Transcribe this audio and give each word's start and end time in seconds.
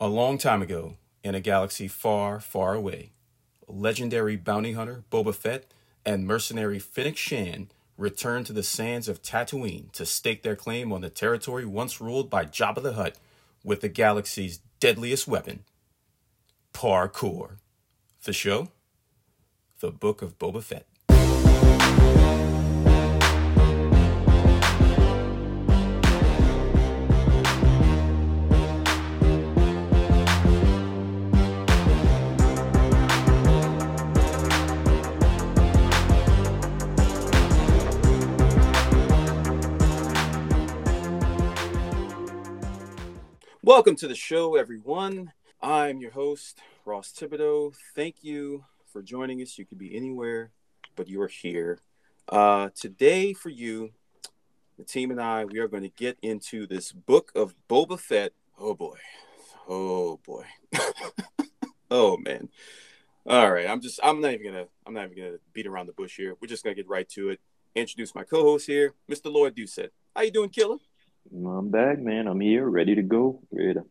A 0.00 0.06
long 0.06 0.38
time 0.38 0.62
ago, 0.62 0.94
in 1.24 1.34
a 1.34 1.40
galaxy 1.40 1.88
far, 1.88 2.38
far 2.38 2.74
away, 2.74 3.10
legendary 3.66 4.36
bounty 4.36 4.74
hunter 4.74 5.02
Boba 5.10 5.34
Fett 5.34 5.64
and 6.06 6.24
mercenary 6.24 6.78
Fennec 6.78 7.16
Shand 7.16 7.74
returned 7.96 8.46
to 8.46 8.52
the 8.52 8.62
sands 8.62 9.08
of 9.08 9.22
Tatooine 9.22 9.90
to 9.90 10.06
stake 10.06 10.44
their 10.44 10.54
claim 10.54 10.92
on 10.92 11.00
the 11.00 11.10
territory 11.10 11.64
once 11.64 12.00
ruled 12.00 12.30
by 12.30 12.44
Jabba 12.44 12.80
the 12.80 12.92
Hutt 12.92 13.16
with 13.64 13.80
the 13.80 13.88
galaxy's 13.88 14.60
deadliest 14.78 15.26
weapon, 15.26 15.64
parkour. 16.72 17.56
The 18.22 18.32
show? 18.32 18.68
The 19.80 19.90
Book 19.90 20.22
of 20.22 20.38
Boba 20.38 20.62
Fett. 20.62 20.86
Welcome 43.68 43.96
to 43.96 44.08
the 44.08 44.14
show, 44.14 44.56
everyone. 44.56 45.30
I'm 45.60 46.00
your 46.00 46.12
host, 46.12 46.58
Ross 46.86 47.12
Thibodeau. 47.12 47.74
Thank 47.94 48.24
you 48.24 48.64
for 48.90 49.02
joining 49.02 49.42
us. 49.42 49.58
You 49.58 49.66
could 49.66 49.76
be 49.76 49.94
anywhere, 49.94 50.52
but 50.96 51.06
you 51.06 51.20
are 51.20 51.28
here. 51.28 51.78
Uh, 52.30 52.70
today, 52.74 53.34
for 53.34 53.50
you, 53.50 53.90
the 54.78 54.84
team 54.84 55.10
and 55.10 55.20
I, 55.20 55.44
we 55.44 55.58
are 55.58 55.68
going 55.68 55.82
to 55.82 55.90
get 55.90 56.16
into 56.22 56.66
this 56.66 56.92
book 56.92 57.30
of 57.34 57.54
Boba 57.68 58.00
Fett. 58.00 58.32
Oh 58.58 58.72
boy. 58.72 58.96
Oh 59.68 60.18
boy. 60.24 60.46
oh 61.90 62.16
man. 62.16 62.48
All 63.26 63.52
right. 63.52 63.68
I'm 63.68 63.82
just, 63.82 64.00
I'm 64.02 64.22
not 64.22 64.32
even 64.32 64.50
going 64.50 64.64
to, 64.64 64.70
I'm 64.86 64.94
not 64.94 65.04
even 65.04 65.18
going 65.18 65.32
to 65.32 65.40
beat 65.52 65.66
around 65.66 65.88
the 65.88 65.92
bush 65.92 66.16
here. 66.16 66.34
We're 66.40 66.48
just 66.48 66.64
going 66.64 66.74
to 66.74 66.82
get 66.82 66.88
right 66.88 67.08
to 67.10 67.28
it. 67.28 67.40
Introduce 67.74 68.14
my 68.14 68.24
co 68.24 68.44
host 68.44 68.66
here, 68.66 68.94
Mr. 69.10 69.30
Lloyd 69.30 69.54
Doucette. 69.54 69.90
How 70.16 70.22
you 70.22 70.30
doing, 70.30 70.48
Killer? 70.48 70.78
I'm 71.32 71.70
back, 71.70 71.98
man. 71.98 72.26
I'm 72.26 72.40
here, 72.40 72.66
ready 72.68 72.94
to 72.94 73.02
go. 73.02 73.40
Ready 73.52 73.74
to 73.74 73.84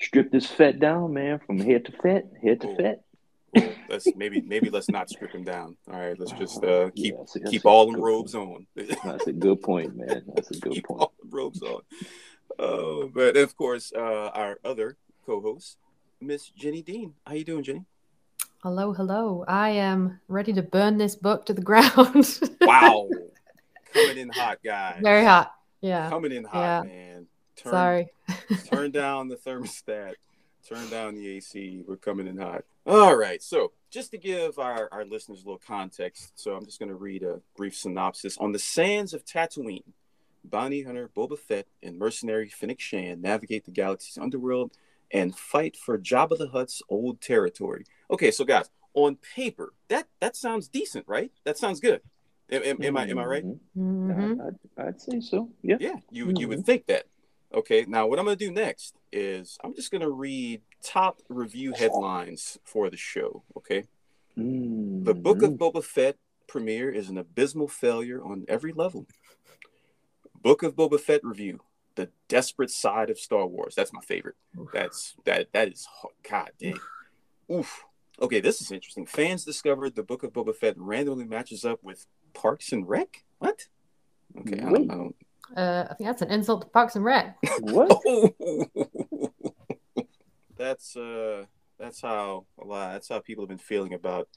strip 0.00 0.30
this 0.30 0.46
fat 0.46 0.80
down, 0.80 1.12
man, 1.12 1.40
from 1.46 1.58
head 1.58 1.84
to 1.86 1.92
fat, 1.92 2.24
head 2.42 2.60
to 2.62 2.76
fat. 2.76 3.00
Oh, 3.54 3.74
let's 3.90 4.08
maybe 4.16 4.40
maybe 4.40 4.70
let's 4.70 4.88
not 4.88 5.10
strip 5.10 5.32
him 5.32 5.44
down. 5.44 5.76
All 5.92 6.00
right, 6.00 6.18
let's 6.18 6.32
just 6.32 6.64
uh, 6.64 6.88
keep 6.96 7.12
Yeah, 7.12 7.18
that's 7.18 7.36
a- 7.36 7.38
that's 7.40 7.50
keep 7.50 7.66
all 7.66 7.92
the 7.92 7.98
robes 7.98 8.32
point. 8.32 8.66
on. 8.76 8.86
That's 9.04 9.26
a 9.26 9.32
good 9.32 9.60
point, 9.60 9.94
man. 9.94 10.22
That's 10.34 10.50
a 10.50 10.54
good 10.60 10.72
keep 10.72 10.84
point. 10.86 11.00
all 11.02 11.12
the 11.22 11.28
robes 11.28 11.62
on. 11.62 11.80
Oh, 12.58 13.10
but 13.14 13.36
of 13.36 13.54
course, 13.56 13.92
uh, 13.94 14.30
our 14.34 14.58
other 14.64 14.96
co-host, 15.26 15.76
Miss 16.20 16.48
Jenny 16.48 16.80
Dean. 16.82 17.12
How 17.26 17.34
you 17.34 17.44
doing, 17.44 17.62
Jenny? 17.62 17.84
Hello, 18.62 18.92
hello. 18.94 19.44
I 19.46 19.70
am 19.70 20.20
ready 20.28 20.52
to 20.54 20.62
burn 20.62 20.96
this 20.96 21.14
book 21.16 21.44
to 21.46 21.52
the 21.52 21.60
ground. 21.70 22.40
Wow, 22.62 23.10
coming 23.92 24.16
in 24.16 24.30
hot, 24.30 24.60
guys. 24.64 25.00
Very 25.02 25.24
hot. 25.24 25.52
Yeah. 25.82 26.08
Coming 26.08 26.32
in 26.32 26.44
hot, 26.44 26.86
Yeah. 26.86 26.90
man. 26.90 27.26
Turn, 27.56 27.70
Sorry. 27.72 28.08
turn 28.72 28.90
down 28.92 29.28
the 29.28 29.36
thermostat. 29.36 30.14
Turn 30.66 30.88
down 30.88 31.14
the 31.16 31.28
AC. 31.28 31.82
We're 31.86 31.96
coming 31.96 32.26
in 32.26 32.38
hot. 32.38 32.64
All 32.86 33.14
right. 33.16 33.42
So, 33.42 33.72
just 33.90 34.12
to 34.12 34.18
give 34.18 34.58
our, 34.58 34.88
our 34.92 35.04
listeners 35.04 35.42
a 35.42 35.44
little 35.44 35.60
context, 35.64 36.32
so 36.40 36.54
I'm 36.54 36.64
just 36.64 36.78
going 36.78 36.88
to 36.88 36.94
read 36.94 37.22
a 37.24 37.40
brief 37.56 37.76
synopsis. 37.76 38.38
On 38.38 38.52
the 38.52 38.58
sands 38.58 39.12
of 39.12 39.24
Tatooine, 39.24 39.82
bounty 40.44 40.82
hunter 40.82 41.10
Boba 41.14 41.38
Fett 41.38 41.66
and 41.82 41.98
mercenary 41.98 42.48
Fennec 42.48 42.80
Shand 42.80 43.20
navigate 43.22 43.64
the 43.64 43.70
galaxy's 43.70 44.18
underworld 44.18 44.72
and 45.12 45.36
fight 45.36 45.76
for 45.76 45.98
Jabba 45.98 46.38
the 46.38 46.48
Hutt's 46.48 46.80
old 46.88 47.20
territory. 47.20 47.84
Okay, 48.10 48.30
so 48.30 48.44
guys, 48.44 48.70
on 48.94 49.16
paper, 49.34 49.72
that 49.88 50.08
that 50.20 50.36
sounds 50.36 50.68
decent, 50.68 51.06
right? 51.08 51.30
That 51.44 51.58
sounds 51.58 51.80
good. 51.80 52.00
Am, 52.52 52.62
am- 52.62 52.82
am 52.82 52.96
I 52.96 53.06
am 53.08 53.18
I 53.18 53.24
right? 53.24 53.44
Mhm. 53.44 53.58
Mhm. 53.76 54.46
I'd, 54.78 54.84
I'd 54.86 55.00
say 55.00 55.20
so. 55.20 55.48
Yeah. 55.62 55.78
Yeah, 55.80 55.96
you 56.10 56.26
would 56.26 56.38
you 56.38 56.48
would 56.48 56.64
think 56.66 56.86
that. 56.86 57.04
Okay, 57.54 57.84
now 57.88 58.06
what 58.06 58.18
I'm 58.18 58.24
gonna 58.26 58.36
do 58.36 58.50
next 58.52 58.94
is 59.12 59.58
I'm 59.64 59.74
just 59.74 59.90
gonna 59.90 60.10
read 60.10 60.62
top 60.82 61.20
review 61.28 61.72
headlines 61.72 62.58
for 62.64 62.90
the 62.90 62.96
show. 62.96 63.42
Okay, 63.56 63.84
the 64.36 65.14
Book 65.14 65.42
of 65.42 65.52
Mhm. 65.52 65.58
Boba 65.58 65.82
Fett 65.82 66.16
premiere 66.46 66.90
is 66.90 67.08
an 67.08 67.16
abysmal 67.18 67.68
failure 67.68 68.22
on 68.22 68.44
every 68.48 68.72
level. 68.72 69.06
Book 70.42 70.62
of 70.62 70.74
Boba 70.76 70.98
Fett 71.00 71.22
review: 71.24 71.60
the 71.94 72.10
desperate 72.28 72.70
side 72.70 73.10
of 73.10 73.18
Star 73.18 73.46
Wars. 73.46 73.74
That's 73.74 73.92
my 73.92 74.00
favorite. 74.00 74.36
That's 74.72 75.14
that 75.24 75.52
that 75.52 75.68
is 75.68 75.86
god 76.28 76.50
dang. 76.58 76.78
Oof. 77.50 77.84
Okay, 78.20 78.40
this 78.40 78.60
is 78.60 78.70
interesting. 78.70 79.06
Fans 79.06 79.44
discovered 79.44 79.94
the 79.94 80.02
Book 80.02 80.22
of 80.22 80.32
Boba 80.32 80.54
Fett 80.54 80.74
randomly 80.78 81.24
matches 81.24 81.64
up 81.64 81.82
with 81.82 82.06
Parks 82.34 82.72
and 82.72 82.88
Rec. 82.88 83.24
What? 83.38 83.66
Okay, 84.40 84.60
I 84.60 84.70
don't, 84.70 84.90
I 84.90 84.94
don't 84.94 85.16
Uh, 85.56 85.86
I 85.90 85.94
think 85.94 86.08
that's 86.08 86.22
an 86.22 86.30
insult 86.30 86.62
to 86.62 86.68
Parks 86.68 86.96
and 86.96 87.04
Rec. 87.04 87.36
What? 87.60 88.00
that's 90.56 90.96
uh 90.96 91.44
that's 91.78 92.00
how 92.00 92.46
a 92.60 92.64
lot 92.64 92.92
that's 92.92 93.08
how 93.08 93.18
people 93.18 93.42
have 93.42 93.48
been 93.48 93.58
feeling 93.58 93.94
about 93.94 94.28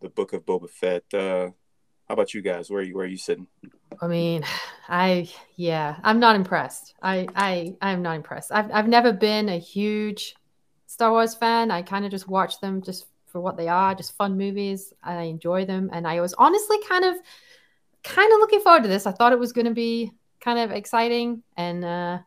the 0.00 0.08
book 0.08 0.32
of 0.32 0.44
Boba 0.44 0.68
Fett. 0.68 1.04
Uh 1.14 1.50
how 2.08 2.14
about 2.14 2.32
you 2.32 2.40
guys? 2.40 2.70
Where 2.70 2.80
are 2.80 2.84
you 2.84 2.94
where 2.94 3.04
are 3.04 3.08
you 3.08 3.18
sitting? 3.18 3.46
I 4.00 4.06
mean, 4.06 4.44
I 4.88 5.28
yeah, 5.56 5.96
I'm 6.02 6.20
not 6.20 6.36
impressed. 6.36 6.94
I 7.02 7.26
I 7.34 7.76
I'm 7.80 8.02
not 8.02 8.16
impressed. 8.16 8.50
I've 8.52 8.70
I've 8.72 8.88
never 8.88 9.12
been 9.12 9.48
a 9.48 9.58
huge 9.58 10.34
Star 10.86 11.10
Wars 11.10 11.34
fan. 11.34 11.70
I 11.70 11.82
kind 11.82 12.04
of 12.04 12.10
just 12.10 12.26
watch 12.26 12.60
them 12.60 12.82
just 12.82 13.06
for 13.28 13.40
what 13.40 13.56
they 13.56 13.68
are, 13.68 13.94
just 13.94 14.16
fun 14.16 14.36
movies. 14.36 14.92
I 15.02 15.22
enjoy 15.22 15.64
them, 15.64 15.90
and 15.92 16.06
I 16.06 16.20
was 16.20 16.34
honestly 16.34 16.78
kind 16.88 17.04
of 17.04 17.16
kind 18.04 18.32
of 18.32 18.38
looking 18.38 18.60
forward 18.60 18.82
to 18.82 18.88
this. 18.88 19.06
I 19.06 19.12
thought 19.12 19.32
it 19.32 19.38
was 19.38 19.52
going 19.52 19.66
to 19.66 19.74
be 19.74 20.12
kind 20.40 20.58
of 20.58 20.70
exciting, 20.70 21.42
and 21.56 21.84
uh, 21.84 22.18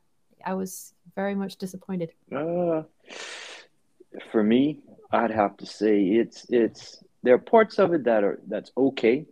I 0.46 0.54
was 0.54 0.94
very 1.16 1.36
much 1.36 1.58
disappointed. 1.58 2.12
Uh, 2.32 2.84
for 4.32 4.44
me, 4.44 4.80
I'd 5.12 5.32
have 5.32 5.58
to 5.58 5.66
say 5.66 6.04
it's 6.04 6.46
it's 6.50 7.04
there 7.24 7.36
are 7.36 7.40
parts 7.40 7.80
of 7.80 7.94
it 7.94 8.04
that 8.06 8.24
are 8.24 8.40
that's 8.48 8.72
okay. 8.78 9.26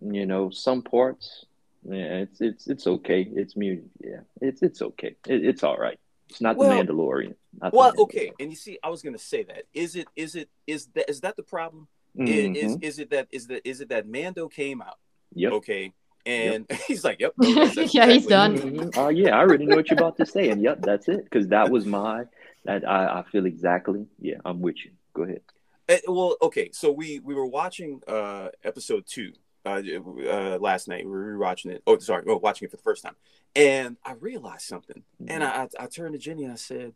You 0.00 0.26
know, 0.26 0.50
some 0.50 0.82
parts, 0.82 1.44
yeah, 1.84 2.24
it's 2.24 2.40
it's 2.40 2.66
it's 2.68 2.86
okay. 2.86 3.28
It's 3.34 3.56
me, 3.56 3.80
yeah, 4.00 4.20
it's 4.40 4.62
it's 4.62 4.82
okay. 4.82 5.16
It, 5.26 5.44
it's 5.44 5.62
all 5.64 5.76
right. 5.76 5.98
It's 6.30 6.40
not 6.40 6.56
Well- 6.56 6.70
the 6.70 6.74
Mandalorian. 6.92 7.34
Not 7.60 7.72
the 7.72 7.76
Well, 7.78 7.92
okay, 7.98 8.32
and 8.38 8.50
you 8.50 8.56
see, 8.56 8.78
I 8.82 8.88
was 8.90 9.02
gonna 9.02 9.18
say 9.18 9.42
that. 9.44 9.64
Is 9.74 9.96
it 9.96 10.06
is 10.16 10.34
it 10.34 10.48
is 10.66 10.86
that 10.94 11.08
is 11.10 11.20
that 11.22 11.36
the 11.36 11.42
problem? 11.42 11.88
I- 12.18 12.22
Mhm. 12.22 12.56
Is 12.56 12.76
is 12.82 12.98
it 12.98 13.10
that 13.10 13.28
is 13.32 13.46
that 13.48 13.62
is 13.68 13.80
it 13.80 13.88
that 13.90 14.06
Mando 14.08 14.48
came 14.48 14.80
out? 14.82 14.98
Yep. 15.34 15.52
Okay. 15.52 15.92
And 16.26 16.66
he's 16.88 17.04
like, 17.04 17.20
Yep. 17.20 17.34
that's- 17.38 17.74
that's 17.76 17.94
Yeah, 17.94 18.06
he's 18.06 18.24
exactly- 18.24 18.70
done. 18.70 18.90
Mhm. 18.90 18.96
Oh 18.96 19.08
yeah, 19.08 19.36
I 19.36 19.40
already 19.40 19.66
know 19.66 19.76
what 19.76 19.88
you're 19.90 19.98
about 19.98 20.16
to 20.18 20.26
say, 20.26 20.50
and 20.50 20.62
yep, 20.62 20.80
that's 20.82 21.08
it. 21.08 21.24
Because 21.24 21.48
that 21.48 21.70
was 21.70 21.86
my 21.86 22.24
that 22.64 22.86
I, 22.88 23.20
I 23.20 23.22
feel 23.30 23.46
exactly. 23.46 24.06
Yeah, 24.20 24.36
I'm 24.44 24.60
with 24.60 24.76
you. 24.84 24.90
Go 25.14 25.22
ahead. 25.22 25.40
Uh, 25.88 25.96
well, 26.06 26.36
okay, 26.42 26.70
so 26.72 26.92
we 26.92 27.18
we 27.20 27.34
were 27.34 27.46
watching 27.46 28.02
uh 28.06 28.48
episode 28.62 29.04
two 29.06 29.32
uh, 29.76 30.28
uh 30.28 30.58
last 30.60 30.88
night. 30.88 31.04
We 31.04 31.10
were 31.10 31.36
rewatching 31.36 31.70
it. 31.72 31.82
Oh, 31.86 31.98
sorry, 31.98 32.24
oh, 32.26 32.36
watching 32.36 32.66
it 32.66 32.70
for 32.70 32.76
the 32.76 32.82
first 32.82 33.02
time, 33.02 33.16
and 33.54 33.96
I 34.04 34.12
realized 34.12 34.62
something. 34.62 35.02
And 35.26 35.44
I 35.44 35.64
I, 35.64 35.68
I 35.80 35.86
turned 35.86 36.14
to 36.14 36.18
Jenny 36.18 36.44
and 36.44 36.52
I 36.52 36.56
said, 36.56 36.94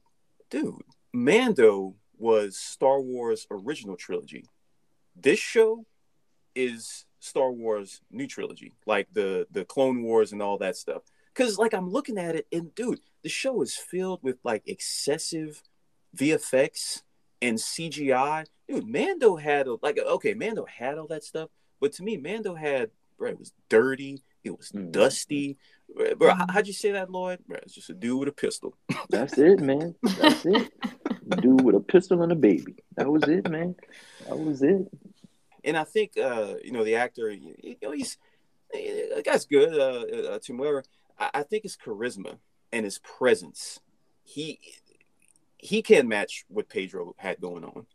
"Dude, 0.51 0.83
Mando 1.13 1.95
was 2.19 2.57
Star 2.57 3.01
Wars 3.01 3.47
original 3.51 3.97
trilogy. 3.97 4.47
This 5.15 5.39
show 5.39 5.87
is 6.55 7.05
Star 7.19 7.53
Wars 7.53 8.01
new 8.11 8.27
trilogy, 8.27 8.73
like 8.87 9.09
the 9.13 9.47
the 9.51 9.65
Clone 9.65 10.03
Wars 10.03 10.33
and 10.33 10.43
all 10.43 10.59
that 10.59 10.77
stuff. 10.77 11.03
Because 11.35 11.59
like 11.59 11.75
I'm 11.75 11.91
looking 11.91 12.19
at 12.19 12.35
it, 12.35 12.47
and 12.53 12.75
dude, 12.75 13.01
the 13.23 13.29
show 13.29 13.63
is 13.63 13.77
filled 13.77 14.21
with 14.23 14.39
like 14.45 14.63
excessive 14.67 15.63
VFX 16.17 17.03
and 17.41 17.59
CGI. 17.59 18.47
Dude, 18.69 18.87
Mando 18.87 19.37
had 19.37 19.67
a, 19.67 19.77
like 19.83 19.99
okay, 19.99 20.35
Mando 20.35 20.67
had 20.67 20.99
all 20.99 21.07
that 21.09 21.25
stuff, 21.25 21.51
but 21.83 21.93
to 21.95 22.03
me, 22.03 22.17
Mando 22.17 22.55
had 22.55 22.91
bro, 23.19 23.29
it 23.31 23.39
was 23.39 23.53
dirty, 23.69 24.23
it 24.45 24.57
was 24.57 24.71
Mhm. 24.73 24.91
dusty. 24.93 25.59
Bro, 25.95 26.15
bro, 26.15 26.35
how- 26.35 26.47
how'd 26.49 26.67
you 26.67 26.73
say 26.73 26.93
that, 26.93 27.11
Lloyd? 27.11 27.41
Bro, 27.47 27.59
it's 27.63 27.75
just 27.75 27.91
a 27.91 27.95
dude 27.95 28.19
with 28.21 28.29
a 28.29 28.33
pistol. 28.33 28.75
That's 29.11 29.37
it, 29.39 29.61
man. 29.61 29.95
That's 30.19 30.47
it. 30.47 30.73
Dude 31.43 31.61
with 31.63 31.75
a 31.77 31.81
pistol 31.81 32.23
and 32.23 32.33
a 32.33 32.35
baby. 32.35 32.75
That 32.97 33.09
was 33.11 33.23
it, 33.29 33.49
man. 33.51 33.75
That 34.27 34.39
was 34.39 34.63
it. 34.63 34.83
and 35.65 35.77
I 35.77 35.85
think 35.85 36.17
uh, 36.19 36.55
you 36.65 36.73
know 36.73 36.85
the 36.85 36.97
actor, 36.97 37.31
you, 37.31 37.77
know, 37.83 37.93
he's 37.93 38.17
the 38.73 39.23
guy's 39.25 39.45
good. 39.47 39.73
Uh, 39.79 40.29
uh, 40.33 40.39
Tim 40.41 40.61
I, 41.19 41.31
I 41.35 41.43
think 41.43 41.63
his 41.63 41.77
charisma 41.77 42.39
and 42.73 42.85
his 42.85 42.99
presence, 42.99 43.81
he 44.25 44.59
he 45.59 45.81
can't 45.83 46.09
match 46.09 46.45
what 46.49 46.69
Pedro 46.69 47.15
had 47.19 47.41
going 47.41 47.65
on. 47.65 47.87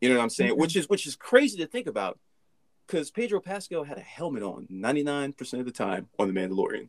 You 0.00 0.08
know 0.10 0.16
what 0.16 0.22
I'm 0.22 0.30
saying? 0.30 0.52
Mhm. 0.52 0.58
Which 0.58 0.76
is 0.76 0.88
which 0.88 1.06
is 1.06 1.16
crazy 1.16 1.58
to 1.58 1.66
think 1.66 1.86
about, 1.86 2.18
because 2.86 3.10
Pedro 3.10 3.40
Pascal 3.40 3.84
had 3.84 3.98
a 3.98 4.02
helmet 4.02 4.42
on 4.42 4.66
99 4.70 5.32
percent 5.32 5.60
of 5.60 5.66
the 5.66 5.72
time 5.72 6.08
on 6.18 6.32
the 6.32 6.38
Mandalorian, 6.38 6.88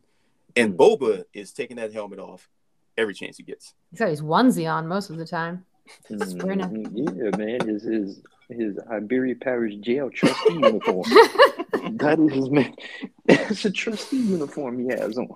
and 0.56 0.72
hmm. 0.72 0.80
Boba 0.80 1.24
is 1.32 1.52
taking 1.52 1.76
that 1.76 1.92
helmet 1.92 2.18
off 2.18 2.48
every 2.96 3.14
chance 3.14 3.36
he 3.36 3.42
gets. 3.42 3.74
He's 3.90 4.00
got 4.00 4.08
his 4.08 4.22
onesie 4.22 4.70
on 4.70 4.86
most 4.86 5.10
of 5.10 5.16
the 5.16 5.26
time. 5.26 5.64
Hmm, 6.08 6.22
Sprinter. 6.22 6.66
Mhm. 6.66 7.08
Hmm. 7.08 7.24
Yeah, 7.24 7.36
man. 7.36 7.66
His 7.66 7.82
his 7.82 8.22
his 8.48 8.78
Iberia 8.90 9.34
Parish 9.34 9.76
Jail 9.76 10.10
trustee 10.10 10.52
uniform. 10.54 11.04
that 11.98 12.18
is 12.18 12.34
his 12.34 12.50
man. 12.50 12.74
It's 13.30 13.64
a 13.66 13.70
trustee 13.70 14.16
uniform 14.20 14.78
he 14.78 14.88
has 14.88 15.18
on. 15.18 15.28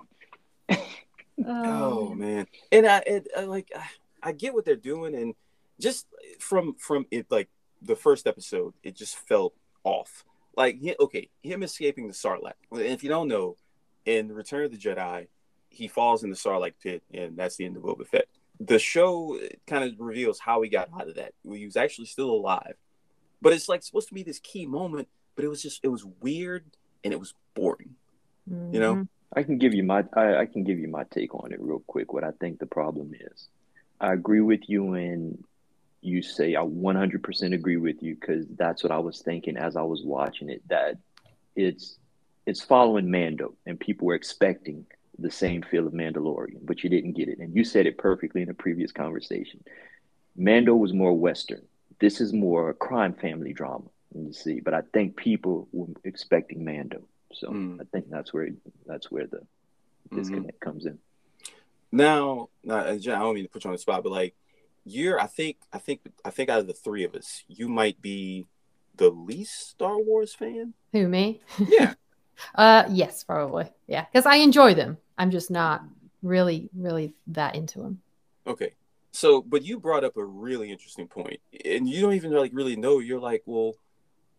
Oh, 1.45 2.07
oh 2.09 2.13
man, 2.15 2.47
and 2.71 2.85
I, 2.85 3.03
it, 3.05 3.27
I 3.35 3.41
like 3.41 3.71
I, 3.75 4.29
I 4.29 4.31
get 4.33 4.53
what 4.53 4.65
they're 4.65 4.75
doing, 4.75 5.15
and 5.15 5.33
just 5.79 6.07
from 6.39 6.75
from 6.75 7.05
it 7.11 7.27
like 7.29 7.49
the 7.81 7.95
first 7.95 8.27
episode, 8.27 8.73
it 8.83 8.95
just 8.95 9.15
felt 9.15 9.53
off. 9.83 10.23
Like 10.55 10.79
okay, 10.99 11.29
him 11.41 11.63
escaping 11.63 12.07
the 12.07 12.13
Sarlacc. 12.13 12.53
If 12.71 13.03
you 13.03 13.09
don't 13.09 13.27
know, 13.27 13.57
in 14.05 14.31
Return 14.31 14.65
of 14.65 14.71
the 14.71 14.77
Jedi, 14.77 15.27
he 15.69 15.87
falls 15.87 16.23
in 16.23 16.29
the 16.29 16.35
Sarlacc 16.35 16.73
pit, 16.81 17.03
and 17.13 17.35
that's 17.35 17.55
the 17.55 17.65
end 17.65 17.77
of 17.77 17.83
Boba 17.83 18.05
Fett. 18.05 18.27
The 18.59 18.77
show 18.79 19.39
kind 19.65 19.83
of 19.83 19.99
reveals 19.99 20.39
how 20.39 20.61
he 20.61 20.69
got 20.69 20.89
out 20.93 21.09
of 21.09 21.15
that. 21.15 21.33
He 21.43 21.65
was 21.65 21.75
actually 21.75 22.05
still 22.05 22.29
alive, 22.29 22.75
but 23.41 23.53
it's 23.53 23.67
like 23.67 23.81
supposed 23.83 24.09
to 24.09 24.13
be 24.13 24.23
this 24.23 24.39
key 24.39 24.65
moment, 24.67 25.07
but 25.35 25.43
it 25.43 25.47
was 25.47 25.61
just 25.61 25.79
it 25.83 25.87
was 25.89 26.05
weird 26.21 26.65
and 27.03 27.11
it 27.13 27.19
was 27.19 27.33
boring. 27.55 27.95
You 28.45 28.79
know, 28.79 28.95
Mhm. 28.95 29.07
I 29.35 29.43
can 29.43 29.57
give 29.57 29.73
you 29.73 29.83
my 29.83 30.05
I, 30.13 30.37
I 30.41 30.45
can 30.45 30.63
give 30.63 30.77
you 30.77 30.87
my 30.87 31.05
take 31.05 31.33
on 31.33 31.51
it 31.51 31.59
real 31.61 31.83
quick. 31.87 32.13
What 32.13 32.23
I 32.23 32.31
think 32.39 32.59
the 32.59 32.67
problem 32.67 33.13
is, 33.19 33.49
I 33.99 34.13
agree 34.13 34.41
with 34.41 34.69
you 34.69 34.83
when 34.83 35.43
you 36.03 36.21
say 36.21 36.55
I 36.55 36.61
100% 36.61 37.53
agree 37.53 37.77
with 37.77 38.01
you 38.03 38.15
because 38.15 38.45
that's 38.57 38.83
what 38.83 38.91
I 38.91 38.99
was 38.99 39.21
thinking 39.21 39.57
as 39.57 39.75
I 39.75 39.81
was 39.83 40.03
watching 40.03 40.49
it. 40.49 40.61
That 40.69 40.97
it's 41.55 41.97
it's 42.45 42.61
following 42.61 43.09
Mando, 43.09 43.53
and 43.65 43.79
people 43.79 44.07
were 44.07 44.15
expecting 44.15 44.85
the 45.19 45.31
same 45.31 45.61
feel 45.61 45.87
of 45.87 45.93
Mandalorian, 45.93 46.65
but 46.65 46.83
you 46.83 46.89
didn't 46.89 47.13
get 47.13 47.29
it. 47.29 47.39
And 47.39 47.55
you 47.55 47.63
said 47.63 47.85
it 47.85 47.97
perfectly 47.97 48.41
in 48.41 48.49
a 48.49 48.53
previous 48.53 48.91
conversation. 48.91 49.63
Mando 50.35 50.75
was 50.75 50.91
more 50.91 51.13
Western. 51.13 51.61
This 51.99 52.19
is 52.19 52.33
more 52.33 52.69
a 52.69 52.73
crime 52.73 53.13
family 53.13 53.53
drama. 53.53 53.85
You 54.15 54.33
see, 54.33 54.59
but 54.59 54.73
I 54.73 54.81
think 54.93 55.15
people 55.15 55.67
were 55.71 55.87
expecting 56.03 56.63
Mando. 56.65 57.03
So 57.33 57.49
Mm. 57.49 57.81
I 57.81 57.85
think 57.85 58.09
that's 58.09 58.33
where 58.33 58.49
that's 58.85 59.09
where 59.11 59.27
the 59.27 59.41
disconnect 60.13 60.59
comes 60.59 60.85
in. 60.85 60.99
Now, 61.91 62.49
now, 62.63 62.95
John, 62.97 63.15
I 63.15 63.19
don't 63.19 63.35
mean 63.35 63.45
to 63.45 63.49
put 63.49 63.63
you 63.63 63.69
on 63.69 63.75
the 63.75 63.79
spot, 63.79 64.03
but 64.03 64.11
like 64.11 64.35
you're, 64.85 65.19
I 65.19 65.27
think, 65.27 65.57
I 65.71 65.77
think, 65.79 66.01
I 66.25 66.29
think 66.29 66.49
out 66.49 66.59
of 66.59 66.67
the 66.67 66.73
three 66.73 67.03
of 67.03 67.15
us, 67.15 67.43
you 67.47 67.67
might 67.69 68.01
be 68.01 68.45
the 68.95 69.09
least 69.09 69.69
Star 69.69 69.97
Wars 69.99 70.33
fan. 70.33 70.73
Who 70.91 71.07
me? 71.07 71.41
Yeah. 71.59 71.93
Uh, 72.55 72.83
yes, 72.89 73.23
probably. 73.23 73.69
Yeah, 73.87 74.05
because 74.11 74.25
I 74.25 74.37
enjoy 74.37 74.73
them. 74.73 74.97
I'm 75.19 75.29
just 75.29 75.51
not 75.51 75.83
really, 76.23 76.67
really 76.75 77.13
that 77.27 77.53
into 77.55 77.79
them. 77.79 78.01
okay. 78.47 78.73
So, 79.11 79.41
but 79.43 79.63
you 79.63 79.79
brought 79.79 80.03
up 80.03 80.17
a 80.17 80.25
really 80.25 80.71
interesting 80.71 81.07
point, 81.07 81.39
and 81.63 81.87
you 81.87 82.01
don't 82.01 82.15
even 82.15 82.31
like 82.31 82.51
really 82.51 82.75
know. 82.75 82.97
You're 82.97 83.19
like, 83.19 83.43
well, 83.45 83.75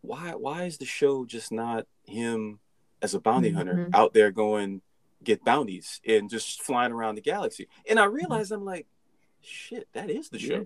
why, 0.03 0.33
why 0.35 0.65
is 0.65 0.77
the 0.79 0.85
show 0.85 1.25
just 1.25 1.53
not 1.53 1.87
him 2.05 2.59
as 3.01 3.15
a 3.15 3.21
bounty 3.21 3.51
hunter 3.53 3.75
Mhm. 3.89 3.95
out 3.95 4.13
there 4.13 4.33
going 4.33 4.83
get 5.23 5.45
bounties 5.45 6.01
and 6.07 6.29
just 6.29 6.61
flying 6.61 6.91
around 6.93 7.15
the 7.15 7.21
galaxy? 7.23 7.69
And 7.89 8.01
I 8.01 8.07
realized 8.07 8.51
I'm 8.51 8.65
like, 8.65 8.89
shit, 9.45 9.89
that 9.93 10.11
is 10.11 10.29
the 10.29 10.39
show. 10.39 10.65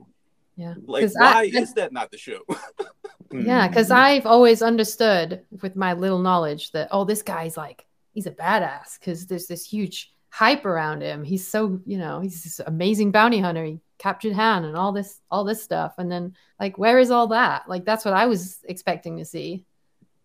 Yeah, 0.57 0.75
Like, 0.87 1.09
why 1.15 1.43
I- 1.43 1.51
is 1.53 1.75
that 1.75 1.93
not 1.93 2.11
the 2.11 2.19
show? 2.19 2.41
yeah, 3.33 3.69
because 3.69 3.91
Mhm. 3.91 3.97
I've 3.97 4.27
always 4.27 4.63
understood 4.63 5.45
with 5.63 5.77
my 5.77 5.93
little 5.93 6.19
knowledge 6.19 6.73
that 6.73 6.89
oh, 6.91 7.05
this 7.05 7.23
guy's 7.23 7.57
like 7.57 7.87
he's 8.13 8.27
a 8.27 8.31
badass 8.33 8.99
because 8.99 9.27
there's 9.27 9.47
this 9.47 9.65
huge 9.65 10.13
hype 10.31 10.65
around 10.67 11.03
him. 11.03 11.23
He's 11.25 11.47
so 11.47 11.81
you 11.87 11.99
know 11.99 12.21
he's 12.21 12.43
this 12.43 12.61
amazing 12.67 13.13
bounty 13.13 13.39
hunter. 13.39 13.65
He 13.65 13.81
captured 13.99 14.33
Han 14.35 14.65
and 14.65 14.77
all 14.77 14.93
this 14.93 15.21
all 15.31 15.45
this 15.45 15.63
stuff, 15.63 15.95
and 15.99 16.11
then 16.11 16.35
like 16.59 16.79
where 16.79 16.99
is 16.99 17.11
all 17.11 17.29
that? 17.29 17.69
Like 17.69 17.85
that's 17.85 18.05
what 18.05 18.15
I 18.15 18.27
was 18.27 18.59
expecting 18.69 19.19
to 19.19 19.25
see. 19.25 19.65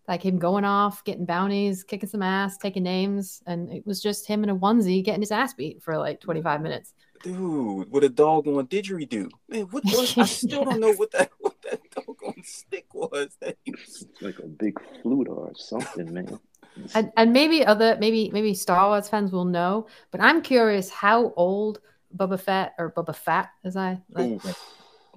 Like 0.08 0.22
him 0.22 0.38
going 0.38 0.66
off, 0.66 1.04
getting 1.06 1.26
bounties, 1.26 1.84
kicking 1.84 2.10
some 2.10 2.22
ass, 2.24 2.58
taking 2.58 2.84
names, 2.84 3.42
and 3.46 3.72
it 3.72 3.86
was 3.88 4.02
just 4.02 4.26
him 4.28 4.44
in 4.44 4.50
a 4.50 4.56
onesie 4.56 5.04
getting 5.04 5.22
his 5.22 5.32
ass 5.32 5.54
beat 5.54 5.82
for 5.82 5.98
like 5.98 6.20
25 6.20 6.62
minutes. 6.62 6.94
Dude, 7.24 7.92
with 7.92 8.04
a 8.04 8.10
doggone 8.10 8.68
didgeridoo. 8.68 9.32
Man, 9.50 9.64
what 9.64 9.84
was? 9.86 10.18
I 10.18 10.26
still 10.26 10.66
don't 10.66 10.80
know 10.80 10.94
what 10.94 11.12
that 11.12 11.32
what 11.40 11.56
that 11.64 11.82
doggone 11.96 12.44
stick 12.44 12.94
was. 12.94 13.36
That 13.42 13.58
he 13.64 13.72
was. 13.72 14.06
Like 14.22 14.38
a 14.40 14.48
big 14.48 14.80
flute 15.02 15.28
or 15.28 15.52
something, 15.56 16.14
man. 16.14 16.40
and, 16.94 17.12
and 17.18 17.34
maybe 17.34 17.66
other 17.66 17.98
maybe 18.00 18.30
maybe 18.32 18.54
Star 18.54 18.90
Wars 18.90 19.10
fans 19.10 19.32
will 19.32 19.46
know, 19.46 19.88
but 20.12 20.22
I'm 20.22 20.42
curious 20.42 20.90
how 20.90 21.34
old 21.36 21.80
Boba 22.16 22.40
Fett 22.40 22.74
or 22.78 22.92
Boba 22.92 23.16
Fat 23.16 23.50
as 23.64 23.76
I 23.76 24.02
like, 24.12 24.44
like, 24.46 24.56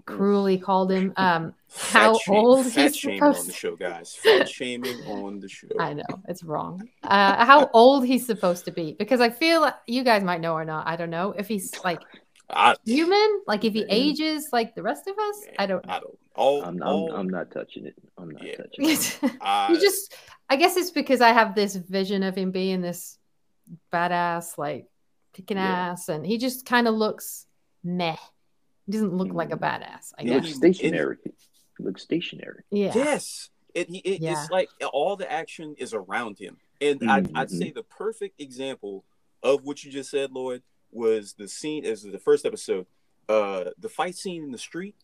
cruelly 0.06 0.56
called 0.58 0.91
him, 0.91 1.12
um, 1.19 1.53
Fat 1.69 1.99
how 2.03 2.19
shame- 2.19 2.35
old 2.37 2.67
Fat 2.67 2.82
he's 2.82 2.97
shaming 2.97 3.23
on 3.23 3.47
the 3.47 3.53
show, 3.53 3.76
guys. 3.76 4.14
Fat 4.23 4.49
shaming 4.49 4.97
on 5.06 5.41
the 5.41 5.49
show. 5.49 5.69
I 5.79 5.93
know 5.93 6.05
it's 6.29 6.43
wrong. 6.43 6.88
Uh, 7.03 7.44
how 7.44 7.69
old 7.75 8.06
he's 8.06 8.25
supposed 8.25 8.64
to 8.64 8.70
be? 8.70 8.93
Because 8.99 9.20
I 9.20 9.29
feel 9.31 9.61
like 9.61 9.75
you 9.87 10.03
guys 10.05 10.23
might 10.25 10.41
know 10.41 10.55
or 10.55 10.64
not. 10.64 10.87
I 10.87 10.97
don't 10.97 11.11
know 11.11 11.32
if 11.37 11.47
he's 11.49 11.73
like 11.85 12.00
I, 12.50 12.76
human, 12.85 13.43
like 13.47 13.64
if 13.64 13.75
he 13.75 13.81
Man. 13.81 13.88
ages 13.91 14.49
like 14.53 14.75
the 14.76 14.82
rest 14.82 15.06
of 15.08 15.19
us. 15.19 15.41
I 15.58 15.67
don't 15.67 15.85
I 15.88 15.94
know. 15.97 16.00
don't. 16.00 16.19
All, 16.37 16.62
I'm, 16.62 16.81
I'm, 16.82 17.11
I'm 17.14 17.29
not 17.29 17.50
touching 17.50 17.87
it. 17.87 17.94
I'm 18.19 18.31
not 18.31 18.44
Yeah. 18.44 18.56
touching 18.56 18.88
it. 18.91 19.19
I, 19.41 19.73
you 19.73 19.81
just 19.81 20.14
I 20.49 20.56
guess 20.56 20.76
it's 20.76 20.91
because 20.91 21.20
I 21.20 21.31
have 21.31 21.55
this 21.56 21.75
vision 21.75 22.23
of 22.23 22.37
him 22.37 22.52
being 22.52 22.81
this 22.82 23.19
badass, 23.93 24.56
like 24.59 24.87
kicking 25.32 25.56
Yeah. 25.56 25.91
ass, 25.93 26.09
and 26.09 26.25
he 26.25 26.38
just 26.38 26.64
kind 26.64 26.87
of 26.87 26.94
looks 26.94 27.47
meh. 27.82 28.17
He 28.87 28.93
doesn't 28.93 29.15
look 29.17 29.33
like 29.33 29.53
a 29.53 29.56
Mm. 29.56 29.61
badass, 29.61 30.12
I 30.19 30.23
He 30.23 30.29
guess. 30.29 30.44
looks 30.44 30.56
stationary. 30.56 31.17
He 31.77 31.85
looks 31.85 32.03
stationary. 32.03 32.62
Yeah. 32.71 32.93
Yes. 32.94 33.50
It, 33.75 33.91
it, 33.91 34.21
Yeah. 34.23 34.41
It's 34.41 34.50
like 34.50 34.71
all 34.93 35.17
the 35.17 35.31
action 35.31 35.75
is 35.79 35.93
around 35.93 36.38
him. 36.38 36.56
And 36.81 37.03
I'd, 37.11 37.31
I'd 37.37 37.49
Mhm. 37.49 37.59
say 37.59 37.71
the 37.73 37.83
perfect 37.83 38.41
example 38.41 39.05
of 39.43 39.65
what 39.65 39.83
you 39.85 39.91
just 39.91 40.11
said, 40.11 40.33
Lloyd, 40.33 40.62
was 40.91 41.35
the 41.35 41.49
scene 41.49 41.85
as 41.85 42.03
the 42.03 42.19
first 42.19 42.47
episode, 42.47 42.87
uh, 43.29 43.71
the 43.79 43.88
fight 43.88 44.15
scene 44.15 44.44
in 44.44 44.53
the 44.53 44.59
street 44.59 44.94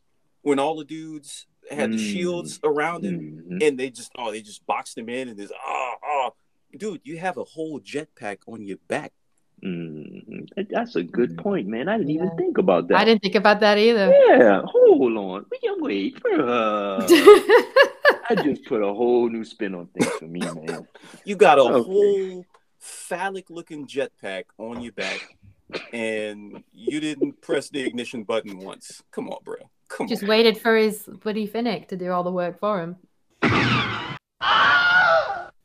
when 0.42 0.58
all 0.58 0.76
the 0.76 0.84
dudes 0.84 1.46
had 1.70 1.92
the 1.92 1.96
Mm. 1.96 2.12
shields 2.12 2.60
around 2.64 3.04
him 3.04 3.44
Mhm. 3.48 3.62
and 3.66 3.78
they 3.78 3.88
just 3.90 4.10
oh 4.16 4.30
they 4.32 4.42
just 4.42 4.66
boxed 4.66 4.98
him 4.98 5.08
in 5.08 5.28
and 5.28 5.38
this 5.38 5.52
oh 5.64 5.94
oh 6.04 6.34
dude 6.76 7.00
you 7.04 7.18
have 7.18 7.36
a 7.36 7.44
whole 7.44 7.78
jetpack 7.80 8.38
on 8.48 8.64
your 8.66 8.78
back 8.88 9.12
Mhm. 9.62 10.01
That- 10.56 10.68
That's 10.70 10.96
a 10.96 11.02
good 11.02 11.36
Mhm. 11.36 11.42
point, 11.42 11.66
man. 11.68 11.88
I 11.88 11.96
didn't 11.98 12.10
Yeah. 12.10 12.24
even 12.24 12.36
think 12.36 12.58
about 12.58 12.88
that. 12.88 12.98
I 12.98 13.04
didn't 13.04 13.22
think 13.22 13.34
about 13.34 13.60
that 13.60 13.78
either. 13.78 14.10
Yeah, 14.28 14.62
hold 14.66 15.16
on. 15.16 15.46
We 15.50 15.58
can 15.58 15.80
wait. 15.80 16.16
Uh, 16.26 17.04
I 18.30 18.34
just 18.42 18.64
put 18.64 18.82
a 18.82 18.92
whole 18.92 19.28
new 19.28 19.44
spin 19.44 19.74
on 19.74 19.86
things 19.88 20.10
for 20.18 20.26
me, 20.26 20.40
man. 20.40 20.86
you 21.24 21.36
got 21.36 21.58
a 21.58 21.62
Okay. 21.62 21.82
whole 21.90 22.46
phallic 22.78 23.48
looking 23.50 23.86
jetpack 23.86 24.44
on 24.58 24.80
your 24.80 24.92
back 24.92 25.36
and 25.92 26.62
you 26.72 27.00
didn't 27.00 27.40
press 27.40 27.68
the 27.70 27.80
ignition 27.80 28.24
button 28.24 28.58
once 28.58 29.02
come 29.10 29.28
on 29.30 29.38
bro 29.44 29.54
come 29.88 30.06
just 30.08 30.22
on 30.24 30.28
waited 30.28 30.58
for 30.58 30.76
his 30.76 31.08
buddy 31.22 31.46
Fennec 31.46 31.86
to 31.88 31.96
do 31.96 32.10
all 32.10 32.24
the 32.24 32.32
work 32.32 32.58
for 32.58 32.80
him. 32.80 32.96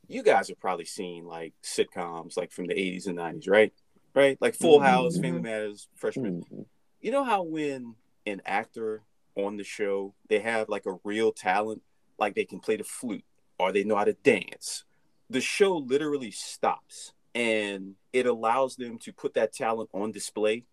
you 0.08 0.24
guys 0.24 0.48
have 0.48 0.60
probably 0.60 0.86
seen 0.86 1.26
like 1.26 1.54
sitcoms 1.64 2.38
like 2.38 2.52
from 2.52 2.68
the 2.68 2.74
80s 2.74 3.08
and 3.08 3.18
90s 3.18 3.50
right 3.50 3.74
right 4.18 4.38
like 4.42 4.56
full 4.56 4.80
house 4.80 5.18
Mhm. 5.18 5.22
family 5.22 5.42
matters 5.42 5.88
fresh 5.96 6.16
Prince. 6.16 6.46
Mhm. 6.52 6.66
you 7.02 7.12
know 7.12 7.24
how 7.24 7.44
when 7.44 7.96
an 8.26 8.42
actor 8.46 9.04
on 9.36 9.58
the 9.58 9.64
show 9.64 10.14
they 10.30 10.40
have 10.40 10.68
like 10.70 10.86
a 10.86 10.98
real 11.04 11.32
talent 11.32 11.82
like 12.18 12.34
they 12.36 12.46
can 12.46 12.60
play 12.60 12.76
the 12.76 12.84
flute 12.84 13.24
or 13.60 13.72
they 13.72 13.84
know 13.84 13.96
how 13.96 14.04
to 14.06 14.14
dance 14.14 14.84
the 15.30 15.42
show 15.42 15.78
literally 15.78 16.32
stops 16.32 17.14
and 17.36 17.96
it 18.14 18.26
allows 18.26 18.76
them 18.78 18.98
to 18.98 19.14
put 19.14 19.34
that 19.36 19.54
talent 19.54 19.90
on 19.94 20.12
display 20.12 20.64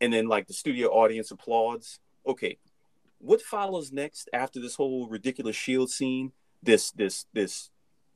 and 0.00 0.12
then 0.12 0.26
like 0.28 0.46
the 0.46 0.52
studio 0.54 0.88
audience 0.88 1.30
applauds 1.30 2.00
okay 2.26 2.58
what 3.18 3.40
follows 3.40 3.92
next 3.92 4.28
after 4.32 4.60
this 4.60 4.74
whole 4.76 5.06
ridiculous 5.08 5.56
shield 5.56 5.90
scene 5.90 6.32
this 6.62 6.90
this 6.92 7.26
this 7.32 7.70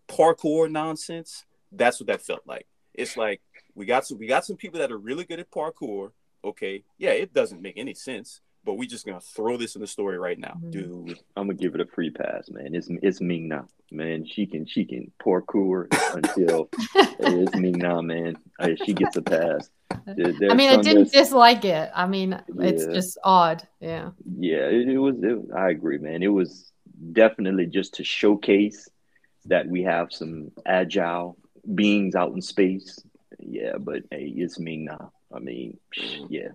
parkour 0.08 0.70
nonsense 0.70 1.44
that's 1.72 1.98
what 2.00 2.06
that 2.06 2.20
felt 2.20 2.42
like 2.46 2.66
it's 2.94 3.16
like 3.16 3.40
we 3.74 3.86
got 3.86 4.06
some 4.06 4.18
we 4.18 4.26
got 4.26 4.44
some 4.44 4.56
people 4.56 4.80
that 4.80 4.92
are 4.92 4.98
really 4.98 5.24
good 5.24 5.40
at 5.40 5.50
parkour 5.50 6.12
okay, 6.44 6.84
yeah, 6.98 7.12
it 7.12 7.32
doesn't 7.32 7.62
make 7.62 7.78
any 7.78 7.94
sense, 7.94 8.42
but 8.66 8.74
we 8.74 8.86
just 8.86 9.06
gonna 9.06 9.18
throw 9.18 9.56
this 9.56 9.76
in 9.76 9.80
the 9.80 9.86
story 9.86 10.18
right 10.18 10.38
now, 10.38 10.58
Mhm. 10.62 10.70
dude. 10.70 11.18
I'm 11.36 11.46
gonna 11.46 11.54
give 11.54 11.74
it 11.74 11.80
a 11.80 11.86
free 11.86 12.10
pass, 12.10 12.50
man. 12.50 12.74
It's 12.74 12.88
it's 13.02 13.20
Ming 13.22 13.48
Na, 13.48 13.62
man. 13.90 14.26
She 14.26 14.44
can 14.46 14.66
she 14.66 14.84
can 14.84 15.10
parkour 15.24 15.86
until 16.14 16.68
it's 17.18 17.56
Ming 17.56 17.78
Na, 17.78 18.02
man. 18.02 18.36
Uh, 18.58 18.74
She 18.84 18.92
gets 18.92 19.16
a 19.16 19.22
pass. 19.22 19.70
There- 20.06 20.50
I 20.50 20.54
mean, 20.54 20.68
I 20.68 20.76
didn't 20.82 21.04
that's- 21.04 21.12
dislike 21.12 21.64
it. 21.64 21.90
I 21.94 22.06
mean, 22.06 22.38
it's 22.58 22.84
just 22.86 23.16
odd. 23.24 23.66
Yeah. 23.80 24.10
Yeah, 24.38 24.66
it, 24.68 24.86
it 24.88 24.98
was. 24.98 25.16
It, 25.22 25.38
I 25.56 25.70
agree, 25.70 25.96
man. 25.96 26.22
It 26.22 26.28
was 26.28 26.70
definitely 27.12 27.66
just 27.68 27.94
to 27.94 28.04
showcase 28.04 28.86
that 29.46 29.66
we 29.66 29.82
have 29.82 30.12
some 30.12 30.50
agile 30.66 31.38
beings 31.74 32.14
out 32.14 32.32
in 32.32 32.42
space. 32.42 32.98
Yeah, 33.38 33.76
but 33.78 34.02
hey, 34.10 34.32
it's 34.36 34.58
me 34.58 34.76
now. 34.78 35.12
I 35.32 35.38
mean, 35.38 35.78
yeah, 36.28 36.48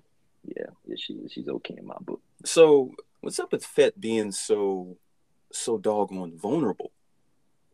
yeah, 0.45 0.65
yeah. 0.85 0.95
She 0.97 1.19
she's 1.29 1.47
okay 1.47 1.75
in 1.77 1.85
my 1.85 1.97
book. 2.01 2.21
So 2.45 2.91
what's 3.21 3.39
up 3.39 3.51
with 3.51 3.65
Fett 3.65 3.99
being 3.99 4.31
so 4.31 4.97
so 5.51 5.77
doggone 5.77 6.37
vulnerable? 6.37 6.91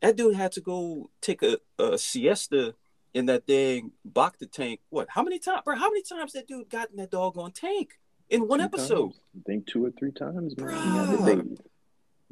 That 0.01 0.15
dude 0.17 0.35
had 0.35 0.51
to 0.53 0.61
go 0.61 1.09
take 1.21 1.41
a, 1.43 1.57
a 1.79 1.97
siesta 1.97 2.75
in 3.13 3.27
that 3.27 3.45
dang 3.47 3.91
the 4.39 4.45
tank. 4.51 4.81
What? 4.89 5.07
How 5.09 5.23
many 5.23 5.39
times, 5.39 5.61
bro? 5.65 5.75
How 5.75 5.89
many 5.89 6.01
times 6.03 6.33
that 6.33 6.47
dude 6.47 6.69
got 6.69 6.89
in 6.91 6.97
that 6.97 7.11
doggone 7.11 7.51
tank 7.51 7.99
in 8.29 8.47
one 8.47 8.59
Three 8.59 8.65
episode? 8.65 9.01
times. 9.11 9.19
I 9.37 9.41
think 9.45 9.67
two 9.67 9.85
or 9.85 9.91
three 9.91 10.11
times. 10.11 10.57
Man. 10.57 10.69
He 10.69 10.97
had 10.97 11.05
to 11.11 11.17
Bruh. 11.17 11.25
bathe. 11.43 11.59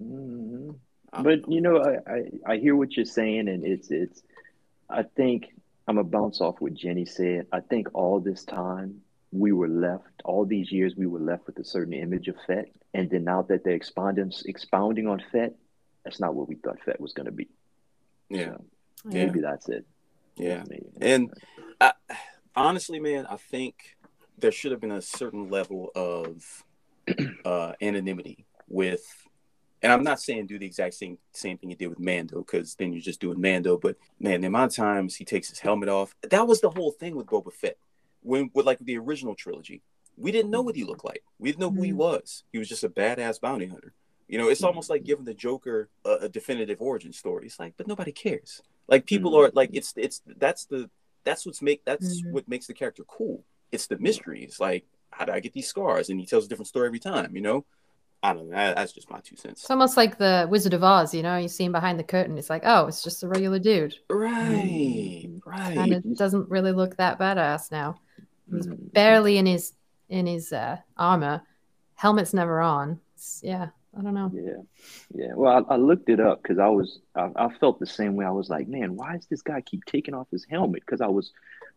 Mhm. 0.01 0.75
I'm- 1.13 1.23
But 1.23 1.49
you 1.51 1.61
know, 1.61 1.77
I, 1.77 2.11
I 2.11 2.53
I 2.53 2.57
hear 2.57 2.75
what 2.75 2.95
you're 2.97 3.05
saying, 3.05 3.47
and 3.47 3.63
it's 3.65 3.91
it's. 3.91 4.23
I 4.89 5.03
think 5.03 5.45
I'm 5.87 5.95
gonna 5.95 6.07
bounce 6.07 6.41
off 6.41 6.59
what 6.61 6.73
Jenny 6.73 7.05
said. 7.05 7.47
I 7.51 7.59
think 7.59 7.89
all 7.93 8.19
this 8.19 8.43
time 8.43 9.01
we 9.31 9.51
were 9.51 9.67
left, 9.67 10.21
all 10.23 10.45
these 10.45 10.71
years 10.71 10.95
we 10.95 11.07
were 11.07 11.19
left 11.19 11.47
with 11.47 11.57
a 11.59 11.63
certain 11.63 11.93
image 11.93 12.27
of 12.27 12.35
Fett, 12.47 12.67
and 12.93 13.09
then 13.09 13.23
now 13.23 13.41
that 13.43 13.63
they're 13.63 13.73
expounding 13.73 14.31
expounding 14.45 15.07
on 15.07 15.21
Fett, 15.31 15.55
that's 16.03 16.19
not 16.19 16.35
what 16.35 16.47
we 16.47 16.55
thought 16.55 16.79
Fett 16.85 16.99
was 17.01 17.13
gonna 17.13 17.31
be. 17.31 17.49
yeah, 18.29 18.45
So 18.45 18.65
Yeah. 19.09 19.25
maybe 19.25 19.41
that's 19.41 19.67
it. 19.69 19.85
yeah. 20.37 20.63
Maybe. 20.69 20.85
And 21.01 21.31
I, 21.81 21.93
honestly, 22.55 22.99
man, 22.99 23.25
I 23.27 23.37
think 23.37 23.97
there 24.37 24.51
should 24.51 24.71
have 24.71 24.81
been 24.81 24.91
a 24.91 25.01
certain 25.01 25.49
level 25.49 25.91
of 25.95 26.63
uh, 27.45 27.73
anonymity 27.81 28.45
with, 28.67 29.22
and 29.83 29.91
I'm 29.91 30.03
not 30.03 30.19
saying 30.21 30.47
do 30.47 30.57
the 30.57 30.65
exact 30.65 30.95
same 30.95 31.17
same 31.33 31.57
thing 31.57 31.69
you 31.69 31.75
did 31.75 31.87
with 31.87 31.99
Mando, 31.99 32.39
because 32.39 32.75
then 32.75 32.93
you're 32.93 33.01
just 33.01 33.19
doing 33.21 33.39
Mando. 33.39 33.77
But 33.77 33.97
man, 34.19 34.41
the 34.41 34.47
amount 34.47 34.71
of 34.71 34.75
times 34.77 35.15
he 35.15 35.25
takes 35.25 35.49
his 35.49 35.59
helmet 35.59 35.89
off, 35.89 36.15
that 36.21 36.47
was 36.47 36.61
the 36.61 36.69
whole 36.69 36.91
thing 36.91 37.15
with 37.15 37.27
Boba 37.27 37.51
Fett. 37.53 37.77
When 38.21 38.49
with 38.53 38.65
like 38.65 38.79
the 38.79 38.97
original 38.97 39.35
trilogy, 39.35 39.81
we 40.17 40.31
didn't 40.31 40.51
know 40.51 40.61
what 40.61 40.75
he 40.75 40.83
looked 40.85 41.05
like. 41.05 41.23
We 41.37 41.49
didn't 41.49 41.59
know 41.61 41.71
who 41.71 41.81
he 41.83 41.91
Mhm. 41.91 41.95
was. 41.97 42.43
He 42.51 42.57
was 42.57 42.69
just 42.69 42.83
a 42.83 42.89
badass 42.89 43.41
bounty 43.41 43.67
hunter. 43.67 43.93
You 44.29 44.37
know, 44.37 44.47
it's 44.47 44.63
almost 44.63 44.89
like 44.89 45.03
giving 45.03 45.25
the 45.25 45.33
Joker 45.33 45.89
a, 46.05 46.11
a 46.21 46.29
definitive 46.29 46.81
origin 46.81 47.11
story. 47.11 47.45
It's 47.47 47.59
like, 47.59 47.73
but 47.77 47.87
nobody 47.87 48.11
cares. 48.13 48.61
Like 48.87 49.05
people 49.05 49.31
Mhm. 49.31 49.47
are 49.49 49.51
like, 49.53 49.71
it's 49.73 49.93
it's 49.97 50.21
that's 50.37 50.65
the 50.65 50.89
that's 51.25 51.45
what's 51.45 51.61
make 51.61 51.83
that's 51.83 52.21
Mhm. 52.21 52.31
what 52.31 52.47
makes 52.47 52.67
the 52.67 52.73
character 52.73 53.03
cool. 53.03 53.43
It's 53.71 53.87
the 53.87 53.97
mystery. 53.97 54.43
It's 54.43 54.59
Like, 54.59 54.85
how 55.11 55.25
did 55.25 55.35
I 55.35 55.39
get 55.41 55.53
these 55.53 55.67
scars? 55.67 56.09
And 56.09 56.19
he 56.19 56.25
tells 56.25 56.45
a 56.45 56.47
different 56.47 56.67
story 56.67 56.87
every 56.87 56.99
time. 56.99 57.35
You 57.35 57.41
know, 57.41 57.65
I 58.23 58.33
don't 58.33 58.49
know. 58.49 58.73
That's 58.73 58.93
just 58.93 59.09
my 59.11 59.19
two 59.19 59.35
cents. 59.35 59.61
It's 59.61 59.69
almost 59.69 59.97
like 59.97 60.17
the 60.17 60.47
Wizard 60.49 60.73
of 60.73 60.83
Oz, 60.83 61.13
you 61.13 61.21
know, 61.21 61.35
you 61.37 61.49
see 61.49 61.65
him 61.65 61.73
behind 61.73 61.99
the 61.99 62.03
curtain. 62.05 62.37
It's 62.37 62.49
like, 62.49 62.63
oh, 62.65 62.87
it's 62.87 63.03
just 63.03 63.21
a 63.23 63.27
regular 63.27 63.59
dude. 63.59 63.95
Right, 64.09 65.21
And 65.25 65.41
right. 65.45 65.77
And 65.77 65.93
it 65.93 66.17
doesn't 66.17 66.49
really 66.49 66.71
look 66.71 66.95
that 66.97 67.19
badass 67.19 67.69
now. 67.71 67.99
He's 68.49 68.65
Mhm. 68.67 68.93
barely 68.93 69.37
in 69.37 69.45
his 69.45 69.73
in 70.09 70.25
his 70.25 70.53
uh, 70.53 70.77
armor. 70.97 71.41
Helmet's 71.95 72.33
never 72.33 72.61
on. 72.61 72.91
It's- 73.15 73.41
yeah, 73.43 73.69
I 73.97 74.01
don't 74.01 74.13
know. 74.13 74.31
Yeah, 74.33 74.61
yeah. 75.13 75.33
Well, 75.35 75.65
I, 75.69 75.73
I 75.73 75.77
looked 75.77 76.09
it 76.09 76.19
up 76.19 76.41
because 76.41 76.59
I 76.59 76.67
was 76.69 76.99
I, 77.15 77.29
I 77.35 77.49
felt 77.59 77.79
the 77.79 77.85
same 77.85 78.15
way. 78.15 78.25
I 78.25 78.31
was 78.31 78.49
like, 78.49 78.67
man, 78.69 78.95
why 78.95 79.17
does 79.17 79.27
this 79.27 79.41
guy 79.41 79.59
keep 79.61 79.83
taking 79.85 80.13
off 80.13 80.27
his 80.31 80.45
helmet? 80.49 80.83
Because 80.85 81.01
I 81.01 81.07
was 81.07 81.31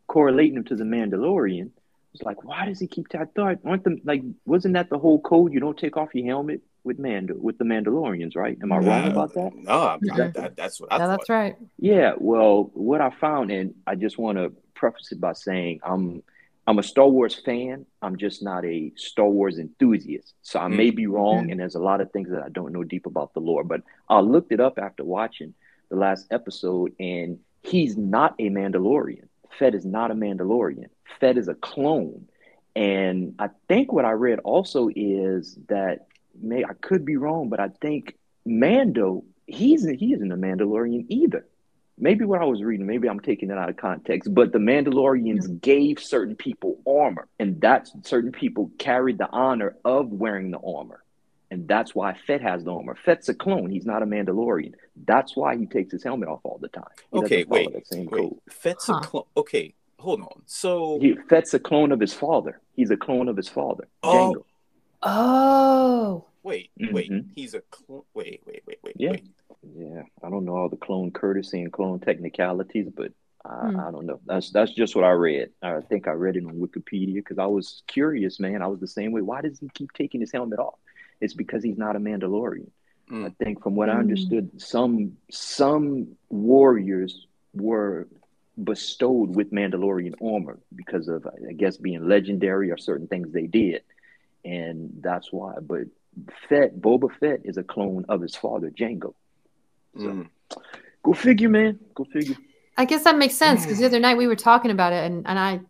correlating 0.07 0.57
him 0.59 0.65
to 0.65 0.77
the 0.77 0.85
Mandalorian. 0.85 1.71
It's 2.17 2.25
like, 2.25 2.45
why 2.45 2.65
does 2.65 2.81
he 2.81 2.87
keep? 2.87 3.07
I 3.15 3.27
thought, 3.37 3.59
aren't 3.67 3.85
the 3.85 4.01
like, 4.05 4.23
wasn't 4.47 4.73
that 4.75 4.89
the 4.89 4.99
whole 4.99 5.21
code? 5.21 5.53
You 5.53 5.61
don't 5.61 5.77
take 5.77 5.99
off 5.99 6.15
your 6.15 6.25
helmet 6.27 6.63
with 6.83 6.99
Mando 6.99 7.35
with 7.37 7.59
the 7.59 7.65
Mandalorians, 7.65 8.35
right? 8.37 8.57
Am 8.63 8.73
I 8.73 8.79
wrong 8.79 9.07
about 9.09 9.35
that? 9.35 9.55
No, 9.55 9.71
I'm, 9.89 10.01
Mhm. 10.01 10.17
that, 10.17 10.35
that, 10.35 10.57
that's 10.57 10.81
what 10.81 10.91
I 10.93 10.97
Yeah, 10.97 11.07
thought. 11.07 11.17
that's 11.19 11.29
right. 11.29 11.57
Yeah, 11.79 12.15
well, 12.17 12.71
what 12.73 13.03
I 13.03 13.11
found, 13.11 13.51
and 13.51 13.75
I 13.87 13.97
just 13.97 14.17
want 14.19 14.39
to 14.39 14.51
preface 14.75 15.13
it 15.13 15.21
by 15.21 15.35
saying 15.35 15.81
I'm 15.85 16.23
I'm 16.69 16.79
a 16.81 16.83
Star 16.83 17.07
Wars 17.07 17.35
fan. 17.35 17.85
I'm 18.03 18.17
just 18.17 18.43
not 18.43 18.65
a 18.65 18.91
Star 18.97 19.29
Wars 19.29 19.59
enthusiast. 19.59 20.35
So 20.43 20.59
I 20.59 20.67
may 20.69 20.91
be 20.91 21.07
wrong, 21.07 21.47
Mm. 21.47 21.51
and 21.53 21.61
there's 21.61 21.77
a 21.77 21.81
lot 21.91 22.01
of 22.01 22.11
things 22.13 22.31
that 22.31 22.43
I 22.43 22.49
don't 22.49 22.73
know 22.73 22.83
deep 22.83 23.05
about 23.07 23.35
the 23.35 23.41
lore. 23.41 23.63
But 23.63 23.83
I 24.09 24.19
looked 24.21 24.51
it 24.53 24.59
up 24.59 24.79
after 24.79 25.05
watching 25.05 25.53
the 25.91 25.97
last 25.97 26.27
episode, 26.33 26.93
and 26.99 27.39
he's 27.63 27.97
not 27.97 28.35
a 28.41 28.49
Mandalorian. 28.51 29.29
Fett 29.59 29.75
is 29.75 29.85
not 29.85 30.11
a 30.11 30.15
Mandalorian. 30.15 30.89
Fett 31.21 31.39
is 31.39 31.49
a 31.49 31.55
clone. 31.55 32.29
And 32.75 33.35
I 33.39 33.49
think 33.69 33.93
what 33.93 34.05
I 34.05 34.13
read 34.13 34.39
also 34.41 34.89
is 34.95 35.59
that 35.69 36.09
may 36.41 36.65
I 36.65 36.75
could 36.75 37.05
be 37.05 37.17
wrong, 37.17 37.49
but 37.49 37.61
I 37.61 37.69
think 37.69 38.17
Mando 38.45 39.25
he's 39.47 39.87
he 39.87 40.13
isn't 40.13 40.33
a 40.33 40.37
Mandalorian 40.37 41.07
either. 41.09 41.47
Maybe 41.99 42.27
what 42.27 42.43
I 42.43 42.45
was 42.45 42.63
reading, 42.63 42.87
maybe 42.87 43.09
I'm 43.09 43.21
taking 43.21 43.51
it 43.51 43.57
out 43.57 43.71
of 43.71 43.79
context, 43.79 44.35
but 44.35 44.53
the 44.53 44.59
Mandalorians 44.59 45.63
gave 45.63 45.99
certain 45.99 46.37
people 46.37 46.79
armor, 46.87 47.27
and 47.39 47.59
that 47.63 47.89
certain 48.03 48.33
people 48.33 48.71
carried 48.79 49.17
the 49.17 49.31
honor 49.31 49.77
of 49.83 50.11
wearing 50.11 50.51
the 50.51 50.59
armor. 50.59 51.03
And 51.51 51.69
that's 51.69 51.95
why 51.95 52.15
Fett 52.27 52.41
has 52.43 52.65
the 52.65 52.73
armor. 52.75 52.97
Fett's 53.05 53.29
a 53.29 53.35
clone. 53.35 53.71
He's 53.71 53.87
not 53.87 54.03
a 54.03 54.07
Mandalorian. 54.07 54.75
That's 55.07 55.37
why 55.37 55.57
he 55.57 55.67
takes 55.67 55.93
his 55.93 56.03
helmet 56.03 56.29
off 56.29 56.41
all 56.43 56.59
the 56.61 56.69
time. 56.69 56.89
He 57.13 57.19
Okay, 57.21 57.45
wait, 57.45 57.73
that 57.73 57.87
same 57.87 58.07
wait. 58.07 58.21
code. 58.23 58.39
Fett's 58.51 58.87
Huh. 58.87 58.99
a 59.03 59.07
clone. 59.07 59.25
Okay, 59.37 59.73
hold 60.01 60.23
on. 60.23 60.43
So, 60.47 60.99
He, 60.99 61.15
Fett's 61.29 61.55
a 61.55 61.61
clone 61.61 61.93
of 61.93 62.01
his 62.01 62.13
father. 62.13 62.61
He's 62.75 62.91
a 62.91 62.97
clone 62.97 63.29
of 63.29 63.37
his 63.37 63.49
father, 63.49 63.87
Oh. 64.03 64.13
Django. 64.35 64.45
Oh, 65.03 66.25
wait, 66.43 66.71
wait. 66.91 67.11
Mhm. 67.11 67.27
He's 67.35 67.55
a 67.55 67.61
clone. 67.71 68.03
Wait, 68.15 68.43
wait, 68.47 68.63
wait, 68.67 68.79
wait, 68.83 68.97
Yeah. 68.99 69.11
wait. 69.13 69.25
Yeah, 69.75 70.03
I 70.23 70.31
don't 70.31 70.45
know 70.45 70.57
all 70.57 70.69
the 70.69 70.77
clone 70.77 71.11
courtesy 71.11 71.61
and 71.63 71.73
clone 71.73 72.01
technicalities, 72.01 72.89
but 72.95 73.13
I, 73.45 73.69
Hmm. 73.71 73.81
I 73.81 73.91
don't 73.93 74.07
know. 74.07 74.19
That's 74.27 74.51
that's 74.51 74.73
just 74.73 74.97
what 74.97 75.05
I 75.05 75.11
read. 75.13 75.51
I 75.63 75.81
think 75.81 76.09
I 76.09 76.13
read 76.13 76.37
it 76.37 76.45
on 76.45 76.59
Wikipedia 76.59 77.15
because 77.15 77.39
I 77.39 77.47
was 77.47 77.83
curious, 77.87 78.41
man. 78.41 78.63
I 78.63 78.67
was 78.67 78.81
the 78.81 78.89
same 78.89 79.13
way. 79.13 79.23
Why 79.23 79.41
does 79.41 79.61
he 79.61 79.69
keep 79.75 79.93
taking 79.93 80.21
his 80.21 80.33
helmet 80.33 80.59
off? 80.59 80.75
It's 81.21 81.35
because 81.35 81.63
he's 81.63 81.79
not 81.79 81.97
a 81.97 82.01
Mandalorian. 82.01 82.71
Mm. 83.11 83.27
I 83.27 83.45
think, 83.45 83.63
from 83.63 83.75
what 83.77 83.89
I 83.89 83.95
Mm. 83.95 84.01
understood, 84.01 84.61
some 84.61 85.17
some 85.31 86.17
warriors 86.29 87.27
were 87.55 88.09
bestowed 88.63 89.35
with 89.37 89.53
Mandalorian 89.53 90.15
armor 90.23 90.59
because 90.75 91.09
of, 91.09 91.27
I 91.49 91.53
guess, 91.53 91.77
being 91.77 92.09
legendary 92.09 92.71
or 92.71 92.79
certain 92.79 93.07
things 93.07 93.31
they 93.33 93.47
did, 93.47 93.83
and 94.45 94.91
that's 95.01 95.33
why. 95.33 95.55
But 95.61 95.85
Fett, 96.49 96.81
Boba 96.81 97.11
Fett, 97.21 97.41
is 97.45 97.59
a 97.59 97.63
clone 97.63 98.05
of 98.09 98.23
his 98.23 98.35
father, 98.35 98.71
Django. 98.71 99.15
So 99.99 100.09
Mm. 100.09 100.29
go 101.03 101.13
figure, 101.13 101.49
man. 101.49 101.79
Go 101.95 102.05
figure. 102.05 102.37
I 102.79 102.85
guess 102.85 103.05
that 103.05 103.17
makes 103.17 103.35
sense 103.35 103.63
because 103.65 103.79
the 103.79 103.87
other 103.87 104.01
night 104.01 104.17
we 104.19 104.27
were 104.27 104.37
talking 104.37 104.71
about 104.71 104.93
it, 104.93 105.05
and, 105.11 105.27
and 105.27 105.39
I 105.39 105.61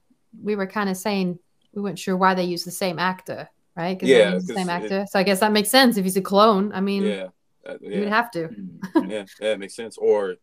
we 0.43 0.57
were 0.57 0.67
kind 0.67 0.89
of 0.91 0.97
saying 0.97 1.39
we 1.73 1.83
weren't 1.83 1.99
sure 1.99 2.17
why 2.17 2.35
they 2.35 2.45
used 2.45 2.67
the 2.67 2.71
same 2.73 2.99
actor, 2.99 3.49
right? 3.77 3.97
Because 3.99 4.09
Yeah, 4.09 4.31
they 4.31 4.35
use 4.35 4.47
the 4.47 4.55
'cause 4.55 4.63
same 4.67 4.71
it- 4.71 4.83
actor. 4.85 5.07
so 5.11 5.19
I 5.19 5.23
guess 5.23 5.41
that 5.41 5.53
makes 5.53 5.69
sense 5.71 5.97
if 5.97 6.05
he's 6.05 6.17
a 6.17 6.23
clone. 6.23 6.73
I 6.73 6.81
mean, 6.81 7.05
Yeah, 7.05 7.29
uh, 7.67 7.77
you 7.81 8.01
would 8.01 8.09
have 8.09 8.31
to. 8.33 8.49
Mm. 8.49 8.79
yeah, 9.11 9.25
yeah. 9.41 9.53
It 9.53 9.59
makes 9.61 9.75
sense. 9.75 9.97
Or 9.99 10.37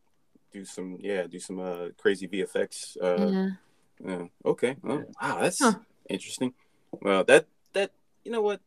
do 0.51 0.63
some, 0.65 0.97
yeah, 0.99 1.25
do 1.27 1.39
some 1.39 1.59
uh, 1.59 1.89
crazy 1.97 2.27
VFX. 2.27 2.95
Uh, 3.01 3.31
yeah. 3.31 3.49
yeah. 4.05 4.25
Okay. 4.45 4.75
Oh, 4.83 5.03
wow, 5.21 5.39
that's 5.41 5.59
Huh. 5.59 5.73
interesting. 6.09 6.53
Well, 7.01 7.23
that 7.25 7.47
that 7.73 7.91
you 8.23 8.31
know 8.31 8.41
what? 8.41 8.61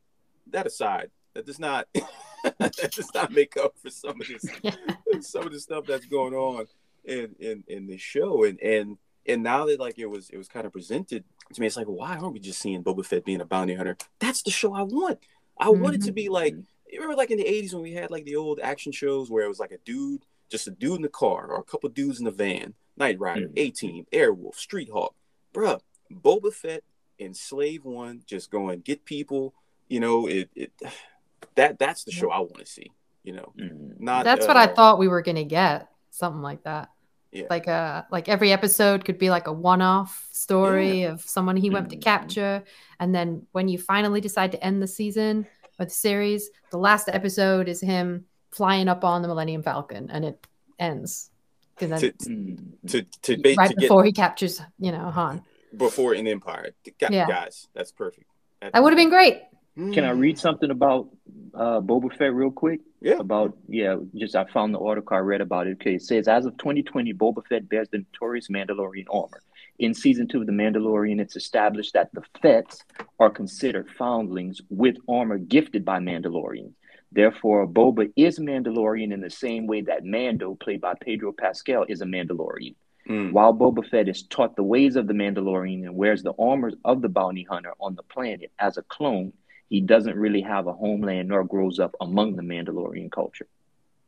That 0.48 0.66
aside, 0.66 1.10
that 1.34 1.46
does 1.46 1.58
not 1.60 1.86
that 2.58 2.90
does 2.92 3.12
not 3.14 3.32
make 3.32 3.56
up 3.56 3.74
for 3.78 3.90
some 3.90 4.20
of 4.20 4.26
this 4.26 4.44
Yeah. 4.62 4.74
some 5.20 5.46
of 5.46 5.52
the 5.52 5.60
stuff 5.60 5.86
that's 5.86 6.06
going 6.06 6.34
on 6.34 6.66
in 7.04 7.34
in 7.38 7.64
in 7.68 7.86
the 7.86 7.98
show 7.98 8.42
and 8.44 8.60
and 8.60 8.98
and 9.26 9.42
now 9.42 9.64
that 9.66 9.78
like 9.80 9.98
it 9.98 10.06
was 10.06 10.28
it 10.30 10.38
was 10.38 10.48
kind 10.48 10.66
of 10.66 10.72
presented 10.72 11.24
to 11.54 11.60
me 11.60 11.66
it's 11.66 11.76
like 11.76 11.86
why 11.86 12.16
aren't 12.16 12.32
we 12.32 12.40
just 12.40 12.60
seeing 12.60 12.82
Boba 12.82 13.04
Fett 13.04 13.24
being 13.24 13.40
a 13.40 13.44
bounty 13.44 13.74
hunter 13.74 13.96
that's 14.18 14.42
the 14.42 14.50
show 14.50 14.74
I 14.74 14.82
want 14.82 15.18
I 15.58 15.70
want 15.70 15.94
it 15.94 16.02
to 16.02 16.12
be 16.12 16.28
like 16.28 16.54
you 16.54 17.00
remember 17.00 17.16
like 17.16 17.30
in 17.30 17.38
the 17.38 17.44
80s 17.44 17.72
when 17.72 17.82
we 17.82 17.92
had 17.92 18.10
like 18.10 18.24
the 18.24 18.36
old 18.36 18.60
action 18.60 18.92
shows 18.92 19.30
where 19.30 19.44
it 19.44 19.48
was 19.48 19.60
like 19.60 19.72
a 19.72 19.78
dude 19.78 20.22
just 20.50 20.68
a 20.68 20.70
dude 20.70 20.96
in 20.96 21.02
the 21.02 21.08
car 21.08 21.46
or 21.48 21.58
a 21.60 21.64
couple 21.64 21.88
dudes 21.88 22.18
in 22.18 22.24
the 22.24 22.30
van 22.30 22.74
Knight 22.96 23.18
Rider 23.18 23.48
Mhm. 23.48 23.52
A 23.58 23.70
Team 23.70 24.06
Airwolf 24.12 24.54
Street 24.56 24.90
Hawk 24.92 25.14
bruh 25.54 25.80
Boba 26.12 26.52
Fett 26.52 26.82
in 27.18 27.32
Slave 27.34 27.84
One 27.84 28.22
just 28.26 28.50
going 28.50 28.80
get 28.80 29.04
people 29.04 29.54
you 29.88 30.00
know 30.00 30.26
it, 30.26 30.50
it 30.54 30.72
that 31.54 31.78
that's 31.78 32.04
the 32.04 32.12
show 32.12 32.30
I 32.30 32.38
want 32.40 32.58
to 32.58 32.66
see 32.66 32.90
you 33.24 33.32
know 33.32 33.52
Mm. 33.58 34.00
not 34.00 34.24
That's 34.24 34.46
what 34.46 34.56
I 34.56 34.64
uh, 34.66 34.74
thought 34.74 34.98
we 34.98 35.08
were 35.08 35.22
gonna 35.22 35.44
get. 35.44 35.88
Something 36.10 36.42
like 36.42 36.62
that. 36.64 36.90
Yeah. 37.36 37.46
Like 37.50 37.68
uh 37.68 38.02
like 38.10 38.28
every 38.28 38.50
episode 38.52 39.04
could 39.04 39.18
be 39.18 39.30
like 39.30 39.46
a 39.46 39.52
one-off 39.52 40.26
story 40.32 41.02
of 41.04 41.20
someone 41.20 41.56
he 41.56 41.70
went 41.70 41.90
to 41.90 41.96
Mhm. 41.96 42.02
capture, 42.02 42.64
and 43.00 43.14
then 43.14 43.46
when 43.52 43.68
you 43.68 43.78
finally 43.78 44.20
decide 44.20 44.52
to 44.52 44.64
end 44.64 44.82
the 44.82 44.86
season 44.86 45.46
or 45.78 45.84
the 45.84 45.90
series, 45.90 46.50
the 46.70 46.78
last 46.78 47.08
episode 47.12 47.68
is 47.68 47.80
him 47.80 48.24
flying 48.50 48.88
up 48.88 49.04
on 49.04 49.22
the 49.22 49.28
Millennium 49.28 49.62
Falcon, 49.62 50.08
and 50.10 50.24
it 50.24 50.46
ends. 50.78 51.30
'Cause 51.76 51.90
then 51.90 52.00
to 52.00 52.12
Mm. 52.12 52.58
to 52.88 53.02
to, 53.22 53.36
ba- 53.36 53.54
right 53.58 53.68
to 53.68 53.74
get 53.74 53.80
before 53.82 54.02
he 54.04 54.12
captures, 54.12 54.62
you 54.78 54.92
know, 54.92 55.10
Han. 55.10 55.42
before 55.76 56.14
an 56.14 56.26
empire. 56.26 56.70
Gu- 56.84 56.92
Yeah. 57.10 57.26
Guys, 57.28 57.68
that's 57.74 57.92
perfect. 57.92 58.26
That 58.62 58.82
would 58.82 58.92
have 58.94 58.96
been 58.96 59.10
great. 59.10 59.42
Can 59.76 60.04
I 60.04 60.10
read 60.12 60.38
something 60.38 60.70
about 60.70 61.10
uh, 61.52 61.80
Boba 61.82 62.10
Fett 62.16 62.32
real 62.32 62.50
quick? 62.50 62.80
Yeah. 63.06 63.18
About 63.20 63.56
yeah, 63.68 63.98
just 64.16 64.34
I 64.34 64.46
found 64.46 64.74
the 64.74 64.80
article 64.80 65.16
I 65.16 65.20
read 65.20 65.40
about 65.40 65.68
it. 65.68 65.74
Okay, 65.74 65.94
it 65.94 66.02
says 66.02 66.26
as 66.26 66.44
of 66.44 66.58
2020, 66.58 67.14
Boba 67.14 67.46
Fett 67.46 67.68
bears 67.68 67.88
the 67.88 67.98
notorious 67.98 68.48
Mandalorian 68.48 69.04
armor. 69.08 69.42
In 69.78 69.94
season 69.94 70.26
two 70.26 70.40
of 70.40 70.46
The 70.48 70.52
Mandalorian, 70.52 71.20
it's 71.20 71.36
established 71.36 71.92
that 71.92 72.10
the 72.14 72.22
Fetts 72.42 72.82
are 73.20 73.30
considered 73.30 73.88
foundlings 73.96 74.60
with 74.70 74.96
armor 75.08 75.38
gifted 75.38 75.84
by 75.84 76.00
Mandalorians. 76.00 76.72
Therefore, 77.12 77.68
Boba 77.68 78.10
is 78.16 78.40
Mandalorian 78.40 79.12
in 79.12 79.20
the 79.20 79.30
same 79.30 79.68
way 79.68 79.82
that 79.82 80.04
Mando, 80.04 80.56
played 80.56 80.80
by 80.80 80.94
Pedro 81.00 81.32
Pascal, 81.32 81.84
is 81.88 82.00
a 82.00 82.06
Mandalorian. 82.06 82.74
Mm. 83.08 83.30
While 83.30 83.54
Boba 83.54 83.88
Fett 83.88 84.08
is 84.08 84.24
taught 84.24 84.56
the 84.56 84.64
ways 84.64 84.96
of 84.96 85.06
the 85.06 85.14
Mandalorian 85.14 85.84
and 85.84 85.94
wears 85.94 86.24
the 86.24 86.34
armor 86.40 86.72
of 86.84 87.02
the 87.02 87.08
bounty 87.08 87.46
hunter 87.48 87.72
on 87.78 87.94
the 87.94 88.02
planet 88.02 88.50
as 88.58 88.78
a 88.78 88.82
clone, 88.82 89.32
he 89.68 89.80
doesn't 89.80 90.16
really 90.16 90.42
have 90.42 90.66
a 90.66 90.72
homeland 90.72 91.28
nor 91.28 91.44
grows 91.44 91.78
up 91.78 91.94
among 92.00 92.36
the 92.36 92.42
Mandalorian 92.42 93.10
culture. 93.10 93.46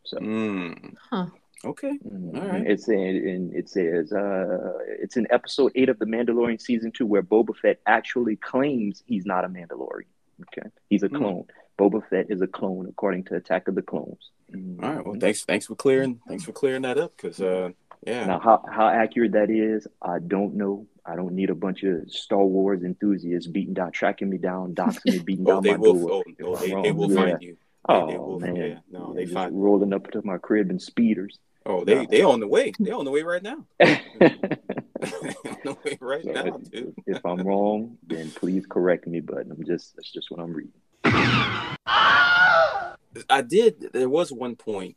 So 0.05 0.19
Mm. 0.19 0.95
Huh. 1.11 1.27
Okay. 1.65 1.99
Mhm. 2.07 2.41
All 2.41 2.47
right. 2.49 2.67
It's 2.67 2.89
in, 2.89 2.99
in 2.99 3.53
it 3.55 3.69
says 3.69 4.13
uh, 4.13 4.79
it's 4.87 5.17
in 5.17 5.27
episode 5.31 5.73
eight 5.75 5.89
of 5.89 5.99
the 5.99 6.07
Mandalorian 6.07 6.61
season 6.61 6.93
two 6.93 7.05
where 7.07 7.23
Boba 7.23 7.57
Fett 7.57 7.81
actually 7.87 8.37
claims 8.37 9.03
he's 9.07 9.27
not 9.27 9.45
a 9.45 9.49
Mandalorian. 9.49 10.07
Okay, 10.43 10.69
he's 10.89 11.03
a 11.03 11.09
Hmm. 11.09 11.17
clone. 11.17 11.45
Boba 11.77 12.09
Fett 12.09 12.27
is 12.31 12.41
a 12.43 12.47
clone 12.47 12.87
according 12.89 13.25
to 13.25 13.35
Attack 13.35 13.67
of 13.69 13.75
the 13.75 13.83
Clones. 13.83 14.31
Mhm. 14.53 14.83
All 14.83 14.95
right. 14.95 15.05
Well, 15.05 15.17
thanks. 15.21 15.45
Thanks 15.45 15.67
for 15.67 15.75
clearing. 15.75 16.21
Thanks 16.29 16.45
for 16.45 16.53
clearing 16.53 16.83
that 16.83 16.97
up. 16.97 17.17
Cause 17.17 17.41
uh, 17.41 17.71
yeah. 18.07 18.27
Now, 18.27 18.39
how 18.41 18.63
how 18.71 18.89
accurate 18.89 19.33
that 19.33 19.51
is, 19.51 19.87
I 20.03 20.19
don't 20.19 20.55
know. 20.55 20.87
I 21.05 21.17
don't 21.17 21.33
need 21.33 21.49
a 21.51 21.55
bunch 21.55 21.83
of 21.85 22.11
Star 22.11 22.45
Wars 22.45 22.83
enthusiasts 22.83 23.49
beating 23.49 23.75
down, 23.75 23.93
tracking 23.93 24.29
me 24.29 24.37
down, 24.39 24.75
doxing 24.75 25.13
me, 25.13 25.19
beating 25.21 25.45
Oh, 25.49 25.55
down 25.55 25.63
they 25.63 25.71
my 25.73 25.77
will. 25.79 25.95
door. 25.95 26.23
Oh, 26.27 26.45
oh, 26.45 26.57
they, 26.57 26.83
they 26.83 26.93
will 26.93 27.11
Yeah. 27.11 27.17
find 27.25 27.43
you. 27.43 27.57
Oh 27.89 28.07
they 28.11 28.19
will. 28.19 28.41
man, 28.41 28.57
Yeah. 28.57 28.79
No, 28.91 29.15
they 29.15 29.25
find. 29.27 29.63
rolling 29.63 29.93
up 29.95 30.11
to 30.11 30.21
my 30.25 30.37
crib 30.39 30.71
in 30.71 30.79
speeders. 30.79 31.39
Oh, 31.65 31.85
they 31.85 31.95
No. 31.95 32.07
they 32.11 32.23
on 32.23 32.41
the 32.41 32.47
way. 32.49 32.73
They 32.79 32.91
on 32.91 33.05
the 33.07 33.11
way 33.11 33.23
right 33.23 33.43
now. 33.43 33.65
on 33.81 33.97
the 35.65 35.77
way 35.85 35.97
right 36.01 36.25
So 36.25 36.33
now, 36.33 36.45
if, 36.47 36.71
dude. 36.71 36.95
if 37.07 37.25
I'm 37.25 37.39
wrong, 37.47 37.97
then 38.07 38.31
please 38.31 38.67
correct 38.67 39.07
me. 39.07 39.21
But 39.21 39.47
I'm 39.51 39.65
just 39.65 39.97
that's 39.97 40.11
just 40.13 40.31
what 40.31 40.41
I'm 40.41 40.53
reading. 40.53 40.73
I 43.31 43.43
did. 43.47 43.91
There 43.93 44.09
was 44.09 44.31
one 44.33 44.57
point 44.57 44.97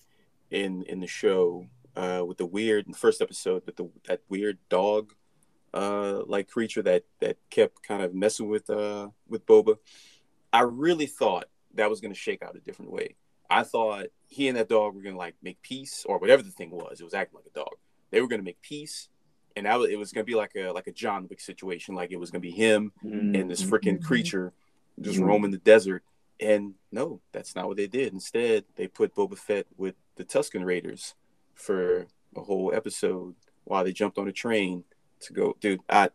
in 0.49 0.83
in 0.83 0.99
the 0.99 1.07
show 1.07 1.65
uh, 1.95 2.23
with 2.25 2.37
the 2.37 2.45
weird 2.45 2.85
in 2.85 2.91
the 2.91 2.97
first 2.97 3.21
episode 3.21 3.63
with 3.65 3.75
the 3.75 3.89
that 4.07 4.21
weird 4.29 4.57
dog 4.69 5.13
uh, 5.73 6.21
like 6.25 6.47
creature 6.49 6.81
that 6.81 7.03
that 7.19 7.37
kept 7.49 7.83
kind 7.83 8.01
of 8.03 8.13
messing 8.13 8.47
with 8.49 8.69
uh, 8.69 9.09
with 9.27 9.45
Boba. 9.45 9.77
I 10.53 10.61
really 10.61 11.05
thought 11.05 11.45
that 11.75 11.89
was 11.89 12.01
going 12.01 12.13
to 12.13 12.19
shake 12.19 12.43
out 12.43 12.55
a 12.55 12.59
different 12.59 12.91
way. 12.91 13.15
I 13.49 13.63
thought 13.63 14.07
he 14.27 14.47
and 14.47 14.57
that 14.57 14.69
dog 14.69 14.95
were 14.95 15.01
going 15.01 15.15
to 15.15 15.19
like 15.19 15.35
make 15.41 15.61
peace 15.61 16.05
or 16.07 16.17
whatever 16.17 16.41
the 16.41 16.51
thing 16.51 16.71
was. 16.71 16.99
It 16.99 17.03
was 17.03 17.13
acting 17.13 17.37
like 17.37 17.45
a 17.45 17.57
dog. 17.57 17.75
They 18.09 18.19
were 18.21 18.27
going 18.27 18.41
to 18.41 18.45
make 18.45 18.61
peace, 18.61 19.07
and 19.55 19.65
that 19.65 19.79
was, 19.79 19.89
it 19.89 19.97
was 19.97 20.11
going 20.11 20.25
to 20.25 20.29
be 20.29 20.35
like 20.35 20.51
a 20.55 20.71
like 20.71 20.87
a 20.87 20.91
John 20.91 21.27
Wick 21.29 21.39
situation. 21.39 21.95
Like 21.95 22.11
it 22.11 22.19
was 22.19 22.31
going 22.31 22.41
to 22.41 22.47
be 22.47 22.53
him 22.55 22.91
and 23.01 23.49
this 23.49 23.63
freaking 23.63 23.99
Mhm. 23.99 24.03
creature 24.03 24.53
just 24.99 25.19
Mhm. 25.19 25.25
roaming 25.25 25.51
the 25.51 25.57
desert. 25.57 26.03
And 26.41 26.73
no, 26.91 27.21
that's 27.31 27.55
not 27.55 27.67
what 27.67 27.77
they 27.77 27.87
did. 27.87 28.11
Instead, 28.13 28.65
they 28.75 28.87
put 28.87 29.15
Boba 29.15 29.37
Fett 29.37 29.67
with 29.77 29.95
the 30.15 30.25
Tusken 30.25 30.65
Raiders 30.65 31.13
for 31.61 32.07
a 32.35 32.41
whole 32.41 32.73
episode 32.73 33.35
while 33.63 33.83
they 33.83 33.93
jumped 33.93 34.17
on 34.17 34.27
a 34.27 34.31
train 34.31 34.83
to 35.21 35.33
go. 35.33 35.55
Dude, 35.59 35.81
I 35.89 36.09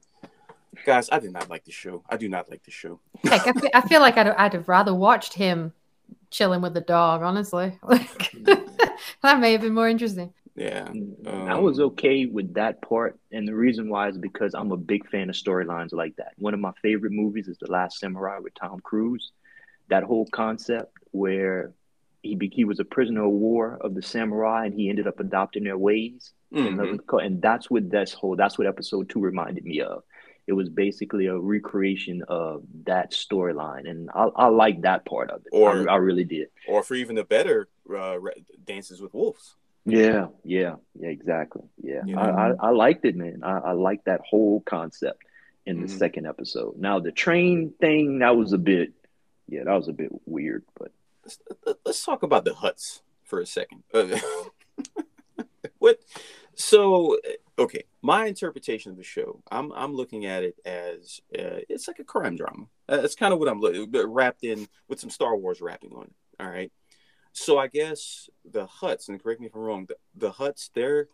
guys, 0.85 1.09
I 1.11 1.19
did 1.19 1.33
not 1.33 1.49
like 1.49 1.65
the 1.65 1.73
show. 1.73 2.03
I 2.09 2.17
do 2.17 2.29
not 2.29 2.51
like 2.51 2.65
the 2.65 2.71
show. 2.71 3.01
Heck, 3.25 3.47
I 3.47 3.53
feel, 3.53 3.71
I 3.75 3.81
feel 3.89 4.01
like 4.01 4.17
I'd, 4.17 4.29
I'd 4.29 4.53
have 4.55 4.69
rather 4.69 4.95
watched 4.95 5.35
him 5.35 5.73
chilling 6.31 6.61
with 6.61 6.75
the 6.75 6.81
dog, 6.81 7.23
honestly. 7.23 7.79
Like, 7.83 8.33
that 9.23 9.41
may 9.41 9.53
have 9.53 9.61
been 9.61 9.75
more 9.75 9.89
interesting. 9.89 10.33
Yeah. 10.55 10.89
I 11.27 11.53
Um, 11.53 11.63
was 11.63 11.81
okay 11.81 12.27
with 12.27 12.55
that 12.55 12.81
part, 12.83 13.19
and 13.31 13.47
the 13.47 13.55
reason 13.55 13.89
why 13.91 14.09
is 14.09 14.17
because 14.19 14.55
I'm 14.55 14.73
a 14.73 14.77
big 14.77 15.09
fan 15.09 15.29
of 15.29 15.37
storylines 15.37 15.93
like 15.93 16.17
that. 16.17 16.33
One 16.39 16.55
of 16.55 16.61
my 16.61 16.73
favorite 16.83 17.13
movies 17.13 17.47
is 17.49 17.59
The 17.59 17.71
Last 17.71 17.99
Samurai 17.99 18.39
with 18.39 18.55
Tom 18.55 18.81
Cruise. 18.81 19.33
That 19.89 20.03
whole 20.03 20.27
concept 20.33 20.93
where 21.13 21.73
he 22.27 22.35
be, 22.37 22.49
he 22.49 22.65
was 22.65 22.81
a 22.81 22.85
prisoner 22.85 23.25
of 23.25 23.31
war 23.33 23.79
of 23.81 23.95
the 23.95 24.03
samurai, 24.03 24.67
and 24.67 24.75
he 24.75 24.89
ended 24.91 25.07
up 25.07 25.21
adopting 25.21 25.65
their 25.65 25.79
ways, 25.79 26.33
and, 26.53 26.77
mhm. 26.77 26.79
living 26.79 26.99
co- 26.99 27.19
and 27.19 27.41
that's 27.43 27.71
what 27.71 27.91
this 27.91 28.13
whole 28.13 28.37
that's 28.37 28.59
what 28.59 28.67
episode 28.67 29.09
two 29.09 29.21
reminded 29.21 29.65
me 29.65 29.81
of. 29.81 30.03
It 30.47 30.53
was 30.53 30.69
basically 30.69 31.27
a 31.27 31.37
recreation 31.37 32.23
of 32.29 32.63
that 32.85 33.11
storyline, 33.11 33.89
and 33.91 34.11
I, 34.15 34.29
I 34.37 34.47
like 34.47 34.83
that 34.83 35.05
part 35.05 35.31
of 35.31 35.41
it. 35.45 35.49
Or- 35.53 35.89
I, 35.91 35.95
I 35.95 35.97
really 35.97 36.25
did. 36.25 36.49
Or 36.69 36.83
for 36.85 36.95
even 36.95 37.17
the 37.17 37.25
better, 37.25 37.69
uh, 37.95 38.17
Dances 38.65 39.01
with 39.01 39.13
Wolves. 39.15 39.57
Yeah, 39.85 40.29
yeah, 40.45 40.77
yeah, 40.99 41.09
exactly. 41.09 41.63
Yeah, 41.83 42.03
You 42.05 42.17
I, 42.19 42.49
I, 42.51 42.55
I 42.61 42.71
liked 42.71 43.05
it, 43.05 43.15
man. 43.17 43.41
I, 43.45 43.59
I 43.59 43.73
liked 43.73 44.07
that 44.07 44.21
whole 44.29 44.61
concept 44.61 45.23
in 45.65 45.81
the 45.81 45.87
Mhm. 45.87 45.99
second 45.99 46.27
episode. 46.27 46.77
Now 46.77 46.99
the 47.01 47.13
train 47.13 47.73
thing, 47.81 48.19
that 48.21 48.37
was 48.37 48.53
a 48.53 48.59
bit, 48.59 48.93
yeah, 49.49 49.63
that 49.65 49.73
was 49.75 49.87
a 49.89 49.93
bit 49.93 50.11
weird, 50.27 50.65
but 50.79 50.91
Let's, 51.27 51.79
let's 51.85 52.05
talk 52.05 52.23
about 52.23 52.45
the 52.45 52.53
Hutts 52.53 53.01
for 53.25 53.41
a 53.41 53.47
second. 53.47 53.83
Uh, 53.93 54.17
what? 55.79 55.99
So, 56.55 57.19
okay, 57.59 57.85
my 58.01 58.27
interpretation 58.27 58.93
of 58.93 58.97
the 58.97 59.03
show, 59.03 59.43
I'm 59.51 59.73
I'm 59.73 59.95
looking 59.95 60.25
at 60.25 60.45
it 60.45 60.55
as 60.65 61.21
uh, 61.37 61.67
it's 61.69 61.89
like 61.89 61.99
a 61.99 62.05
crime 62.05 62.37
drama. 62.37 62.67
Uh, 62.89 62.99
that's 62.99 63.17
kind 63.17 63.33
of 63.33 63.41
what 63.41 63.49
I'm 63.49 63.61
looking, 63.61 63.91
wrapped 63.93 64.45
in 64.45 64.69
with 64.89 65.01
some 65.01 65.11
Star 65.11 65.37
Wars 65.37 65.61
wrapping 65.61 65.93
on 65.93 66.05
it. 66.05 66.13
All 66.39 66.49
right. 66.49 66.71
So 67.33 67.59
I 67.59 67.67
guess 67.67 68.31
the 68.51 68.67
Hutts, 68.67 69.09
and 69.09 69.23
correct 69.23 69.41
me 69.41 69.49
if 69.49 69.55
I'm 69.55 69.61
wrong, 69.61 69.87
the, 69.87 69.97
the 70.15 70.31
Hutts 70.31 70.71
they're 70.75 71.09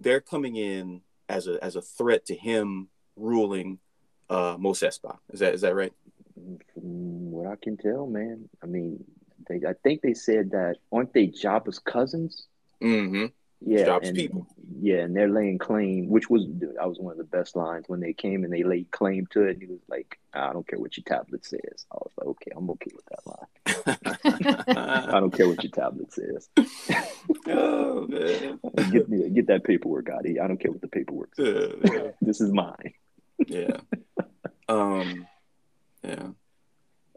they're 0.00 0.20
coming 0.20 0.54
in 0.56 1.02
as 1.28 1.48
a 1.48 1.62
as 1.62 1.74
a 1.74 1.82
threat 1.82 2.26
to 2.26 2.34
him 2.36 2.88
ruling 3.16 3.80
uh, 4.30 4.56
Mos 4.58 4.80
Espa. 4.80 5.18
Is 5.30 5.40
that 5.40 5.52
is 5.52 5.62
that 5.62 5.74
right? 5.74 5.92
from 6.74 7.30
what 7.30 7.46
I 7.46 7.56
can 7.62 7.76
tell, 7.76 8.06
man, 8.06 8.48
I 8.62 8.66
mean, 8.66 9.04
they, 9.60 9.68
I 9.68 9.74
think 9.82 10.02
they 10.02 10.14
said 10.14 10.50
that 10.52 10.76
aren't 10.90 11.12
they 11.12 11.28
Jabba's 11.28 11.78
cousins? 11.78 12.46
Mm-hmm. 12.82 13.26
Yeah, 13.64 13.86
Jabba's 13.86 14.08
and, 14.08 14.16
people. 14.16 14.46
Yeah, 14.80 14.98
and 14.98 15.14
they're 15.14 15.28
laying 15.28 15.58
claim, 15.58 16.08
which 16.08 16.28
was 16.28 16.44
dude, 16.46 16.76
that 16.76 16.88
was 16.88 16.98
one 16.98 17.12
of 17.12 17.18
the 17.18 17.24
best 17.24 17.54
lines 17.54 17.84
when 17.88 18.00
they 18.00 18.12
came 18.12 18.42
and 18.42 18.52
they 18.52 18.64
laid 18.64 18.90
claim 18.90 19.26
to 19.30 19.42
it. 19.42 19.52
And 19.52 19.62
he 19.62 19.68
was 19.68 19.80
like, 19.88 20.18
"I 20.32 20.52
don't 20.52 20.66
care 20.66 20.78
what 20.78 20.96
your 20.96 21.04
tablet 21.04 21.44
says." 21.44 21.86
I 21.92 21.96
was 21.96 22.10
like, 22.16 22.26
"Okay, 22.28 22.50
I'm 22.56 22.70
okay 22.70 22.90
with 22.94 23.04
that 23.06 23.26
line. 23.26 24.66
I 25.14 25.20
don't 25.20 25.30
care 25.30 25.48
what 25.48 25.62
your 25.62 25.70
tablet 25.70 26.12
says. 26.12 26.48
oh 27.46 28.06
man. 28.08 28.58
get 28.90 29.08
me 29.08 29.28
get 29.30 29.46
that 29.46 29.64
paperwork 29.64 30.08
out 30.08 30.20
of 30.20 30.26
here. 30.26 30.42
I 30.42 30.48
don't 30.48 30.58
care 30.58 30.72
what 30.72 30.80
the 30.80 30.88
paperwork 30.88 31.34
says. 31.36 31.74
Yeah, 31.84 32.08
This 32.20 32.40
is 32.40 32.52
mine." 32.52 32.94
yeah. 33.46 33.76
Um, 34.68 35.26
yeah. 36.02 36.28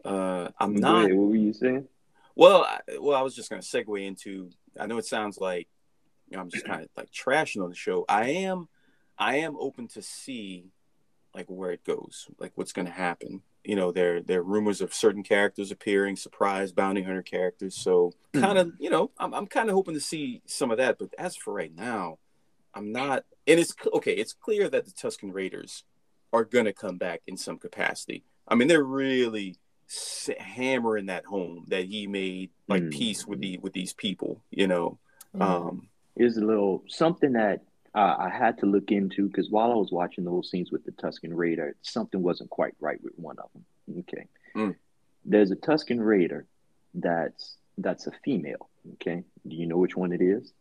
Uh, 0.04 0.50
I'm 0.60 0.76
not. 0.76 1.06
ahead, 1.06 1.16
what 1.16 1.28
were 1.28 1.36
you 1.36 1.52
saying? 1.52 1.88
Well, 2.36 2.62
I, 2.62 2.80
well, 3.00 3.18
I 3.18 3.22
was 3.22 3.34
just 3.34 3.50
going 3.50 3.62
to 3.62 3.66
segue 3.66 4.06
into. 4.06 4.50
I 4.78 4.86
know 4.86 4.98
it 4.98 5.06
sounds 5.06 5.38
like 5.38 5.68
you 6.28 6.36
know, 6.36 6.42
I'm 6.42 6.50
just 6.50 6.64
kind 6.64 6.82
of 6.82 6.88
like 6.96 7.10
trashing 7.10 7.62
on 7.62 7.68
the 7.68 7.76
show. 7.76 8.04
I 8.08 8.28
am, 8.30 8.68
I 9.18 9.36
am 9.36 9.56
open 9.58 9.88
to 9.88 10.02
see 10.02 10.70
like 11.34 11.46
where 11.48 11.70
it 11.70 11.84
goes, 11.84 12.28
like 12.38 12.52
what's 12.54 12.72
going 12.72 12.86
to 12.86 12.92
happen. 12.92 13.42
You 13.64 13.76
know, 13.76 13.92
there 13.92 14.22
there 14.22 14.40
are 14.40 14.44
rumors 14.44 14.80
of 14.80 14.94
certain 14.94 15.22
characters 15.22 15.70
appearing, 15.70 16.16
surprise 16.16 16.72
bounty 16.72 17.02
hunter 17.02 17.22
characters. 17.22 17.74
So 17.74 18.12
hmm. 18.32 18.40
kind 18.40 18.58
of, 18.58 18.72
you 18.78 18.90
know, 18.90 19.10
I'm 19.18 19.34
I'm 19.34 19.46
kind 19.46 19.68
of 19.68 19.74
hoping 19.74 19.94
to 19.94 20.00
see 20.00 20.42
some 20.46 20.70
of 20.70 20.78
that. 20.78 20.98
But 20.98 21.14
as 21.18 21.36
for 21.36 21.52
right 21.52 21.74
now, 21.74 22.18
I'm 22.74 22.92
not. 22.92 23.24
And 23.46 23.60
it's 23.60 23.74
okay. 23.94 24.12
It's 24.12 24.32
clear 24.32 24.68
that 24.68 24.84
the 24.84 24.92
Tusken 24.92 25.32
Raiders 25.32 25.84
are 26.32 26.44
going 26.44 26.64
to 26.64 26.72
come 26.72 26.98
back 26.98 27.22
in 27.26 27.36
some 27.36 27.58
capacity. 27.58 28.24
I 28.48 28.54
mean, 28.54 28.68
they're 28.68 28.82
really 28.82 29.56
hammering 30.38 31.06
that 31.06 31.24
home 31.24 31.64
that 31.68 31.84
he 31.84 32.06
made 32.06 32.50
like 32.68 32.82
Mm. 32.84 32.90
peace 32.92 33.26
with 33.26 33.40
the 33.40 33.58
with 33.58 33.72
these 33.72 33.92
people. 33.92 34.42
You 34.50 34.66
know, 34.66 34.98
um, 35.40 35.88
Here's 36.16 36.36
a 36.38 36.44
little 36.44 36.82
something 36.88 37.32
that 37.32 37.62
uh, 37.94 38.16
I 38.18 38.28
had 38.30 38.58
to 38.58 38.66
look 38.66 38.90
into 38.90 39.26
because 39.28 39.50
while 39.50 39.70
I 39.70 39.74
was 39.74 39.92
watching 39.92 40.24
those 40.24 40.50
scenes 40.50 40.70
with 40.72 40.84
the 40.84 40.92
Tusken 40.92 41.30
Raider, 41.34 41.76
something 41.82 42.22
wasn't 42.22 42.50
quite 42.50 42.74
right 42.80 43.02
with 43.02 43.12
one 43.16 43.36
of 43.38 43.50
them. 43.52 43.64
Okay, 44.00 44.26
Mm. 44.54 44.74
there's 45.24 45.50
a 45.50 45.56
Tusken 45.56 46.04
Raider 46.04 46.46
that's 46.94 47.56
that's 47.78 48.06
a 48.06 48.12
female. 48.24 48.68
Okay, 48.94 49.24
do 49.46 49.56
you 49.56 49.66
know 49.66 49.76
which 49.76 49.96
one 49.96 50.12
it 50.12 50.20
is? 50.22 50.52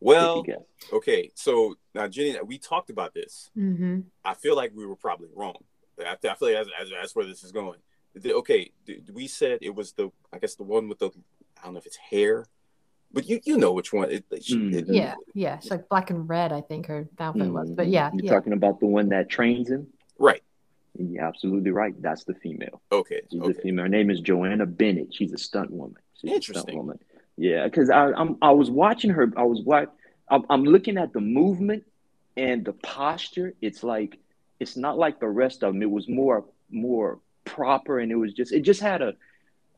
well, 0.00 0.42
Take 0.42 0.48
a 0.48 0.52
guess. 0.58 0.66
okay. 0.92 1.30
So 1.34 1.74
now, 1.94 2.06
Jenny, 2.08 2.36
we 2.44 2.58
talked 2.58 2.90
about 2.90 3.14
this. 3.14 3.50
hmm 3.54 4.00
I 4.24 4.34
feel 4.34 4.54
like 4.56 4.72
we 4.74 4.86
were 4.86 4.96
probably 4.96 5.28
wrong. 5.34 5.56
I, 6.00 6.12
I 6.12 6.16
feel 6.16 6.48
like 6.48 6.54
that's, 6.54 6.68
that's, 6.78 6.90
that's 6.90 7.16
where 7.16 7.26
this 7.26 7.42
is 7.44 7.52
going. 7.52 7.78
The- 8.14 8.34
okay, 8.34 8.70
th- 8.86 9.02
we 9.12 9.26
said 9.26 9.58
it 9.62 9.74
was 9.74 9.92
the 9.92 10.10
I 10.32 10.38
guess 10.38 10.54
the 10.54 10.64
one 10.64 10.88
with 10.88 10.98
the 10.98 11.10
I 11.60 11.64
don't 11.64 11.74
know 11.74 11.78
if 11.78 11.86
it's 11.86 11.96
hair, 11.96 12.46
but 13.12 13.28
you 13.28 13.40
you 13.44 13.56
know 13.56 13.72
which 13.72 13.92
one. 13.92 14.10
It, 14.10 14.24
it, 14.30 14.42
Mm. 14.44 14.74
it- 14.74 14.88
Yeah, 14.88 15.14
yeah. 15.34 15.56
It's 15.56 15.70
like 15.70 15.88
black 15.88 16.10
and 16.10 16.28
red, 16.28 16.52
I 16.52 16.60
think 16.60 16.86
her 16.86 17.08
outfit 17.18 17.50
was. 17.50 17.70
But 17.70 17.88
yeah, 17.88 18.10
you're 18.12 18.24
yeah. 18.26 18.30
talking 18.32 18.52
about 18.52 18.80
the 18.80 18.86
one 18.86 19.08
that 19.10 19.28
trains 19.28 19.70
him. 19.70 19.88
right. 20.18 20.42
You're 20.98 21.24
absolutely 21.24 21.70
right. 21.70 21.94
That's 22.02 22.24
the 22.24 22.34
female. 22.34 22.82
Okay. 22.92 23.22
She's 23.30 23.40
okay. 23.40 23.52
the 23.54 23.60
female. 23.62 23.84
Her 23.84 23.88
name 23.88 24.10
is 24.10 24.20
Joanna 24.20 24.66
Bennett. 24.66 25.14
She's 25.14 25.32
a 25.32 25.38
stunt 25.38 25.70
woman. 25.70 25.96
She's 26.20 26.30
a 26.30 26.34
Interesting. 26.34 26.62
stunt 26.64 26.76
woman. 26.76 26.98
Yeah, 27.38 27.64
because 27.64 27.88
I 27.88 28.12
I'm 28.12 28.36
I 28.42 28.50
was 28.50 28.70
watching 28.70 29.08
her. 29.12 29.32
I 29.38 29.44
was 29.44 29.62
what 29.62 29.94
I'm, 30.28 30.44
I'm 30.50 30.64
looking 30.64 30.98
at 30.98 31.14
the 31.14 31.20
movement 31.22 31.84
and 32.36 32.62
the 32.62 32.74
posture. 32.74 33.54
It's 33.62 33.82
like 33.82 34.18
it's 34.60 34.76
not 34.76 34.98
like 34.98 35.18
the 35.18 35.28
rest 35.28 35.62
of 35.64 35.72
them. 35.72 35.80
It 35.80 35.90
was 35.90 36.08
more 36.10 36.44
more 36.70 37.20
proper, 37.44 37.98
and 37.98 38.10
it 38.12 38.16
was 38.16 38.32
just 38.32 38.52
it 38.52 38.60
just 38.60 38.80
had 38.80 39.02
a 39.02 39.14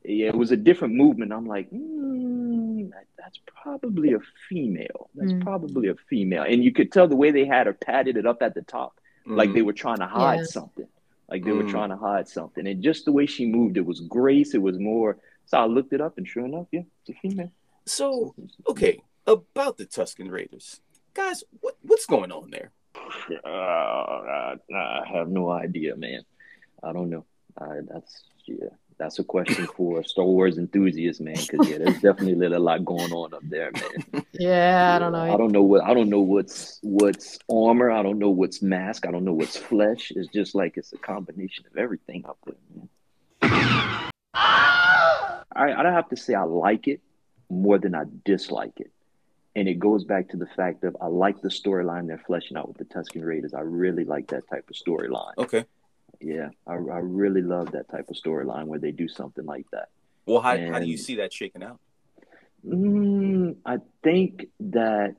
yeah, 0.04 0.28
it 0.28 0.34
was 0.36 0.50
a 0.50 0.56
different 0.56 0.94
movement. 0.94 1.32
I'm 1.32 1.46
like, 1.46 1.70
mm, 1.70 2.90
that, 2.90 3.06
that's 3.18 3.38
probably 3.62 4.12
a 4.12 4.18
female. 4.48 5.08
That's 5.14 5.32
Mm. 5.32 5.40
probably 5.42 5.88
a 5.88 5.94
female, 6.10 6.42
and 6.42 6.62
you 6.62 6.72
could 6.72 6.92
tell 6.92 7.08
the 7.08 7.16
way 7.16 7.30
they 7.30 7.46
had 7.46 7.66
her 7.66 7.72
padded 7.72 8.16
it 8.16 8.26
up 8.26 8.42
at 8.42 8.54
the 8.54 8.62
top, 8.62 9.00
like 9.26 9.50
Mm. 9.50 9.54
they 9.54 9.62
were 9.62 9.72
trying 9.72 9.98
to 9.98 10.06
hide 10.06 10.40
Yeah. 10.40 10.44
something. 10.44 10.88
Like 11.30 11.42
they 11.44 11.52
were 11.52 11.64
Mm. 11.64 11.70
trying 11.70 11.88
to 11.88 11.96
hide 11.96 12.28
something, 12.28 12.66
and 12.66 12.82
just 12.82 13.06
the 13.06 13.12
way 13.12 13.24
she 13.26 13.46
moved, 13.46 13.76
it 13.78 13.86
was 13.86 14.00
grace. 14.00 14.54
It 14.54 14.60
was 14.62 14.78
more. 14.78 15.16
So 15.46 15.58
I 15.58 15.64
looked 15.66 15.92
it 15.94 16.00
up, 16.02 16.18
and 16.18 16.28
sure 16.28 16.44
enough, 16.44 16.66
yeah, 16.70 16.82
it's 17.00 17.10
a 17.10 17.14
female. 17.20 17.50
So 17.86 18.34
okay, 18.68 19.00
about 19.26 19.78
the 19.78 19.86
Tusken 19.86 20.30
Raiders, 20.30 20.80
guys, 21.14 21.44
what 21.60 21.76
what's 21.82 22.04
going 22.06 22.30
on 22.32 22.50
there? 22.50 22.72
Uh, 23.44 23.48
I, 23.48 24.54
I 24.74 25.02
have 25.14 25.28
no 25.28 25.50
idea, 25.50 25.96
man. 25.96 26.22
I 26.82 26.92
don't 26.92 27.08
know. 27.10 27.24
I, 27.58 27.80
that's 27.88 28.24
yeah, 28.46 28.68
that's 28.98 29.18
a 29.18 29.24
question 29.24 29.66
for 29.66 30.02
Star 30.04 30.24
Wars 30.24 30.58
enthusiasts, 30.58 31.20
man. 31.20 31.34
Because 31.34 31.68
yeah, 31.68 31.78
there's 31.78 32.00
definitely 32.00 32.46
a 32.46 32.58
lot 32.58 32.84
going 32.84 33.12
on 33.12 33.34
up 33.34 33.42
there, 33.44 33.70
man. 33.72 34.24
Yeah, 34.32 34.94
I 34.96 34.98
don't 34.98 35.12
know. 35.12 35.22
I 35.22 35.36
don't 35.36 35.52
know 35.52 35.62
what 35.62 35.84
I 35.84 35.94
don't 35.94 36.10
know 36.10 36.20
what's 36.20 36.78
what's 36.82 37.38
armor. 37.50 37.90
I 37.90 38.02
don't 38.02 38.18
know 38.18 38.30
what's 38.30 38.62
mask. 38.62 39.06
I 39.06 39.10
don't 39.10 39.24
know 39.24 39.32
what's 39.32 39.56
flesh. 39.56 40.12
It's 40.14 40.28
just 40.28 40.54
like 40.54 40.76
it's 40.76 40.92
a 40.92 40.98
combination 40.98 41.64
of 41.70 41.76
everything 41.76 42.24
up 42.26 42.38
there, 42.44 42.56
man. 42.74 42.88
I 44.34 45.42
I 45.54 45.82
don't 45.82 45.92
have 45.92 46.08
to 46.08 46.16
say 46.16 46.34
I 46.34 46.42
like 46.42 46.88
it 46.88 47.00
more 47.48 47.78
than 47.78 47.94
I 47.94 48.04
dislike 48.24 48.80
it. 48.80 48.90
And 49.56 49.68
it 49.68 49.78
goes 49.78 50.02
back 50.02 50.30
to 50.30 50.36
the 50.36 50.46
fact 50.46 50.82
of 50.82 50.96
I 51.00 51.06
like 51.06 51.40
the 51.40 51.48
storyline 51.48 52.08
they're 52.08 52.22
fleshing 52.26 52.56
out 52.56 52.66
with 52.66 52.78
the 52.78 52.84
Tusken 52.84 53.24
Raiders. 53.24 53.54
I 53.54 53.60
really 53.60 54.04
like 54.04 54.28
that 54.28 54.48
type 54.50 54.68
of 54.68 54.74
storyline. 54.74 55.38
Okay, 55.38 55.64
Yeah, 56.20 56.48
I, 56.66 56.74
I 56.74 56.98
really 57.02 57.42
love 57.42 57.72
that 57.72 57.90
type 57.90 58.08
of 58.08 58.16
storyline 58.16 58.66
where 58.66 58.78
they 58.78 58.92
do 58.92 59.08
something 59.08 59.44
like 59.44 59.66
that. 59.72 59.88
well, 60.26 60.40
how 60.40 60.56
how 60.56 60.78
do 60.78 60.86
you 60.86 60.96
see 60.96 61.16
that 61.16 61.32
shaking 61.32 61.62
out? 61.62 61.78
Mm, 62.66 63.56
I 63.66 63.78
think 64.02 64.46
that 64.60 65.16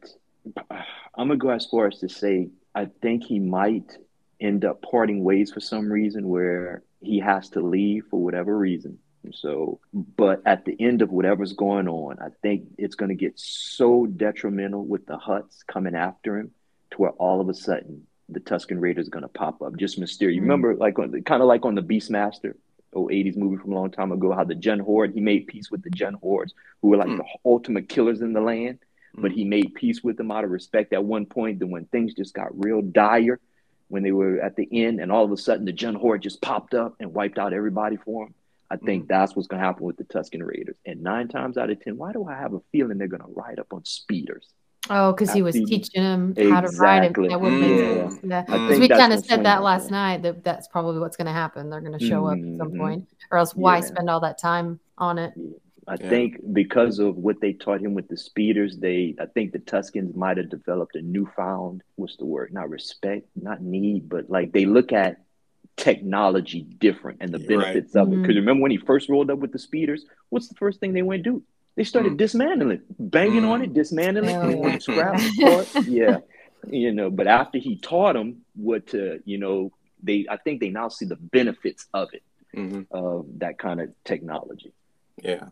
I'm 0.69 1.27
gonna 1.27 1.37
go 1.37 1.49
as 1.49 1.65
far 1.65 1.87
as 1.87 1.99
to 1.99 2.09
say 2.09 2.49
I 2.73 2.85
think 3.01 3.23
he 3.23 3.39
might 3.39 3.97
end 4.39 4.65
up 4.65 4.81
parting 4.81 5.23
ways 5.23 5.51
for 5.51 5.61
some 5.61 5.91
reason 5.91 6.27
where 6.27 6.83
he 7.01 7.19
has 7.19 7.49
to 7.49 7.61
leave 7.61 8.05
for 8.09 8.21
whatever 8.21 8.57
reason. 8.57 8.99
So, 9.33 9.79
but 9.93 10.41
at 10.45 10.65
the 10.65 10.75
end 10.79 11.01
of 11.01 11.11
whatever's 11.11 11.53
going 11.53 11.87
on, 11.87 12.19
I 12.19 12.27
think 12.43 12.67
it's 12.77 12.95
going 12.95 13.09
to 13.09 13.15
get 13.15 13.33
so 13.35 14.05
detrimental 14.05 14.85
with 14.85 15.07
the 15.07 15.17
Hutts 15.17 15.65
coming 15.65 15.95
after 15.95 16.37
him 16.37 16.51
to 16.91 16.97
where 16.97 17.11
all 17.11 17.41
of 17.41 17.49
a 17.49 17.53
sudden 17.53 18.05
the 18.29 18.39
Tusken 18.39 18.79
Raider 18.81 19.01
is 19.01 19.09
going 19.09 19.23
to 19.23 19.27
pop 19.29 19.61
up, 19.61 19.75
just 19.77 19.99
mysterious. 19.99 20.35
You 20.35 20.41
Mm. 20.41 20.45
remember, 20.45 20.75
like, 20.75 20.95
kind 20.95 21.41
of 21.41 21.47
like 21.47 21.65
on 21.65 21.75
the 21.75 21.81
Beastmaster, 21.83 22.55
old 22.93 23.11
80s 23.11 23.35
movie 23.37 23.57
from 23.57 23.71
a 23.71 23.75
long 23.75 23.91
time 23.91 24.11
ago, 24.11 24.31
how 24.31 24.43
the 24.43 24.55
Jun 24.55 24.79
Horde, 24.79 25.13
he 25.13 25.19
made 25.21 25.47
peace 25.47 25.69
with 25.69 25.83
the 25.83 25.89
Jun 25.89 26.13
Hordes, 26.15 26.53
who 26.81 26.87
were 26.89 26.97
like 26.97 27.09
Mm. 27.09 27.17
the 27.17 27.25
ultimate 27.45 27.89
killers 27.89 28.21
in 28.21 28.33
the 28.33 28.41
land, 28.41 28.79
but 29.15 29.31
Mm. 29.31 29.35
he 29.35 29.43
made 29.43 29.75
peace 29.75 30.03
with 30.03 30.17
them 30.17 30.31
out 30.31 30.43
of 30.43 30.49
respect 30.51 30.93
at 30.93 31.03
one 31.03 31.25
point. 31.25 31.59
Then 31.59 31.69
when 31.71 31.85
things 31.85 32.13
just 32.13 32.33
got 32.33 32.57
real 32.63 32.81
dire, 32.81 33.39
when 33.89 34.01
they 34.01 34.11
were 34.11 34.39
at 34.39 34.55
the 34.55 34.67
end, 34.71 34.99
and 34.99 35.11
all 35.11 35.23
of 35.23 35.31
a 35.31 35.37
sudden 35.37 35.65
the 35.65 35.71
Jun 35.73 35.93
Horde 35.93 36.23
just 36.23 36.41
popped 36.41 36.73
up 36.73 36.95
and 36.99 37.13
wiped 37.13 37.37
out 37.37 37.53
everybody 37.53 37.97
for 37.97 38.25
him. 38.25 38.33
I 38.71 38.77
think 38.77 39.07
that's 39.07 39.35
what's 39.35 39.47
going 39.47 39.59
to 39.61 39.65
happen 39.65 39.85
with 39.85 39.97
the 39.97 40.05
Tusken 40.05 40.43
Raiders. 40.43 40.77
And 40.87 41.03
nine 41.03 41.27
times 41.27 41.55
out 41.55 41.69
of 41.69 41.79
ten, 41.81 41.97
why 41.97 42.11
do 42.13 42.25
I 42.25 42.33
have 42.33 42.53
a 42.55 42.61
feeling 42.71 42.97
they're 42.97 43.07
going 43.07 43.21
to 43.21 43.29
ride 43.31 43.59
up 43.59 43.71
on 43.71 43.85
speeders? 43.85 44.49
Oh, 44.89 45.11
because 45.13 45.31
he 45.31 45.41
was 45.41 45.55
After 45.55 45.59
you- 45.61 45.65
teaching 45.67 46.01
him 46.03 46.35
how 46.51 46.61
to 46.61 46.67
ride 46.77 47.03
it. 47.03 47.07
Exactly. 47.07 47.27
That 47.29 47.41
would 47.41 47.53
make 47.53 47.79
sense. 47.79 48.19
Yeah. 48.23 48.41
Because 48.43 48.69
think 48.69 48.81
we 48.81 48.87
kind 48.89 49.13
of 49.13 49.25
said 49.25 49.43
that 49.45 49.63
last 49.63 49.89
there. 49.89 49.91
night 49.99 50.21
that 50.23 50.43
that's 50.43 50.67
probably 50.67 50.99
what's 50.99 51.17
going 51.17 51.25
to 51.27 51.31
happen. 51.33 51.69
They're 51.69 51.81
going 51.81 51.97
to 51.97 52.05
show 52.05 52.25
up 52.27 52.37
at 52.37 52.57
some 52.57 52.71
Mhm. 52.71 52.77
point, 52.77 53.07
or 53.31 53.37
else 53.39 53.55
why 53.55 53.77
Yeah. 53.77 53.81
spend 53.81 54.09
all 54.09 54.19
that 54.19 54.37
time 54.37 54.79
on 54.97 55.17
it? 55.17 55.33
I 55.87 55.97
Yeah. 55.99 56.09
think 56.09 56.39
because 56.53 56.99
of 56.99 57.17
what 57.17 57.41
they 57.41 57.53
taught 57.53 57.79
him 57.81 57.93
with 57.93 58.07
the 58.07 58.17
speeders, 58.17 58.77
they 58.77 59.15
I 59.19 59.25
think 59.27 59.51
the 59.53 59.59
Tuskens 59.59 60.15
might 60.15 60.37
have 60.37 60.49
developed 60.49 60.95
a 60.95 61.01
newfound 61.01 61.81
what's 61.95 62.17
the 62.17 62.25
word? 62.25 62.51
Not 62.53 62.69
respect, 62.69 63.27
not 63.41 63.61
need, 63.61 64.09
but 64.09 64.29
like 64.29 64.51
they 64.51 64.65
look 64.65 64.91
at 64.93 65.17
technology 65.77 66.61
different 66.79 67.17
and 67.21 67.31
the 67.31 67.39
Yeah, 67.39 67.55
right. 67.57 67.63
benefits 67.65 67.95
of 67.95 68.11
it. 68.11 68.21
Because 68.21 68.35
remember 68.35 68.61
when 68.61 68.71
he 68.71 68.77
first 68.77 69.09
rolled 69.09 69.29
up 69.29 69.39
with 69.39 69.51
the 69.51 69.59
speeders, 69.59 70.05
what's 70.29 70.47
the 70.47 70.55
first 70.55 70.79
thing 70.79 70.93
they 70.93 71.01
went 71.01 71.23
to 71.23 71.29
do? 71.31 71.43
They 71.75 71.83
started 71.83 72.13
Mm. 72.13 72.17
dismantling, 72.17 72.81
banging 72.99 73.43
Mm. 73.43 73.49
on 73.49 73.61
it, 73.61 73.73
dismantling, 73.73 74.33
Hell 74.33 74.47
they 74.47 74.55
yeah. 74.55 74.61
wanted 74.61 74.79
to 74.79 74.83
scrap 74.83 75.15
it. 75.19 75.69
Yeah, 75.85 76.19
you 76.69 76.91
know. 76.93 77.09
But 77.09 77.27
after 77.27 77.57
he 77.57 77.77
taught 77.77 78.13
them 78.13 78.45
what 78.55 78.87
to, 78.87 79.19
you 79.25 79.37
know, 79.37 79.71
they 80.01 80.25
I 80.29 80.37
think 80.37 80.61
they 80.61 80.69
now 80.69 80.87
see 80.87 81.05
the 81.05 81.17
benefits 81.17 81.87
of 81.93 82.09
it, 82.13 82.23
hmm 82.53 82.81
of 82.91 83.25
that 83.39 83.57
kind 83.59 83.81
of 83.81 83.89
technology. 84.05 84.73
Yeah, 85.21 85.47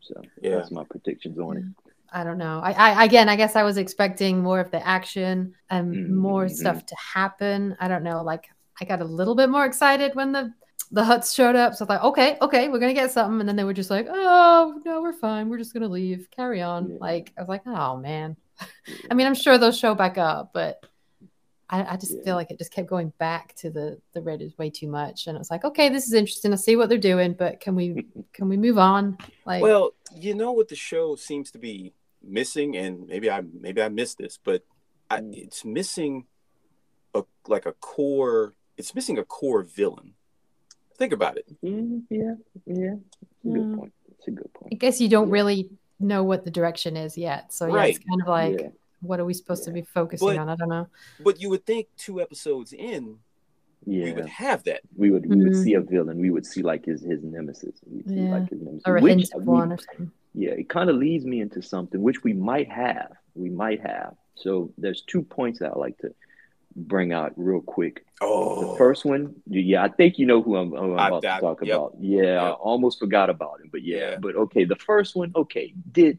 So 0.00 0.14
Yeah. 0.40 0.56
that's 0.56 0.70
my 0.70 0.84
predictions 0.84 1.38
on 1.38 1.56
it. 1.58 1.64
I 2.12 2.22
don't 2.24 2.38
know. 2.38 2.60
I, 2.62 2.72
I 2.72 3.04
again, 3.04 3.28
I 3.28 3.36
guess 3.36 3.56
I 3.56 3.64
was 3.64 3.76
expecting 3.76 4.40
more 4.42 4.60
of 4.60 4.70
the 4.70 4.86
action 4.86 5.54
and 5.70 5.94
Mhm, 5.96 6.10
more 6.10 6.48
stuff 6.48 6.86
to 6.86 6.96
happen. 7.14 7.76
I 7.80 7.88
don't 7.88 8.04
know. 8.04 8.22
Like 8.22 8.44
I 8.80 8.84
got 8.84 9.00
a 9.00 9.04
little 9.04 9.34
bit 9.34 9.50
more 9.50 9.66
excited 9.66 10.14
when 10.14 10.32
the 10.32 10.52
the 10.90 11.02
Hutts 11.02 11.34
showed 11.34 11.56
up. 11.56 11.74
So 11.74 11.84
I 11.84 11.88
thought, 11.88 12.04
okay, 12.04 12.38
okay, 12.40 12.68
we're 12.68 12.78
gonna 12.78 12.94
get 12.94 13.10
something, 13.10 13.40
and 13.40 13.48
then 13.48 13.56
they 13.56 13.64
were 13.64 13.72
just 13.74 13.90
like, 13.90 14.06
oh 14.08 14.80
no, 14.84 15.02
we're 15.02 15.12
fine. 15.12 15.48
We're 15.48 15.58
just 15.58 15.72
gonna 15.74 15.88
leave. 15.88 16.28
Carry 16.30 16.62
on. 16.62 16.90
Yeah. 16.90 16.96
Like 17.00 17.32
I 17.36 17.40
was 17.42 17.48
like, 17.48 17.62
oh 17.66 17.96
man. 17.96 18.36
I 19.10 19.14
mean, 19.14 19.26
I'm 19.26 19.34
sure 19.34 19.58
they'll 19.58 19.72
show 19.72 19.94
back 19.94 20.16
up, 20.18 20.52
but 20.54 20.84
I, 21.68 21.94
I 21.94 21.96
just 21.96 22.12
Yeah. 22.16 22.22
feel 22.24 22.34
like 22.36 22.50
it 22.50 22.58
just 22.58 22.72
kept 22.72 22.88
going 22.88 23.12
back 23.18 23.54
to 23.56 23.70
the 23.70 24.00
the 24.12 24.22
Raiders 24.22 24.56
way 24.58 24.70
too 24.70 24.86
much, 24.88 25.26
and 25.26 25.36
it 25.36 25.38
was 25.38 25.50
like, 25.50 25.64
okay, 25.64 25.88
this 25.88 26.06
is 26.06 26.12
interesting. 26.14 26.52
I 26.52 26.56
see 26.56 26.76
what 26.76 26.88
they're 26.88 26.98
doing, 26.98 27.32
but 27.34 27.60
can 27.60 27.74
we 27.74 28.06
can 28.32 28.48
we 28.48 28.56
move 28.56 28.78
on? 28.78 29.18
Like, 29.44 29.62
Well, 29.62 29.90
you 30.14 30.34
know 30.34 30.52
what 30.52 30.68
the 30.68 30.76
show 30.76 31.16
seems 31.16 31.50
to 31.52 31.58
be 31.58 31.92
missing, 32.22 32.76
and 32.76 33.06
maybe 33.06 33.30
I 33.30 33.42
maybe 33.60 33.82
I 33.82 33.88
missed 33.88 34.18
this, 34.18 34.38
but 34.42 34.62
I, 35.10 35.20
Mm. 35.20 35.36
it's 35.36 35.64
missing 35.64 36.26
a 37.14 37.24
like 37.48 37.66
a 37.66 37.72
core. 37.72 38.54
It's 38.78 38.94
missing 38.94 39.18
a 39.18 39.24
core 39.24 39.62
villain. 39.62 40.14
Think 40.96 41.12
about 41.12 41.36
it. 41.36 41.46
Mm, 41.62 42.02
yeah, 42.10 42.34
yeah. 42.66 42.94
It's 43.22 43.44
a 43.44 43.48
good 43.48 43.62
Mm. 43.62 43.78
point. 43.78 43.92
It's 44.18 44.28
a 44.28 44.30
good 44.30 44.52
point. 44.54 44.72
I 44.72 44.76
guess 44.76 45.00
you 45.00 45.08
don't 45.08 45.28
Yeah. 45.28 45.32
really 45.34 45.70
know 46.00 46.24
what 46.24 46.44
the 46.44 46.50
direction 46.50 46.96
is 46.96 47.16
yet. 47.18 47.52
So 47.52 47.66
yeah, 47.74 47.84
it's 47.84 47.98
kind 47.98 48.22
of 48.22 48.28
like, 48.28 48.60
yeah, 48.60 48.68
what 49.00 49.20
are 49.20 49.24
we 49.24 49.34
supposed 49.34 49.64
to 49.64 49.72
be 49.72 49.82
focusing 49.82 50.28
But- 50.28 50.38
on? 50.38 50.48
I 50.48 50.56
don't 50.56 50.68
know. 50.68 50.88
But 51.22 51.40
you 51.40 51.50
would 51.50 51.64
think 51.66 51.88
two 51.96 52.20
episodes 52.20 52.72
in, 52.72 53.18
yeah. 53.84 54.04
we 54.04 54.12
would 54.14 54.26
have 54.26 54.64
that. 54.64 54.80
We 54.96 55.10
would 55.10 55.26
we 55.26 55.36
would 55.36 55.52
Mhm. 55.52 55.64
see 55.64 55.74
a 55.74 55.80
villain. 55.80 56.18
We 56.18 56.30
would 56.30 56.46
see 56.46 56.62
like 56.62 56.86
his 56.86 57.02
his 57.02 57.22
nemesis. 57.22 57.78
We'd 57.86 58.08
see 58.08 58.14
Yeah. 58.14 58.30
like 58.38 58.48
his 58.50 58.60
nemesis. 58.62 58.82
Or 58.86 58.96
a 58.96 59.02
which 59.02 59.12
hint 59.30 59.34
of 59.34 59.46
one 59.46 59.72
or 59.72 59.78
something. 59.78 60.10
yeah, 60.34 60.50
it 60.52 60.68
kind 60.70 60.88
of 60.88 60.96
leads 60.96 61.24
me 61.26 61.40
into 61.40 61.60
something 61.60 62.02
which 62.02 62.24
we 62.24 62.32
might 62.32 62.68
have. 62.70 63.12
We 63.34 63.50
might 63.50 63.80
have. 63.80 64.16
So 64.34 64.72
there's 64.78 65.02
two 65.02 65.22
points 65.22 65.58
that 65.60 65.72
I 65.72 65.78
like 65.78 65.98
to 65.98 66.14
bring 66.76 67.12
out 67.12 67.32
real 67.36 67.60
quick. 67.62 68.04
Oh, 68.20 68.72
The 68.72 68.78
first 68.78 69.04
one, 69.04 69.34
yeah, 69.48 69.82
I 69.82 69.88
think 69.88 70.18
you 70.18 70.26
know 70.26 70.42
who 70.42 70.56
I'm, 70.56 70.70
who 70.70 70.76
I'm 70.76 70.98
I- 70.98 71.08
about 71.08 71.24
I- 71.24 71.34
to 71.36 71.40
talk 71.40 71.58
yep. 71.64 71.76
about. 71.76 71.94
Yeah, 72.00 72.42
I 72.42 72.50
almost 72.52 72.98
forgot 72.98 73.30
about 73.30 73.60
him, 73.60 73.68
but 73.72 73.82
yeah, 73.82 73.96
Yeah. 74.12 74.16
But 74.20 74.36
okay, 74.36 74.64
the 74.64 74.76
first 74.76 75.16
one, 75.16 75.32
okay. 75.34 75.74
Did 75.90 76.18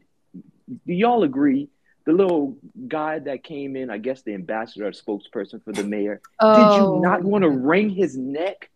do 0.86 0.92
y'all 0.92 1.22
agree? 1.22 1.68
The 2.04 2.12
little 2.12 2.56
guy 2.88 3.18
that 3.20 3.44
came 3.44 3.76
in, 3.76 3.90
I 3.90 3.98
guess 3.98 4.22
the 4.22 4.32
ambassador 4.34 4.86
or 4.86 4.92
spokesperson 4.92 5.62
for 5.62 5.72
the 5.72 5.84
mayor, 5.84 6.20
Oh, 6.40 6.54
did 6.56 6.76
you 6.78 6.86
oh. 6.88 7.00
not 7.00 7.22
want 7.22 7.42
to 7.42 7.50
wring 7.50 7.90
his 7.90 8.16
neck? 8.16 8.70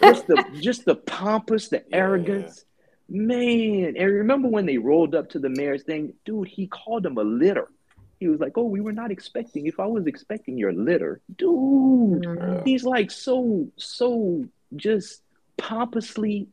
Just 0.00 0.26
the 0.26 0.44
just 0.60 0.84
the 0.84 0.94
pompous, 0.96 1.68
the 1.68 1.82
Yeah. 1.88 1.96
arrogance. 1.96 2.64
Man, 3.08 3.94
and 3.98 4.10
remember 4.10 4.48
when 4.48 4.64
they 4.66 4.78
rolled 4.78 5.14
up 5.14 5.28
to 5.30 5.38
the 5.38 5.50
mayor's 5.50 5.82
thing, 5.82 6.14
dude, 6.24 6.48
he 6.48 6.66
called 6.66 7.04
him 7.04 7.18
a 7.18 7.22
litter. 7.22 7.68
He 8.24 8.28
was 8.30 8.40
like, 8.40 8.56
Oh, 8.56 8.64
we 8.64 8.80
were 8.80 8.92
not 8.92 9.10
expecting. 9.10 9.66
If 9.66 9.78
I 9.78 9.84
was 9.84 10.06
expecting 10.06 10.56
your 10.56 10.72
litter, 10.72 11.20
dude, 11.36 12.22
Mhm. 12.22 12.64
he's 12.66 12.82
like 12.84 13.10
so 13.10 13.68
so 13.76 14.44
just 14.74 15.20
pompously 15.58 16.48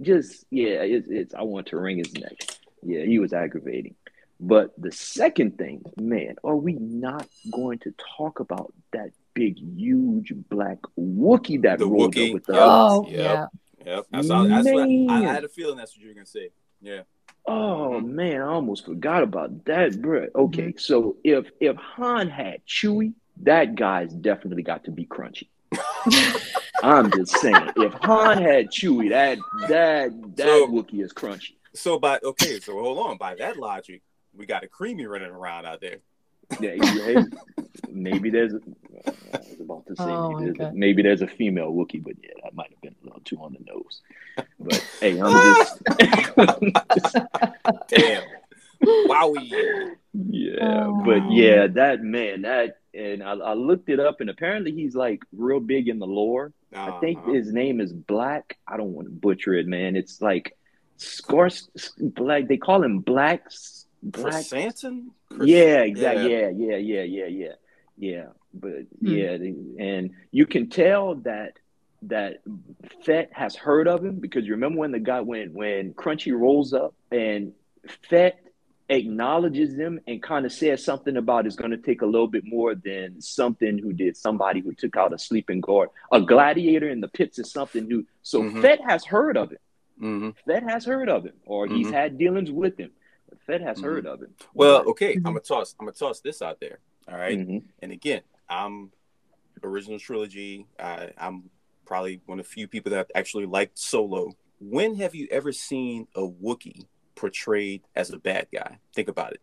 just 0.00 0.44
yeah 0.50 0.80
it's, 0.82 1.08
it's 1.10 1.34
i 1.34 1.42
want 1.42 1.66
to 1.66 1.76
wring 1.78 1.98
his 1.98 2.12
neck 2.14 2.36
yeah 2.82 3.02
he 3.02 3.18
was 3.18 3.32
aggravating 3.32 3.94
but 4.40 4.72
the 4.78 4.92
second 4.92 5.56
thing 5.58 5.82
man 5.98 6.36
are 6.44 6.56
we 6.56 6.72
not 6.74 7.26
going 7.50 7.78
to 7.78 7.92
talk 8.16 8.40
about 8.40 8.72
that 8.92 9.10
big 9.34 9.58
huge 9.58 10.32
black 10.48 10.78
Wookiee 10.98 11.62
that 11.62 11.78
The 11.78 11.86
rolled 11.86 12.14
Wookiee, 12.14 12.28
up 12.28 12.34
with 12.34 12.44
the 12.46 12.52
yep. 12.54 12.62
Oh, 12.64 13.06
Yep. 13.08 13.12
yeah. 13.12 13.46
Yep. 13.86 14.06
That's, 14.12 14.30
all, 14.30 14.48
that's 14.48 14.70
what 14.70 14.88
I, 14.88 15.06
I 15.10 15.20
had 15.34 15.44
a 15.44 15.48
feeling 15.48 15.76
that's 15.76 15.94
what 15.94 16.02
you 16.02 16.08
were 16.08 16.14
gonna 16.14 16.26
say. 16.26 16.50
Yeah. 16.80 17.02
Oh 17.50 17.98
Mhm. 18.02 18.10
man, 18.10 18.40
I 18.42 18.46
almost 18.46 18.84
forgot 18.84 19.22
about 19.22 19.64
that, 19.64 20.00
bro. 20.02 20.26
Okay, 20.34 20.74
so 20.76 21.16
if 21.24 21.46
if 21.60 21.76
Han 21.76 22.28
had 22.28 22.64
Chewie, 22.66 23.14
that 23.42 23.74
guy's 23.74 24.12
definitely 24.12 24.62
got 24.62 24.84
to 24.84 24.90
be 24.90 25.06
crunchy. 25.06 25.48
I'm 26.82 27.10
just 27.10 27.36
saying, 27.38 27.70
if 27.76 27.92
Han 27.94 28.42
had 28.42 28.68
Chewie, 28.70 29.08
that 29.10 29.38
that 29.68 30.10
that 30.36 30.46
So- 30.46 30.68
Wookiee 30.68 31.02
is 31.02 31.12
crunchy. 31.12 31.54
So 31.74 31.98
by 31.98 32.18
okay, 32.22 32.60
so 32.60 32.72
hold 32.78 32.98
on. 32.98 33.16
By 33.16 33.34
that 33.36 33.56
logic, 33.56 34.02
we 34.36 34.44
got 34.46 34.62
a 34.64 34.68
creamy 34.68 35.06
running 35.06 35.30
around 35.30 35.64
out 35.66 35.80
there. 35.80 35.98
Yeah, 36.60 36.74
hey, 36.82 37.16
maybe 37.90 38.30
there's 38.30 38.54
I 39.06 39.38
was 39.38 39.60
about 39.60 39.86
to 39.86 39.96
say 39.96 40.02
Oh, 40.04 40.30
maybe, 40.38 40.44
there's 40.58 40.70
a, 40.70 40.72
maybe 40.74 41.02
there's 41.02 41.22
a 41.22 41.26
female 41.26 41.72
Wookiee, 41.72 42.02
but 42.02 42.14
yeah, 42.22 42.30
that 42.44 42.54
might 42.54 42.70
have 42.70 42.80
been 42.80 42.94
a 43.02 43.04
little 43.06 43.20
too 43.24 43.36
on 43.38 43.52
the 43.54 43.64
nose. 43.72 44.02
But 44.58 44.82
hey, 45.00 45.20
I'm 45.20 45.32
just, 46.96 47.16
Damn. 47.88 48.22
Wowie. 48.84 49.96
yeah, 50.14 50.86
Oh. 50.86 51.02
but 51.04 51.30
yeah, 51.30 51.66
that 51.68 52.02
man, 52.02 52.42
that 52.42 52.78
and 52.94 53.22
I, 53.22 53.32
I 53.32 53.54
looked 53.54 53.88
it 53.88 54.00
up, 54.00 54.20
and 54.20 54.30
apparently 54.30 54.72
he's 54.72 54.94
like 54.94 55.22
real 55.36 55.60
big 55.60 55.88
in 55.88 55.98
the 55.98 56.06
lore. 56.06 56.52
I 56.74 56.98
think 57.00 57.18
Uh-huh. 57.18 57.32
his 57.32 57.52
name 57.52 57.80
is 57.80 57.92
Black. 57.92 58.58
I 58.66 58.76
don't 58.76 58.92
want 58.92 59.06
to 59.08 59.12
butcher 59.12 59.54
it, 59.54 59.66
man. 59.66 59.96
It's 59.96 60.20
like 60.20 60.56
Scors 60.98 61.68
Black. 61.98 62.46
They 62.48 62.56
call 62.56 62.82
him 62.82 63.00
Black. 63.00 63.44
Black. 64.02 64.32
Chrysanthemum? 64.32 65.12
Yeah, 65.42 65.80
exactly. 65.80 66.30
Yeah, 66.32 66.48
yeah, 66.50 66.76
yeah, 66.76 67.02
yeah, 67.02 67.26
yeah, 67.26 67.52
yeah. 67.98 68.26
But 68.54 68.86
yeah, 69.00 69.36
the- 69.36 69.76
and 69.78 70.10
you 70.30 70.46
can 70.46 70.68
tell 70.68 71.16
that 71.16 71.58
that 72.02 72.42
Fett 73.04 73.30
has 73.32 73.56
heard 73.56 73.88
of 73.88 74.04
him 74.04 74.16
because 74.20 74.46
you 74.46 74.52
remember 74.52 74.78
when 74.78 74.92
the 74.92 75.00
guy 75.00 75.20
when 75.20 75.52
when 75.52 75.94
Crunchy 75.94 76.32
rolls 76.38 76.72
up 76.72 76.94
and 77.10 77.52
Fett 78.08 78.38
acknowledges 78.90 79.76
them 79.76 80.00
and 80.06 80.22
kind 80.22 80.46
of 80.46 80.52
says 80.52 80.82
something 80.82 81.16
about 81.18 81.46
it's 81.46 81.56
going 81.56 81.70
to 81.72 81.76
take 81.76 82.00
a 82.02 82.06
little 82.06 82.26
bit 82.26 82.44
more 82.46 82.74
than 82.74 83.20
something 83.20 83.76
who 83.78 83.92
did 83.92 84.16
somebody 84.16 84.60
who 84.60 84.72
took 84.72 84.96
out 84.96 85.12
a 85.12 85.18
sleeping 85.18 85.60
guard 85.60 85.90
a 86.10 86.20
gladiator 86.20 86.88
in 86.88 87.00
the 87.00 87.08
pits 87.08 87.38
is 87.38 87.50
something 87.52 87.86
new. 87.86 88.06
so 88.22 88.42
Mhm. 88.42 88.62
Fett 88.62 88.80
has 88.80 89.04
heard 89.04 89.36
of 89.36 89.52
it 89.52 89.60
hmm 89.98 90.30
Fett 90.46 90.62
has 90.62 90.86
heard 90.86 91.08
of 91.10 91.24
him 91.24 91.34
or 91.44 91.66
he's 91.66 91.88
Mhm. 91.88 91.92
had 91.92 92.16
dealings 92.18 92.50
with 92.50 92.78
him 92.78 92.90
but 93.28 93.38
Fett 93.42 93.60
has 93.60 93.78
Mhm. 93.78 93.82
heard 93.84 94.06
of 94.06 94.22
him 94.22 94.34
Well, 94.54 94.88
okay. 94.90 95.14
I'm 95.16 95.22
gonna 95.22 95.40
toss. 95.40 95.74
I'm 95.78 95.84
gonna 95.84 95.94
toss 95.96 96.20
this 96.20 96.40
out 96.40 96.58
there. 96.60 96.78
All 97.08 97.18
right? 97.18 97.38
Mhm. 97.38 97.62
and 97.82 97.92
again, 97.92 98.22
I'm 98.48 98.90
original 99.62 99.98
trilogy. 99.98 100.66
I, 100.78 101.10
I'm 101.18 101.50
probably 101.84 102.20
one 102.26 102.38
of 102.38 102.46
the 102.46 102.50
few 102.52 102.68
people 102.68 102.90
that 102.92 103.10
actually 103.14 103.46
liked 103.46 103.78
Solo. 103.78 104.32
When 104.60 104.96
have 104.96 105.14
you 105.14 105.28
ever 105.30 105.52
seen 105.52 106.06
a 106.14 106.20
Wookiee 106.22 106.86
portrayed 107.14 107.82
as 107.94 108.10
a 108.10 108.18
bad 108.18 108.48
guy? 108.52 108.78
Think 108.94 109.08
about 109.08 109.32
it. 109.34 109.40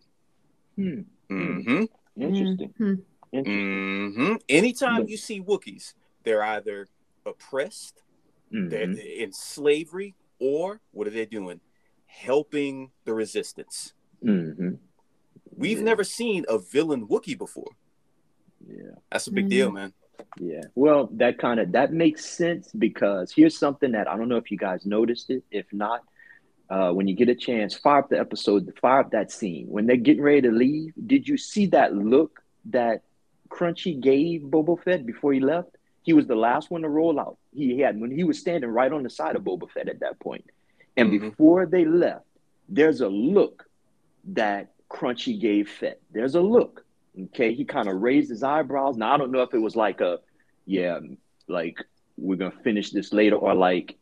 Hmm. 0.76 1.02
Mm-hmm. 1.32 1.84
Interesting. 2.22 2.74
Mhm. 2.80 3.02
Interesting. 3.32 4.14
Mm-hmm. 4.14 4.36
Anytime 4.50 5.02
But- 5.04 5.10
you 5.10 5.18
see 5.18 5.42
Wookiees, 5.42 5.94
they're 6.24 6.44
either 6.44 6.88
oppressed, 7.26 8.02
they're 8.52 8.88
Mhm. 8.88 9.18
in 9.18 9.32
slavery, 9.34 10.16
or 10.40 10.82
what 10.92 11.08
are 11.08 11.12
they 11.12 11.26
doing? 11.26 11.60
Helping 12.06 12.92
the 13.04 13.14
resistance. 13.14 13.94
Mhm. 14.24 14.80
We've 15.52 15.80
Yeah. 15.80 15.84
never 15.84 16.04
seen 16.04 16.46
a 16.48 16.58
villain 16.60 17.08
Wookiee 17.08 17.38
before. 17.38 17.72
Yeah. 18.68 18.92
That's 19.12 19.28
a 19.28 19.32
big 19.32 19.46
Mhm. 19.46 19.50
deal, 19.50 19.72
man. 19.72 19.94
Yeah. 20.40 20.62
Well, 20.76 21.08
that 21.14 21.38
kind 21.38 21.60
of 21.60 21.72
that 21.74 21.94
makes 21.94 22.26
sense 22.26 22.72
because 22.72 23.32
here's 23.32 23.58
something 23.58 23.92
that 23.94 24.10
I 24.10 24.18
don't 24.18 24.30
know 24.30 24.38
if 24.38 24.52
you 24.52 24.58
guys 24.58 24.86
noticed 24.86 25.30
it. 25.30 25.44
If 25.52 25.72
not, 25.74 26.04
uh, 26.70 26.92
when 26.92 27.08
you 27.08 27.16
get 27.16 27.30
a 27.30 27.36
chance, 27.36 27.76
fire 27.76 28.00
up 28.00 28.10
the 28.10 28.20
episode, 28.20 28.72
fire 28.82 29.02
up 29.02 29.12
that 29.12 29.32
scene 29.32 29.68
when 29.68 29.86
they're 29.86 29.98
getting 29.98 30.24
ready 30.24 30.42
to 30.42 30.52
leave. 30.52 30.94
Did 31.06 31.28
you 31.28 31.38
see 31.38 31.68
that 31.68 31.94
look 31.96 32.44
that 32.66 33.04
Crunchy 33.50 34.00
gave 34.00 34.42
Boba 34.42 34.82
Fett 34.82 35.06
before 35.06 35.32
he 35.34 35.40
left? 35.40 35.78
He 36.04 36.14
was 36.14 36.28
the 36.28 36.36
last 36.36 36.70
one 36.72 36.82
to 36.82 36.90
roll 36.90 37.20
out. 37.20 37.38
He 37.54 37.80
had 37.80 38.00
when 38.00 38.12
he 38.12 38.24
was 38.24 38.40
standing 38.40 38.70
right 38.70 38.92
on 38.92 39.04
the 39.04 39.10
side 39.10 39.36
of 39.36 39.44
Boba 39.44 39.70
Fett 39.70 39.90
at 39.90 40.00
that 40.00 40.20
point. 40.20 40.46
And 40.98 41.12
Mhm. 41.12 41.20
before 41.22 41.66
they 41.66 41.86
left, 41.86 42.26
there's 42.70 43.02
a 43.02 43.10
look 43.10 43.70
that 44.30 44.74
Crunchy 44.90 45.40
gave 45.40 45.70
Fett. 45.70 46.00
There's 46.12 46.36
a 46.36 46.42
look. 46.42 46.85
Okay, 47.24 47.54
he 47.54 47.64
kind 47.66 47.88
of 47.88 48.02
raised 48.02 48.30
his 48.30 48.44
eyebrows. 48.44 48.98
Now 48.98 49.14
I 49.14 49.18
don't 49.18 49.32
know 49.32 49.42
if 49.42 49.54
it 49.54 49.60
was 49.60 49.76
like 49.76 50.02
a, 50.02 50.20
yeah, 50.66 51.00
like 51.48 51.78
we're 52.18 52.36
gonna 52.38 52.52
finish 52.64 52.92
this 52.92 53.14
later, 53.14 53.36
or 53.36 53.54
like 53.54 53.98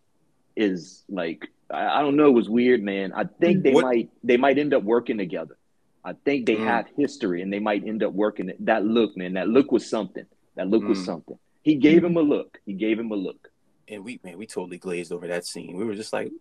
is 0.55 1.03
like 1.09 1.47
I, 1.69 1.99
I 1.99 2.01
don't 2.01 2.15
know. 2.15 2.27
It 2.27 2.31
was 2.33 2.49
weird, 2.49 2.81
man. 2.83 3.13
I 3.13 3.23
think 3.25 3.63
they 3.63 3.73
What- 3.73 3.85
might 3.85 4.09
they 4.23 4.37
might 4.37 4.57
end 4.57 4.73
up 4.73 4.83
working 4.83 5.17
together. 5.17 5.57
I 6.05 6.13
think 6.13 6.45
they 6.45 6.55
Mm. 6.55 6.65
have 6.65 6.87
history, 6.97 7.41
and 7.41 7.51
they 7.53 7.59
might 7.59 7.87
end 7.87 8.03
up 8.03 8.13
working. 8.13 8.51
That 8.59 8.85
look, 8.85 9.15
man, 9.15 9.33
that 9.33 9.47
look 9.47 9.71
was 9.71 9.89
something. 9.89 10.25
That 10.55 10.69
look 10.69 10.83
was 10.83 10.99
Mm. 10.99 11.05
something. 11.05 11.39
He 11.61 11.75
gave 11.75 12.03
him 12.03 12.17
a 12.17 12.21
look. 12.21 12.59
He 12.65 12.73
gave 12.73 12.99
him 12.99 13.11
a 13.11 13.15
look. 13.15 13.49
And 13.87 14.03
we, 14.03 14.19
man, 14.23 14.37
we 14.37 14.45
totally 14.45 14.77
glazed 14.77 15.11
over 15.13 15.27
that 15.27 15.45
scene. 15.45 15.77
We 15.77 15.85
were 15.85 15.95
just 15.95 16.11
like, 16.13 16.31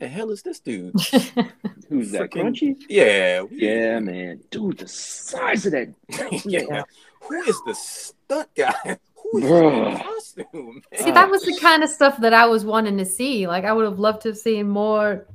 the 0.00 0.08
hell 0.08 0.30
is 0.30 0.42
this 0.42 0.60
dude? 0.60 0.92
Who's 1.88 2.10
that? 2.12 2.30
Freaking- 2.30 2.30
Crunchy? 2.32 2.76
Yeah, 2.88 3.42
we- 3.42 3.62
Yeah, 3.62 4.00
man. 4.00 4.40
Dude, 4.50 4.78
the 4.78 4.88
size 4.88 5.66
of 5.66 5.72
that. 5.72 5.88
yeah. 6.44 6.82
Who 7.22 7.34
is 7.42 7.60
the 7.66 7.74
stunt 7.74 8.48
guy? 8.54 8.72
Who 9.32 9.38
is 9.38 10.32
the 10.34 10.44
costume? 10.44 10.82
See, 10.94 11.10
that 11.10 11.30
was 11.30 11.42
the 11.42 11.56
kind 11.60 11.82
of 11.82 11.90
stuff 11.90 12.18
that 12.20 12.32
I 12.32 12.46
was 12.46 12.64
wanting 12.64 12.98
to 12.98 13.04
see. 13.04 13.46
Like, 13.48 13.64
I 13.64 13.72
would 13.72 13.84
have 13.84 13.98
loved 13.98 14.22
to 14.22 14.28
have 14.28 14.38
seen 14.38 14.68
more 14.68 15.26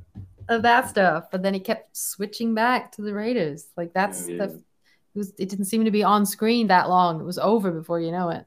of 0.48 0.62
that 0.62 0.88
stuff, 0.88 1.30
but 1.30 1.42
then 1.42 1.54
it 1.54 1.64
kept 1.64 1.94
switching 1.96 2.54
back 2.54 2.92
to 2.92 3.02
the 3.02 3.12
Raiders. 3.12 3.66
Like, 3.76 3.92
that's 3.92 4.28
Yeah. 4.28 4.46
the. 4.46 4.62
It, 5.14 5.18
was, 5.18 5.28
it 5.38 5.50
didn't 5.50 5.66
seem 5.66 5.84
to 5.84 5.90
be 5.90 6.02
on 6.02 6.24
screen 6.24 6.68
that 6.68 6.88
long. 6.88 7.20
It 7.20 7.24
was 7.24 7.38
over 7.38 7.70
before 7.70 8.00
you 8.00 8.10
know 8.12 8.30
it. 8.30 8.46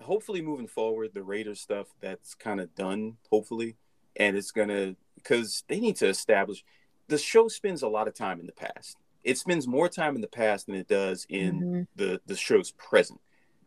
Hopefully, 0.00 0.40
moving 0.40 0.68
forward, 0.68 1.10
the 1.12 1.24
Raiders 1.24 1.60
stuff 1.60 1.88
that's 2.00 2.34
kind 2.34 2.60
of 2.60 2.72
done. 2.76 3.16
Hopefully, 3.32 3.74
and 4.18 4.36
it's 4.36 4.50
gonna 4.50 4.94
because 5.14 5.64
they 5.68 5.80
need 5.80 5.96
to 5.96 6.08
establish. 6.08 6.64
The 7.08 7.18
show 7.18 7.48
spends 7.48 7.82
a 7.82 7.88
lot 7.88 8.06
of 8.08 8.14
time 8.14 8.40
in 8.40 8.46
the 8.46 8.52
past. 8.52 8.96
It 9.24 9.38
spends 9.38 9.66
more 9.66 9.88
time 9.88 10.14
in 10.14 10.20
the 10.20 10.28
past 10.28 10.66
than 10.66 10.74
it 10.74 10.88
does 10.88 11.26
in 11.28 11.60
Mhm. 11.60 11.86
the 11.96 12.20
the 12.26 12.36
show's 12.36 12.72
present. 12.72 13.20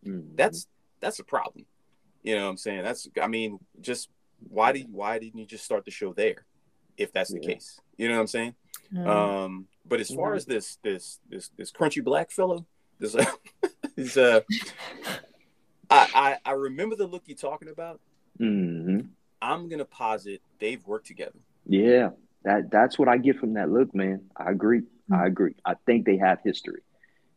Mhm. 0.06 0.36
That's 0.36 0.68
that's 1.00 1.20
a 1.20 1.24
problem. 1.24 1.66
You 2.24 2.36
know 2.36 2.44
what 2.44 2.52
I'm 2.52 2.58
saying? 2.58 2.84
That's 2.84 3.08
I 3.22 3.28
mean, 3.28 3.60
just 3.82 4.10
why 4.48 4.72
did 4.72 4.92
why 4.92 5.18
didn't 5.20 5.40
you 5.40 5.46
just 5.46 5.66
start 5.66 5.86
the 5.86 5.92
show 5.92 6.14
there 6.14 6.46
if 6.98 7.12
that's 7.12 7.32
the 7.32 7.40
Yeah. 7.42 7.54
case? 7.54 7.80
You 7.98 8.08
know 8.08 8.16
what 8.16 8.22
I'm 8.22 8.28
saying? 8.28 8.56
Mhm. 8.94 9.08
Um, 9.08 9.68
but 9.86 10.00
as 10.00 10.14
far 10.14 10.34
Mhm. 10.34 10.38
as 10.38 10.46
this 10.46 10.76
this 10.84 11.20
this 11.30 11.50
this 11.58 11.72
crunchy 11.72 12.04
black 12.04 12.32
fellow, 12.32 12.66
this 13.00 13.16
uh, 13.16 13.26
is 13.98 14.18
uh, 14.18 14.42
I, 15.90 16.08
I 16.46 16.52
I 16.52 16.52
remember 16.54 16.96
the 16.96 17.08
look 17.08 17.24
you're 17.26 17.38
talking 17.38 17.68
about. 17.70 18.00
I'm 19.42 19.70
gonna 19.70 19.86
posit 19.86 20.42
they've 20.60 20.86
worked 20.86 21.08
together. 21.08 21.40
Yeah, 21.66 22.12
that 22.44 22.72
that's 22.72 22.98
what 23.00 23.08
I 23.08 23.18
get 23.18 23.38
from 23.40 23.54
that 23.54 23.70
look, 23.70 23.94
man. 23.96 24.22
I 24.36 24.52
agree. 24.52 24.82
I 25.12 25.26
agree. 25.28 25.56
I 25.66 25.74
think 25.86 26.06
they 26.06 26.18
have 26.18 26.40
history 26.44 26.82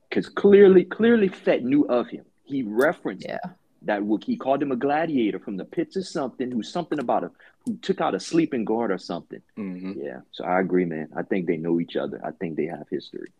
because 0.08 0.28
clearly, 0.28 0.84
clearly, 0.84 1.28
Fett 1.28 1.64
knew 1.64 1.84
of 1.86 2.08
him. 2.08 2.24
He 2.44 2.62
referenced 2.62 3.26
Yeah. 3.26 3.38
that 3.82 4.02
Wookiee. 4.02 4.24
He 4.24 4.36
called 4.36 4.62
him 4.62 4.70
a 4.72 4.76
gladiator 4.76 5.38
from 5.38 5.56
the 5.56 5.64
pits 5.64 5.96
of 5.96 6.06
something. 6.06 6.50
Who's 6.50 6.70
something 6.70 6.98
about 6.98 7.24
a 7.24 7.30
who 7.66 7.76
took 7.78 8.00
out 8.02 8.14
a 8.14 8.20
sleeping 8.20 8.64
guard 8.66 8.90
or 8.92 8.98
something. 8.98 9.40
Mhm. 9.56 9.96
Yeah. 9.96 10.20
So 10.32 10.44
I 10.44 10.60
agree, 10.60 10.84
man. 10.84 11.08
I 11.16 11.22
think 11.22 11.46
they 11.46 11.56
know 11.56 11.80
each 11.80 11.96
other. 11.96 12.20
I 12.22 12.30
think 12.32 12.56
they 12.56 12.66
have 12.66 12.86
history. 12.90 13.30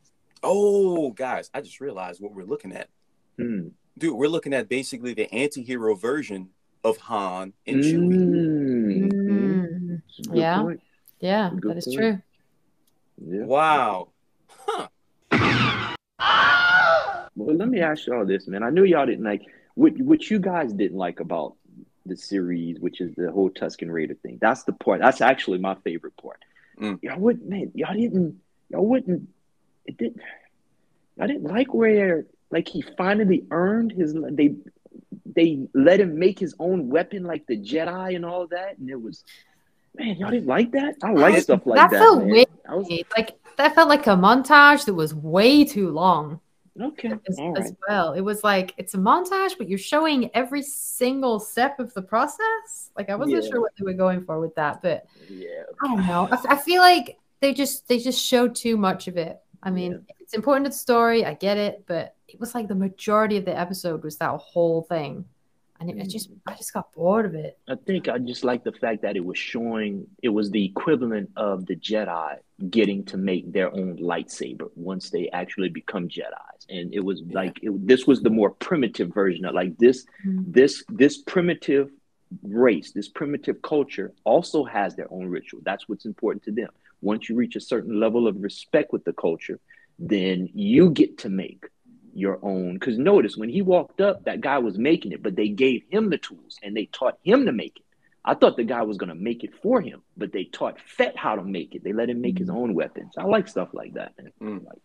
Oh, 0.43 1.11
guys, 1.11 1.51
I 1.55 1.61
just 1.61 1.79
realized 1.81 2.23
what 2.23 2.33
we're 2.35 2.45
looking 2.45 2.73
at, 2.73 2.89
Hmm. 3.39 3.69
dude. 3.99 4.15
We're 4.17 4.29
looking 4.29 4.55
at 4.55 4.69
basically 4.69 5.13
the 5.15 5.33
anti-hero 5.35 5.95
version 5.95 6.51
of 6.85 6.97
Han 6.99 7.53
and 7.67 7.77
Chewie. 7.83 9.11
Mm. 9.11 10.03
It's 10.09 10.19
a 10.19 10.23
good 10.31 10.37
Yeah. 10.39 10.63
point. 10.63 10.81
Yeah, 11.21 11.51
Good 11.59 11.71
that 11.71 11.79
is 11.79 11.87
point. 11.87 11.99
true. 11.99 12.19
Yeah. 13.39 13.45
Wow. 13.47 14.09
Huh. 14.49 14.89
Well, 17.37 17.57
let 17.57 17.69
me 17.69 17.81
ask 17.81 18.07
y'all 18.07 18.25
this, 18.25 18.47
man. 18.47 18.63
I 18.63 18.71
knew 18.71 18.85
y'all 18.85 19.07
didn't 19.07 19.25
like 19.25 19.43
what 19.75 19.99
what 19.99 20.31
you 20.31 20.39
guys 20.39 20.73
didn't 20.73 20.97
like 20.99 21.19
about 21.21 21.57
the 22.07 22.17
series, 22.17 22.79
which 22.79 23.01
is 23.01 23.13
the 23.17 23.31
whole 23.33 23.51
Tusken 23.51 23.91
Raider 23.91 24.15
thing. 24.15 24.39
That's 24.41 24.63
the 24.65 24.73
part. 24.73 25.01
That's 25.01 25.21
actually 25.21 25.59
my 25.59 25.75
favorite 25.77 26.17
part. 26.17 26.39
Mm. 26.81 26.99
Y'all 27.03 27.19
wouldn't, 27.19 27.49
man. 27.49 27.73
Y'all 27.75 27.95
didn't. 27.95 28.41
Y'all 28.69 28.87
wouldn't. 28.87 29.29
It 29.87 29.97
didn't. 29.97 30.21
I 31.19 31.27
didn't 31.27 31.45
like 31.45 31.73
where 31.75 32.27
like 32.51 32.69
he 32.69 32.83
finally 32.83 33.45
earned 33.51 33.93
his. 33.93 34.15
They 34.15 34.55
they 35.35 35.67
let 35.75 36.01
him 36.01 36.19
make 36.19 36.39
his 36.39 36.55
own 36.59 36.89
weapon, 36.89 37.25
like 37.25 37.47
the 37.47 37.57
Jedi 37.59 38.17
and 38.17 38.25
all 38.25 38.47
that, 38.49 38.79
and 38.79 38.89
it 38.91 39.01
was. 39.01 39.25
Man, 39.97 40.17
y'all 40.17 40.31
didn't 40.33 40.49
like 40.49 40.73
that. 40.73 40.97
I 41.05 41.13
like 41.13 41.35
I- 41.35 41.39
stuff 41.41 41.65
like 41.67 41.77
that 41.77 41.91
that. 41.93 41.99
felt 42.01 42.25
weird. 42.25 42.49
I 42.69 42.75
was 42.75 42.89
Like 43.17 43.39
that 43.57 43.77
felt 43.77 43.89
like 43.89 44.07
a 44.09 44.17
montage 44.17 44.87
that 44.87 44.95
was 44.95 45.15
way 45.15 45.65
too 45.65 45.91
long. 45.91 46.41
okay. 46.81 47.13
as, 47.29 47.39
All 47.39 47.57
as 47.57 47.73
well. 47.89 48.13
It 48.15 48.21
was 48.23 48.43
like 48.43 48.75
it's 48.77 48.95
a 48.95 48.99
montage, 48.99 49.57
but 49.57 49.69
you're 49.69 49.79
showing 49.79 50.31
every 50.35 50.63
single 50.63 51.39
step 51.39 51.79
of 51.79 51.95
the 51.95 52.03
process. 52.03 52.91
Like 52.97 53.09
I 53.09 53.15
wasn't 53.15 53.45
Yeah. 53.45 53.51
sure 53.51 53.61
what 53.61 53.71
they 53.79 53.85
were 53.85 53.93
going 53.93 54.25
for 54.25 54.41
with 54.41 54.53
that, 54.57 54.83
but 54.83 55.07
Yeah. 55.31 55.63
I 55.81 55.87
don't 55.87 56.05
know. 56.09 56.29
I 56.49 56.57
feel 56.57 56.81
like 56.81 57.17
they 57.39 57.55
just 57.55 57.87
they 57.87 58.01
just 58.01 58.21
showed 58.21 58.57
too 58.57 58.77
much 58.77 59.07
of 59.07 59.17
it. 59.17 59.39
I 59.63 59.71
mean, 59.71 59.93
Yeah. 59.93 60.15
it's 60.19 60.35
important 60.35 60.65
to 60.67 60.71
the 60.71 60.77
story. 60.77 61.25
I 61.25 61.35
get 61.35 61.57
it, 61.57 61.85
but 61.87 62.17
it 62.35 62.41
was 62.41 62.55
like 62.55 62.69
the 62.69 62.75
majority 62.89 63.37
of 63.37 63.45
the 63.45 63.57
episode 63.65 64.03
was 64.03 64.17
that 64.19 64.35
whole 64.53 64.83
thing. 64.83 65.25
and 65.81 65.91
it, 65.91 65.97
it 66.03 66.09
just 66.17 66.29
I 66.47 66.53
just 66.63 66.73
got 66.77 66.87
bored 66.93 67.27
of 67.31 67.35
it. 67.47 67.53
I 67.75 67.77
think 67.87 68.03
I 68.09 68.17
just 68.33 68.45
like 68.51 68.63
the 68.65 68.77
fact 68.85 69.03
that 69.03 69.15
it 69.21 69.25
was 69.31 69.39
showing 69.53 69.93
it 70.23 70.31
was 70.39 70.47
the 70.51 70.65
equivalent 70.73 71.29
of 71.37 71.57
the 71.69 71.77
Jedi 71.89 72.31
getting 72.79 73.01
to 73.11 73.17
make 73.31 73.45
their 73.57 73.71
own 73.79 73.91
lightsaber 74.13 74.67
once 74.93 75.05
they 75.15 75.25
actually 75.41 75.71
become 75.81 76.05
Jedi's, 76.17 76.63
and 76.77 76.87
it 76.99 77.05
was 77.11 77.19
Yeah. 77.21 77.35
like 77.43 77.55
it, 77.67 77.71
this 77.93 78.03
was 78.11 78.19
the 78.27 78.35
more 78.41 78.51
primitive 78.69 79.09
version 79.23 79.45
of 79.49 79.53
like 79.63 79.73
this 79.85 79.99
Mm. 80.27 80.53
this 80.59 80.73
this 81.03 81.15
primitive 81.35 81.87
race, 82.67 82.89
this 82.99 83.09
primitive 83.21 83.59
culture 83.73 84.09
also 84.33 84.59
has 84.77 84.91
their 84.97 85.11
own 85.17 85.27
ritual. 85.39 85.61
That's 85.69 85.85
what's 85.89 86.07
important 86.13 86.43
to 86.45 86.53
them. 86.61 86.71
Once 87.11 87.23
you 87.29 87.35
reach 87.43 87.55
a 87.57 87.61
certain 87.73 87.95
level 88.05 88.23
of 88.31 88.35
respect 88.49 88.89
with 88.95 89.05
the 89.09 89.13
culture, 89.27 89.59
then 90.15 90.37
you 90.73 90.83
get 91.01 91.11
to 91.25 91.29
make 91.45 91.63
your 92.15 92.39
own. 92.43 92.75
Because 92.75 92.99
notice 92.99 93.37
when 93.37 93.49
he 93.49 93.63
walked 93.63 94.01
up, 94.01 94.25
that 94.25 94.41
guy 94.41 94.59
was 94.59 94.79
making 94.79 95.13
it, 95.13 95.23
but 95.23 95.37
they 95.37 95.49
gave 95.49 95.83
him 95.91 96.11
the 96.11 96.19
tools 96.19 96.59
and 96.63 96.77
they 96.77 96.87
taught 96.87 97.19
him 97.23 97.47
to 97.47 97.53
make 97.53 97.77
it. 97.77 97.85
I 98.25 98.35
thought 98.35 98.57
the 98.57 98.65
guy 98.65 98.83
was 98.83 98.97
going 98.97 99.11
to 99.11 99.15
make 99.15 99.45
it 99.45 99.55
for 99.63 99.83
him, 99.83 100.03
but 100.17 100.33
they 100.33 100.45
taught 100.45 100.81
Fett 100.81 101.17
how 101.17 101.37
to 101.37 101.43
make 101.43 101.75
it. 101.75 101.85
They 101.85 101.93
let 101.93 102.09
him 102.09 102.23
make 102.23 102.39
his 102.39 102.49
own 102.49 102.75
weapons. 102.75 103.15
I 103.19 103.25
like 103.25 103.49
stuff 103.49 103.69
like 103.75 103.95
that. 103.95 104.15
Mm. 104.41 104.65
Like, 104.65 104.79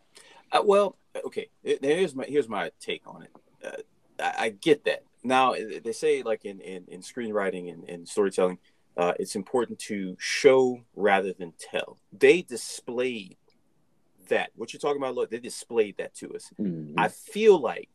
Uh, 0.51 0.63
well, 0.65 0.97
okay. 1.25 1.47
Here's 1.63 2.15
my 2.15 2.25
here's 2.25 2.49
my 2.49 2.71
take 2.81 3.03
on 3.05 3.23
it. 3.23 3.31
Uh, 3.63 4.23
I, 4.23 4.45
I 4.45 4.49
get 4.49 4.83
that. 4.85 5.03
Now 5.23 5.53
they 5.53 5.93
say 5.93 6.21
like 6.23 6.43
in 6.43 6.59
in, 6.59 6.83
in 6.89 7.01
screenwriting 7.01 7.71
and, 7.71 7.87
and 7.87 8.07
storytelling, 8.07 8.57
uh, 8.97 9.13
it's 9.19 9.35
important 9.35 9.79
to 9.79 10.17
show 10.19 10.81
rather 10.95 11.31
than 11.31 11.53
tell. 11.57 11.97
They 12.11 12.41
displayed 12.41 13.37
that. 14.29 14.51
What 14.55 14.73
you're 14.73 14.79
talking 14.79 15.01
about, 15.01 15.15
look, 15.15 15.29
they 15.29 15.39
displayed 15.39 15.97
that 15.97 16.13
to 16.15 16.33
us. 16.35 16.51
mhm. 16.59 16.93
I 16.97 17.07
feel 17.09 17.59
like 17.59 17.89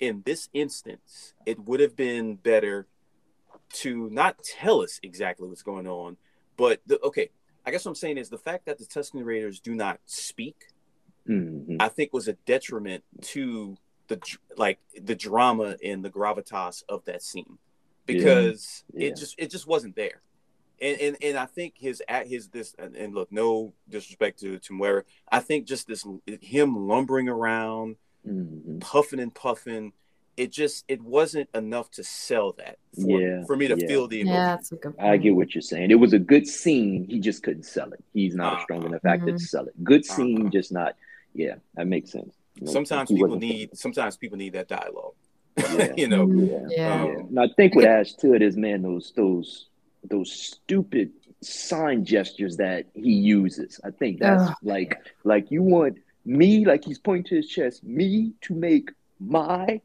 in 0.00 0.22
this 0.24 0.48
instance, 0.54 1.34
it 1.46 1.58
would 1.60 1.80
have 1.80 1.94
been 1.94 2.36
better 2.36 2.86
to 3.74 4.08
not 4.10 4.42
tell 4.42 4.80
us 4.80 4.98
exactly 5.02 5.46
what's 5.48 5.62
going 5.62 5.86
on, 5.86 6.16
but 6.56 6.80
the, 6.86 6.98
okay. 7.02 7.30
I 7.66 7.70
guess 7.70 7.84
what 7.84 7.90
I'm 7.90 7.96
saying 7.96 8.16
is 8.18 8.30
the 8.30 8.38
fact 8.38 8.64
that 8.66 8.78
the 8.78 8.86
Tusken 8.86 9.24
Raiders 9.24 9.60
do 9.60 9.74
not 9.74 10.00
speak 10.06 10.68
Mhm. 11.28 11.76
I 11.78 11.88
think 11.88 12.12
was 12.14 12.26
a 12.28 12.32
detriment 12.32 13.04
to 13.20 13.76
the 14.08 14.18
like 14.56 14.78
the 15.00 15.14
drama 15.14 15.76
and 15.84 16.02
the 16.02 16.10
gravitas 16.10 16.82
of 16.88 17.04
that 17.04 17.22
scene 17.22 17.58
because 18.06 18.82
Yeah. 18.94 19.08
it 19.08 19.16
just 19.16 19.34
it 19.38 19.50
just 19.50 19.66
wasn't 19.66 19.94
there. 19.96 20.22
And, 20.80 21.00
and 21.00 21.16
and 21.22 21.36
I 21.36 21.46
think 21.46 21.74
his 21.76 22.02
at 22.08 22.26
his 22.26 22.48
this 22.48 22.74
and, 22.78 22.96
and 22.96 23.14
look 23.14 23.30
no 23.30 23.72
disrespect 23.88 24.40
to 24.40 24.58
to 24.58 24.72
Muera, 24.72 25.02
I 25.30 25.40
think 25.40 25.66
just 25.66 25.86
this 25.86 26.06
him 26.40 26.88
lumbering 26.88 27.28
around, 27.28 27.96
Mhm. 28.26 28.80
puffing 28.80 29.20
and 29.20 29.34
puffing, 29.34 29.92
it 30.36 30.50
just 30.52 30.84
it 30.88 31.02
wasn't 31.02 31.48
enough 31.54 31.90
to 31.92 32.04
sell 32.04 32.52
that 32.52 32.78
for, 32.94 33.20
Yeah, 33.20 33.44
for 33.44 33.56
me 33.56 33.68
to 33.68 33.76
yeah. 33.78 33.86
feel 33.86 34.08
the 34.08 34.20
emotion. 34.22 34.36
Yeah, 34.40 34.56
that's 34.56 34.72
a 34.72 34.76
good. 34.76 34.94
I 34.98 35.16
get 35.18 35.36
what 35.36 35.54
you're 35.54 35.60
saying. 35.62 35.90
It 35.90 35.96
was 35.96 36.12
a 36.14 36.18
good 36.18 36.46
scene. 36.46 37.04
He 37.08 37.18
just 37.20 37.42
couldn't 37.42 37.64
sell 37.64 37.92
it. 37.92 38.02
He's 38.14 38.34
not 38.34 38.52
a 38.52 38.56
Uh-uh. 38.56 38.62
strong 38.64 38.84
enough 38.86 39.04
actor 39.04 39.26
to 39.26 39.32
Mhm. 39.32 39.40
sell 39.40 39.66
it. 39.66 39.84
Good 39.84 40.04
scene, 40.06 40.42
Uh-uh. 40.44 40.50
just 40.50 40.72
not. 40.72 40.96
Yeah, 41.34 41.56
that 41.74 41.86
makes 41.86 42.10
sense. 42.10 42.34
Makes 42.58 42.72
Sometimes 42.72 43.08
sense. 43.08 43.18
People 43.18 43.28
wasn't 43.36 43.42
need 43.42 43.76
sometimes 43.76 44.16
people 44.16 44.38
need 44.38 44.54
that 44.54 44.68
dialogue. 44.68 45.14
Yeah. 45.78 45.92
you 45.96 46.08
know. 46.08 46.26
Mhm. 46.26 46.48
Yeah. 46.48 46.68
Yeah. 46.70 47.02
Um, 47.02 47.06
Yeah. 47.08 47.18
And 47.20 47.40
I 47.40 47.48
think 47.56 47.74
what 47.74 47.84
adds 47.84 48.14
to 48.16 48.32
it 48.34 48.40
is, 48.42 48.56
man, 48.56 48.82
those 48.82 49.12
those 49.14 49.68
those 50.02 50.32
stupid 50.32 51.10
sign 51.42 52.04
gestures 52.04 52.56
that 52.56 52.86
he 52.94 53.12
uses. 53.12 53.80
I 53.84 53.90
think 53.90 54.20
that's 54.20 54.48
Ugh. 54.48 54.56
like 54.62 54.98
like 55.24 55.50
you 55.50 55.62
want 55.62 55.98
me, 56.24 56.64
like 56.64 56.84
he's 56.84 56.98
pointing 56.98 57.24
to 57.24 57.36
his 57.36 57.48
chest, 57.48 57.82
me 57.84 58.32
to 58.42 58.54
make 58.54 58.90
my 59.18 59.80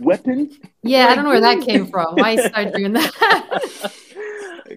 weapon. 0.00 0.50
Yeah, 0.84 1.08
I 1.08 1.14
don't 1.14 1.24
know 1.24 1.30
where 1.30 1.40
that 1.40 1.60
came 1.60 1.86
from. 1.86 2.16
Why 2.16 2.32
he 2.32 2.38
started 2.38 2.72
doing 2.74 2.92
that? 2.94 3.12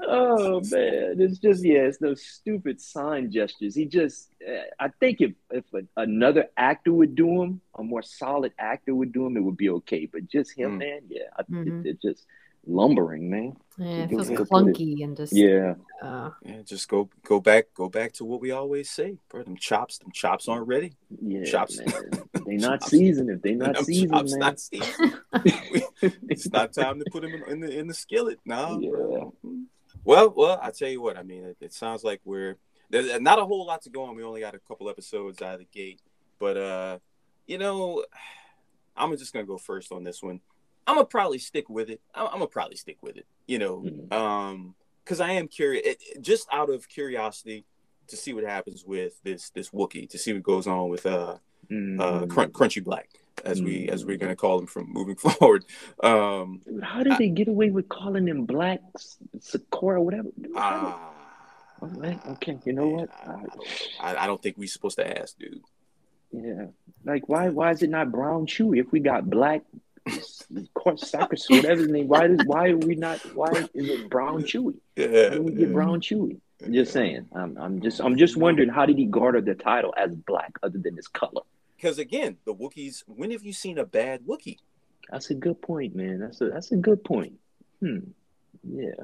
oh 0.07 0.61
man, 0.61 1.15
it's 1.19 1.39
just 1.39 1.63
yeah, 1.63 1.79
it's 1.89 1.97
those 1.97 2.21
stupid 2.23 2.79
sign 2.81 3.31
gestures. 3.31 3.75
He 3.75 3.85
just, 3.85 4.29
uh, 4.47 4.61
I 4.79 4.89
think 4.99 5.21
if 5.21 5.33
if 5.51 5.63
a, 5.73 5.81
another 5.97 6.45
actor 6.57 6.93
would 6.93 7.15
do 7.15 7.41
him, 7.41 7.61
a 7.77 7.83
more 7.83 8.03
solid 8.03 8.53
actor 8.59 8.93
would 8.95 9.11
do 9.13 9.25
him, 9.25 9.37
it 9.37 9.41
would 9.41 9.57
be 9.57 9.69
okay. 9.69 10.05
But 10.11 10.27
just 10.27 10.57
him, 10.57 10.71
Mm. 10.73 10.79
man, 10.79 10.99
yeah, 11.09 11.29
I, 11.37 11.43
Mhm. 11.51 11.67
it, 11.67 11.89
it's 11.89 12.01
just 12.01 12.25
lumbering, 12.67 13.29
man. 13.29 13.55
yeah, 13.77 14.03
it 14.03 14.09
feels 14.09 14.29
way 14.29 14.35
it. 14.35 14.39
clunky 14.41 15.03
and 15.03 15.15
just 15.17 15.33
Yeah, 15.33 15.75
uh, 16.01 16.31
Yeah, 16.43 16.61
just 16.63 16.87
go 16.87 17.09
go 17.23 17.39
back 17.39 17.67
go 17.73 17.89
back 17.89 18.13
to 18.13 18.25
what 18.25 18.41
we 18.41 18.51
always 18.51 18.89
say, 18.89 19.17
bro. 19.29 19.43
Them 19.43 19.57
chops, 19.57 19.97
them 19.99 20.11
chops 20.11 20.47
aren't 20.47 20.67
ready. 20.67 20.93
yeah, 21.21 21.43
Chops. 21.45 21.77
man. 21.79 21.87
They 22.45 22.55
not 22.57 22.79
Chops. 22.81 22.91
seasoned. 22.91 23.29
If 23.29 23.41
they 23.41 23.53
not 23.55 23.75
Them 23.75 23.83
seasoned, 23.85 24.11
chops 24.11 24.31
man. 24.31 24.39
not 24.39 24.59
seasoned. 24.59 25.13
it's 26.29 26.49
not 26.51 26.73
time 26.73 26.99
to 26.99 27.05
put 27.11 27.21
them 27.23 27.33
in, 27.33 27.43
in 27.51 27.59
the 27.59 27.79
in 27.79 27.87
the 27.87 27.93
skillet. 27.93 28.39
No. 28.45 28.79
bro. 28.79 29.33
Well, 30.03 30.33
well, 30.35 30.59
I 30.61 30.71
tell 30.71 30.89
you 30.89 31.01
what. 31.01 31.17
I 31.17 31.23
mean, 31.23 31.43
it, 31.45 31.57
it 31.61 31.73
sounds 31.73 32.03
like 32.03 32.21
we're 32.25 32.57
there's 32.89 33.19
not 33.19 33.39
a 33.39 33.45
whole 33.45 33.65
lot 33.65 33.81
to 33.83 33.89
go 33.89 34.03
on. 34.03 34.15
We 34.15 34.23
only 34.23 34.41
got 34.41 34.53
a 34.55 34.59
couple 34.59 34.89
episodes 34.89 35.41
out 35.41 35.55
of 35.55 35.59
the 35.61 35.65
gate, 35.71 35.99
but 36.39 36.57
uh, 36.57 36.99
you 37.47 37.57
know, 37.57 38.05
I'm 38.97 39.11
just 39.17 39.33
gonna 39.33 39.45
go 39.45 39.57
first 39.57 39.91
on 39.91 40.03
this 40.03 40.21
one. 40.23 40.39
I'm 40.87 40.95
gonna 40.95 41.05
probably 41.05 41.39
stick 41.39 41.69
with 41.69 41.89
it. 41.89 42.01
I'm, 42.13 42.27
I'm 42.27 42.33
gonna 42.33 42.47
probably 42.47 42.75
stick 42.75 42.97
with 43.01 43.17
it. 43.17 43.25
You 43.47 43.59
know, 43.59 43.77
Mhm. 43.81 44.11
um, 44.13 44.75
because 45.03 45.19
I 45.19 45.31
am 45.33 45.47
curious, 45.47 45.85
it, 45.85 45.97
it- 46.01 46.21
just 46.21 46.47
out 46.51 46.69
of 46.69 46.87
curiosity, 46.89 47.65
to 48.07 48.15
see 48.17 48.33
what 48.33 48.43
happens 48.43 48.83
with 48.85 49.19
this 49.23 49.49
this 49.49 49.69
Wookiee, 49.71 50.09
to 50.11 50.17
see 50.17 50.33
what 50.33 50.43
goes 50.43 50.67
on 50.67 50.89
with 50.89 51.05
uh 51.05 51.37
Mhm. 51.71 51.99
uh 51.99 52.25
Crun- 52.27 52.51
Crunchy 52.51 52.83
Black, 52.83 53.09
as 53.43 53.61
we 53.63 53.89
as 53.89 54.05
we're 54.05 54.17
Mhm. 54.17 54.21
gonna 54.21 54.35
call 54.35 54.59
him 54.59 54.67
from 54.67 54.91
moving 54.91 55.15
forward. 55.25 55.65
Um, 56.03 56.61
How 56.83 57.01
did 57.03 57.17
they 57.17 57.29
get 57.29 57.47
away 57.47 57.71
with 57.71 57.89
calling 57.89 58.25
them 58.25 58.45
black 58.45 58.81
Sakura, 59.39 60.01
whatever? 60.01 60.29
ah, 60.55 61.13
right, 61.81 62.19
okay, 62.27 62.59
you 62.65 62.73
know 62.73 62.87
what? 62.89 63.09
I, 63.25 63.31
I 63.31 63.41
don't. 63.41 63.67
I, 64.01 64.15
I 64.23 64.27
don't 64.27 64.41
think 64.41 64.57
we're 64.57 64.67
supposed 64.67 64.97
to 64.97 65.19
ask, 65.21 65.37
dude. 65.39 65.61
Yeah, 66.31 66.67
like 67.05 67.27
why? 67.29 67.49
Why 67.49 67.71
is 67.71 67.81
it 67.81 67.89
not 67.89 68.11
brown 68.11 68.45
chewy? 68.45 68.79
If 68.79 68.91
we 68.91 68.99
got 68.99 69.29
black, 69.29 69.63
Sackus, 70.07 71.49
whatever 71.49 71.81
his 71.81 71.89
name, 71.89 72.07
why? 72.07 72.27
Does, 72.27 72.45
why 72.45 72.69
are 72.69 72.77
we 72.77 72.95
not? 72.95 73.19
Why 73.35 73.51
is 73.73 73.89
it 73.89 74.09
brown 74.09 74.43
chewy? 74.43 74.75
How 74.97 75.03
Yeah, 75.03 75.29
did 75.29 75.43
we 75.43 75.53
get 75.53 75.73
brown 75.73 76.01
chewy? 76.01 76.39
I'm 76.63 76.73
just 76.73 76.93
saying. 76.93 77.27
I'm, 77.35 77.57
I'm 77.57 77.81
just, 77.81 77.99
I'm 77.99 78.17
just 78.17 78.37
wondering 78.37 78.69
how 78.69 78.85
did 78.85 78.97
he 78.97 79.05
garner 79.05 79.41
the 79.41 79.55
title 79.55 79.93
as 79.97 80.15
black, 80.15 80.53
other 80.63 80.77
than 80.77 80.95
his 80.95 81.07
color? 81.07 81.41
Because 81.75 81.99
again, 81.99 82.37
the 82.45 82.53
Wookiees. 82.53 83.03
When 83.07 83.31
have 83.31 83.43
you 83.43 83.53
seen 83.53 83.77
a 83.77 83.85
bad 83.85 84.21
Wookiee? 84.25 84.59
That's 85.09 85.29
a 85.29 85.35
good 85.35 85.61
point, 85.61 85.95
man. 85.95 86.19
That's 86.19 86.41
a, 86.41 86.49
that's 86.49 86.71
a 86.71 86.77
good 86.77 87.03
point. 87.03 87.33
Hmm. 87.79 87.99
Yeah. 88.63 89.03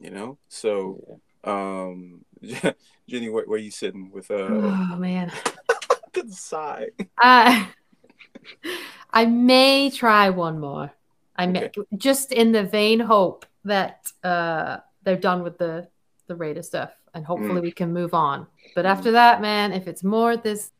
You 0.00 0.10
know. 0.10 0.38
So, 0.48 1.20
yeah. 1.44 1.52
um, 1.52 2.24
Jenny, 3.08 3.28
where, 3.30 3.44
where 3.44 3.58
you 3.58 3.70
sitting 3.70 4.10
with 4.12 4.30
uh 4.30 4.48
oh 4.50 4.96
man. 4.98 5.32
the 6.12 6.28
side? 6.30 6.90
I 7.18 7.68
I 9.14 9.24
may 9.26 9.90
try 9.90 10.28
one 10.30 10.58
more. 10.58 10.92
I 11.36 11.46
may 11.46 11.64
Okay. 11.66 11.82
just 11.96 12.32
in 12.32 12.52
the 12.52 12.64
vain 12.64 13.00
hope 13.00 13.46
that 13.64 14.12
uh 14.22 14.78
they're 15.04 15.16
done 15.16 15.42
with 15.42 15.56
the 15.58 15.88
the 16.26 16.34
Raider 16.36 16.62
stuff 16.62 16.90
and 17.14 17.24
hopefully 17.24 17.60
Mm. 17.60 17.64
we 17.64 17.72
can 17.72 17.92
move 17.92 18.12
on. 18.14 18.46
But 18.74 18.86
after 18.86 19.12
that, 19.12 19.40
man, 19.40 19.72
if 19.72 19.86
it's 19.88 20.02
more 20.04 20.36
this 20.36 20.72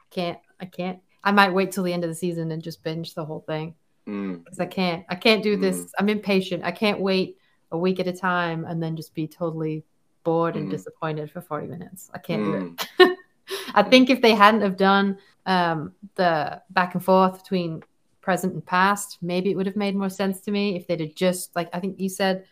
I 0.00 0.04
can't 0.14 0.38
I 0.60 0.64
can't 0.66 1.00
I 1.24 1.32
might 1.32 1.52
wait 1.52 1.72
till 1.72 1.84
the 1.84 1.92
end 1.92 2.04
of 2.04 2.10
the 2.10 2.14
season 2.14 2.50
and 2.52 2.62
just 2.62 2.82
binge 2.82 3.14
the 3.14 3.24
whole 3.24 3.40
thing 3.40 3.74
Mm, 4.08 4.42
because 4.44 4.58
I 4.60 4.66
can't 4.66 5.04
I 5.08 5.14
can't 5.16 5.42
do 5.42 5.56
Mm. 5.56 5.60
this. 5.60 5.92
I'm 5.98 6.08
impatient. 6.08 6.64
I 6.64 6.72
can't 6.72 7.00
wait 7.00 7.36
a 7.70 7.78
week 7.78 8.00
at 8.00 8.06
a 8.08 8.12
time 8.12 8.64
and 8.64 8.82
then 8.82 8.96
just 8.96 9.14
be 9.14 9.26
totally 9.28 9.84
bored 10.24 10.56
and 10.56 10.66
Mm. 10.68 10.70
disappointed 10.70 11.30
for 11.30 11.40
40 11.40 11.66
minutes. 11.68 12.10
I 12.14 12.18
can't 12.18 12.44
do 12.44 12.54
it. 12.54 12.62
mm, 12.98 13.16
I 13.74 13.82
think 13.82 14.10
if 14.10 14.20
they 14.20 14.34
hadn't 14.34 14.60
have 14.62 14.76
done 14.76 15.18
um, 15.46 15.92
the 16.14 16.62
back 16.70 16.94
and 16.94 17.04
forth 17.04 17.42
between 17.42 17.82
present 18.20 18.54
and 18.54 18.64
past, 18.64 19.18
maybe 19.20 19.50
it 19.50 19.56
would 19.56 19.66
have 19.66 19.76
made 19.76 19.96
more 19.96 20.10
sense 20.10 20.40
to 20.42 20.50
me 20.50 20.76
if 20.76 20.86
they'd 20.86 21.00
have 21.00 21.14
just 21.14 21.54
like 21.56 21.68
I 21.72 21.80
think 21.80 21.98
you 22.00 22.08
said, 22.08 22.44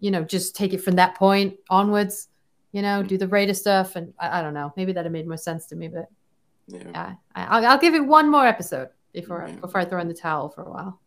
you 0.00 0.10
know, 0.10 0.22
just 0.24 0.54
take 0.54 0.72
it 0.74 0.82
from 0.82 0.96
that 0.96 1.14
point 1.16 1.56
onwards. 1.70 2.28
You 2.72 2.82
know, 2.82 3.02
do 3.04 3.16
the 3.16 3.28
Raider 3.28 3.54
stuff, 3.54 3.94
and 3.94 4.12
I, 4.18 4.40
I 4.40 4.42
don't 4.42 4.52
know. 4.52 4.72
Maybe 4.76 4.92
that'd 4.92 5.06
have 5.06 5.12
made 5.12 5.28
more 5.28 5.36
sense 5.36 5.66
to 5.66 5.76
me. 5.76 5.86
But 5.88 6.06
yeah. 6.66 6.82
yeah, 6.92 7.14
I, 7.34 7.44
I'll, 7.44 7.66
I'll 7.66 7.78
give 7.78 7.94
it 7.94 8.04
one 8.04 8.28
more 8.28 8.46
episode 8.46 8.88
before 9.12 9.46
Yeah. 9.48 9.54
before 9.56 9.80
I 9.80 9.84
throw 9.84 10.00
in 10.00 10.08
the 10.08 10.14
towel 10.14 10.48
for 10.48 10.62
a 10.62 10.70
while. 10.70 11.00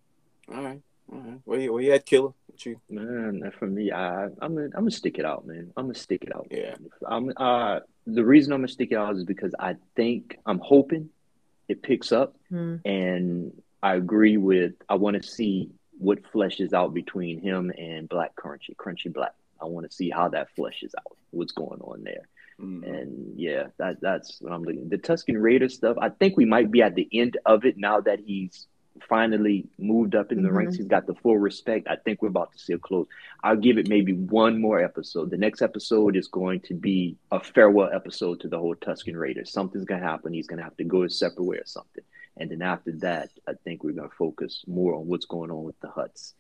All 0.50 0.64
right. 0.64 0.82
All 1.12 1.20
right. 1.20 1.40
Where 1.44 1.60
you, 1.60 1.74
where 1.74 1.84
you 1.84 1.92
at, 1.92 2.06
Killer? 2.06 2.32
What 2.48 2.66
you? 2.66 2.80
Man, 2.90 3.42
that 3.42 3.54
for 3.56 3.68
me, 3.68 3.92
I, 3.92 4.26
I'm 4.26 4.56
gonna, 4.56 4.64
I'm 4.64 4.72
gonna 4.84 4.92
stick 4.92 5.20
it 5.20 5.26
out, 5.26 5.46
man. 5.46 5.72
I'm 5.76 5.86
gonna 5.86 5.96
stick 5.96 6.24
it 6.24 6.34
out. 6.34 6.48
Yeah. 6.50 6.76
I'm, 7.06 7.32
uh, 7.36 7.82
the 8.06 8.24
reason 8.24 8.54
I'm 8.54 8.60
gonna 8.60 8.70
stick 8.70 8.94
it 8.94 8.98
out 8.98 9.16
is 9.18 9.26
because 9.26 9.54
I 9.60 9.76
think 9.98 10.40
I'm 10.46 10.60
hoping 10.60 11.10
it 11.68 11.82
picks 11.84 12.12
up, 12.12 12.36
Hmm. 12.50 12.76
and 12.86 13.62
I 13.84 13.96
agree 13.96 14.38
with. 14.38 14.74
I 14.90 14.96
want 14.96 15.22
to 15.22 15.28
see 15.28 15.70
what 16.00 16.20
fleshes 16.32 16.74
out 16.74 16.94
between 16.94 17.40
him 17.42 17.72
and 17.78 18.08
Black 18.10 18.36
Crunchy, 18.36 18.76
Crunchy 18.76 19.12
Black. 19.12 19.34
I 19.62 19.66
want 19.66 19.90
to 19.90 19.96
see 19.96 20.10
how 20.10 20.30
that 20.30 20.50
fleshes 20.58 20.94
out. 20.98 21.18
What's 21.32 21.52
going 21.52 21.82
on 21.82 22.04
there? 22.04 22.28
Mm, 22.60 22.84
And 22.88 23.40
yeah, 23.40 23.68
that 23.78 24.02
that's 24.02 24.40
what 24.42 24.52
I'm 24.54 24.64
looking. 24.64 24.90
The 24.90 24.98
Tusken 24.98 25.40
Raider 25.42 25.70
stuff. 25.70 25.98
I 26.00 26.10
think 26.10 26.38
we 26.38 26.46
might 26.46 26.72
be 26.72 26.82
at 26.82 26.96
the 26.96 27.08
end 27.14 27.38
of 27.46 27.66
it 27.66 27.78
now 27.78 28.02
that 28.02 28.20
he's 28.20 28.68
finally 29.04 29.68
moved 29.78 30.16
up 30.16 30.32
in 30.32 30.42
the 30.44 30.50
Mhm. 30.50 30.56
ranks. 30.56 30.76
He's 30.78 30.88
got 30.88 31.06
the 31.08 31.16
full 31.16 31.38
respect. 31.38 31.88
I 31.88 31.96
think 31.96 32.22
we're 32.22 32.30
about 32.30 32.52
to 32.54 32.60
see 32.60 32.74
a 32.74 32.78
close. 32.78 33.08
I'll 33.44 33.56
give 33.56 33.78
it 33.78 33.88
maybe 33.88 34.14
one 34.14 34.60
more 34.60 34.80
episode. 34.84 35.30
The 35.30 35.38
next 35.38 35.62
episode 35.62 36.16
is 36.16 36.28
going 36.28 36.62
to 36.62 36.74
be 36.74 37.18
a 37.32 37.40
farewell 37.40 37.90
episode 37.94 38.40
to 38.42 38.48
the 38.48 38.58
whole 38.60 38.76
Tusken 38.76 39.16
Raiders. 39.20 39.52
Something's 39.52 39.86
gonna 39.86 40.04
happen. 40.04 40.34
He's 40.34 40.48
gonna 40.48 40.64
have 40.64 40.78
to 40.78 40.84
go 40.84 41.04
his 41.04 41.18
separate 41.18 41.44
way 41.46 41.58
or 41.58 41.66
something. 41.66 42.04
And 42.38 42.52
then 42.52 42.62
after 42.62 42.92
that, 42.98 43.30
I 43.48 43.54
think 43.64 43.84
we're 43.84 43.94
gonna 43.94 44.10
focus 44.10 44.64
more 44.68 44.94
on 44.96 45.08
what's 45.08 45.26
going 45.26 45.52
on 45.52 45.64
with 45.64 45.80
the 45.80 45.88
Hutts. 45.88 46.34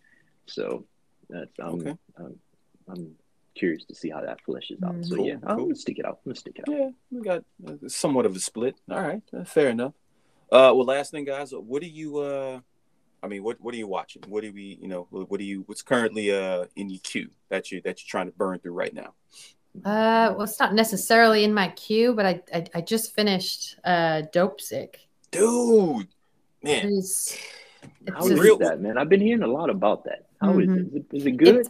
So 0.45 0.85
that's 1.29 1.51
I'm 1.59 1.75
Okay. 1.81 1.97
I'm, 2.17 2.39
I'm 2.87 3.15
curious 3.55 3.83
to 3.85 3.95
see 3.95 4.09
how 4.09 4.21
that 4.21 4.39
fleshes 4.47 4.81
out. 4.83 4.93
Mm. 4.95 5.05
So 5.05 5.15
Cool, 5.15 5.27
yeah, 5.27 5.37
I'm 5.43 5.57
gonna 5.57 5.75
stick 5.75 5.97
it 5.99 6.05
out. 6.05 6.19
I'm 6.25 6.31
gonna 6.31 6.35
stick 6.35 6.59
it 6.59 6.69
out. 6.69 6.75
Yeah, 6.77 6.89
we 7.11 7.21
got 7.21 7.43
uh, 7.67 7.87
somewhat 7.87 8.25
of 8.27 8.35
a 8.35 8.39
split. 8.39 8.75
All 8.89 9.01
right, 9.01 9.21
uh, 9.33 9.43
fair 9.43 9.69
enough. 9.69 9.93
Uh, 10.51 10.71
well, 10.73 10.85
last 10.85 11.11
thing, 11.11 11.25
guys, 11.25 11.51
what 11.51 11.81
do 11.81 11.87
you? 11.87 12.17
Uh, 12.17 12.59
I 13.21 13.27
mean, 13.27 13.43
what 13.43 13.59
what 13.59 13.73
are 13.73 13.77
you 13.77 13.87
watching? 13.87 14.23
What 14.27 14.43
do 14.43 14.53
we? 14.53 14.77
You 14.81 14.87
know, 14.87 15.07
what 15.11 15.39
do 15.39 15.43
you? 15.45 15.63
What's 15.65 15.81
currently 15.81 16.31
uh 16.31 16.65
in 16.75 16.89
your 16.89 16.99
queue 17.03 17.29
that 17.49 17.71
you 17.71 17.81
that 17.81 18.01
you're 18.01 18.09
trying 18.09 18.27
to 18.27 18.37
burn 18.37 18.59
through 18.59 18.73
right 18.73 18.93
now? 18.93 19.13
Uh, 19.85 20.33
well, 20.35 20.43
it's 20.43 20.59
not 20.59 20.73
necessarily 20.73 21.43
in 21.43 21.53
my 21.53 21.67
queue, 21.69 22.13
but 22.13 22.25
I 22.25 22.41
I, 22.53 22.65
I 22.75 22.81
just 22.81 23.13
finished 23.13 23.77
uh 23.83 24.21
Dopesick. 24.33 24.95
Dude, 25.31 26.07
man, 26.63 26.85
It's 26.87 27.37
it's 28.05 28.25
is 28.25 28.29
just- 28.29 28.41
real- 28.41 28.57
that, 28.59 28.79
man? 28.79 28.97
I've 28.97 29.09
been 29.09 29.21
hearing 29.21 29.43
a 29.43 29.47
lot 29.47 29.69
about 29.69 30.05
that. 30.05 30.25
How 30.39 30.57
is 30.59 30.67
Mhm. 30.69 30.77
it? 30.77 30.87
Is 30.87 30.93
it, 30.95 31.05
is 31.17 31.25
it 31.25 31.31
good? 31.31 31.55
It's, 31.57 31.69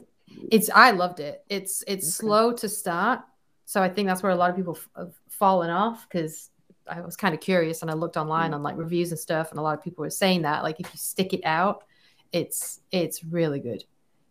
it's 0.52 0.70
I 0.70 0.92
loved 0.92 1.20
it. 1.20 1.44
It's 1.50 1.84
it's 1.88 2.06
Okay. 2.06 2.28
slow 2.28 2.52
to 2.54 2.70
start, 2.70 3.22
so 3.66 3.82
I 3.82 3.90
think 3.90 4.08
that's 4.08 4.22
where 4.22 4.32
a 4.32 4.36
lot 4.36 4.52
of 4.52 4.56
people 4.56 4.76
f- 4.78 4.90
have 4.96 5.14
fallen 5.30 5.70
off 5.72 6.06
because 6.08 6.52
I 6.90 7.02
was 7.02 7.16
kind 7.16 7.34
of 7.34 7.42
curious 7.42 7.82
and 7.82 7.92
I 7.92 7.94
looked 7.94 8.18
online 8.18 8.54
on 8.54 8.64
like 8.64 8.78
reviews 8.78 9.12
and 9.12 9.20
stuff, 9.20 9.52
and 9.52 9.60
a 9.60 9.62
lot 9.62 9.78
of 9.78 9.84
people 9.84 10.04
were 10.04 10.10
saying 10.10 10.44
that 10.44 10.64
like 10.64 10.80
if 10.80 10.88
you 10.94 10.98
stick 10.98 11.34
it 11.34 11.42
out, 11.44 11.84
it's 12.32 12.80
it's 12.92 13.24
really 13.24 13.60
good. 13.60 13.84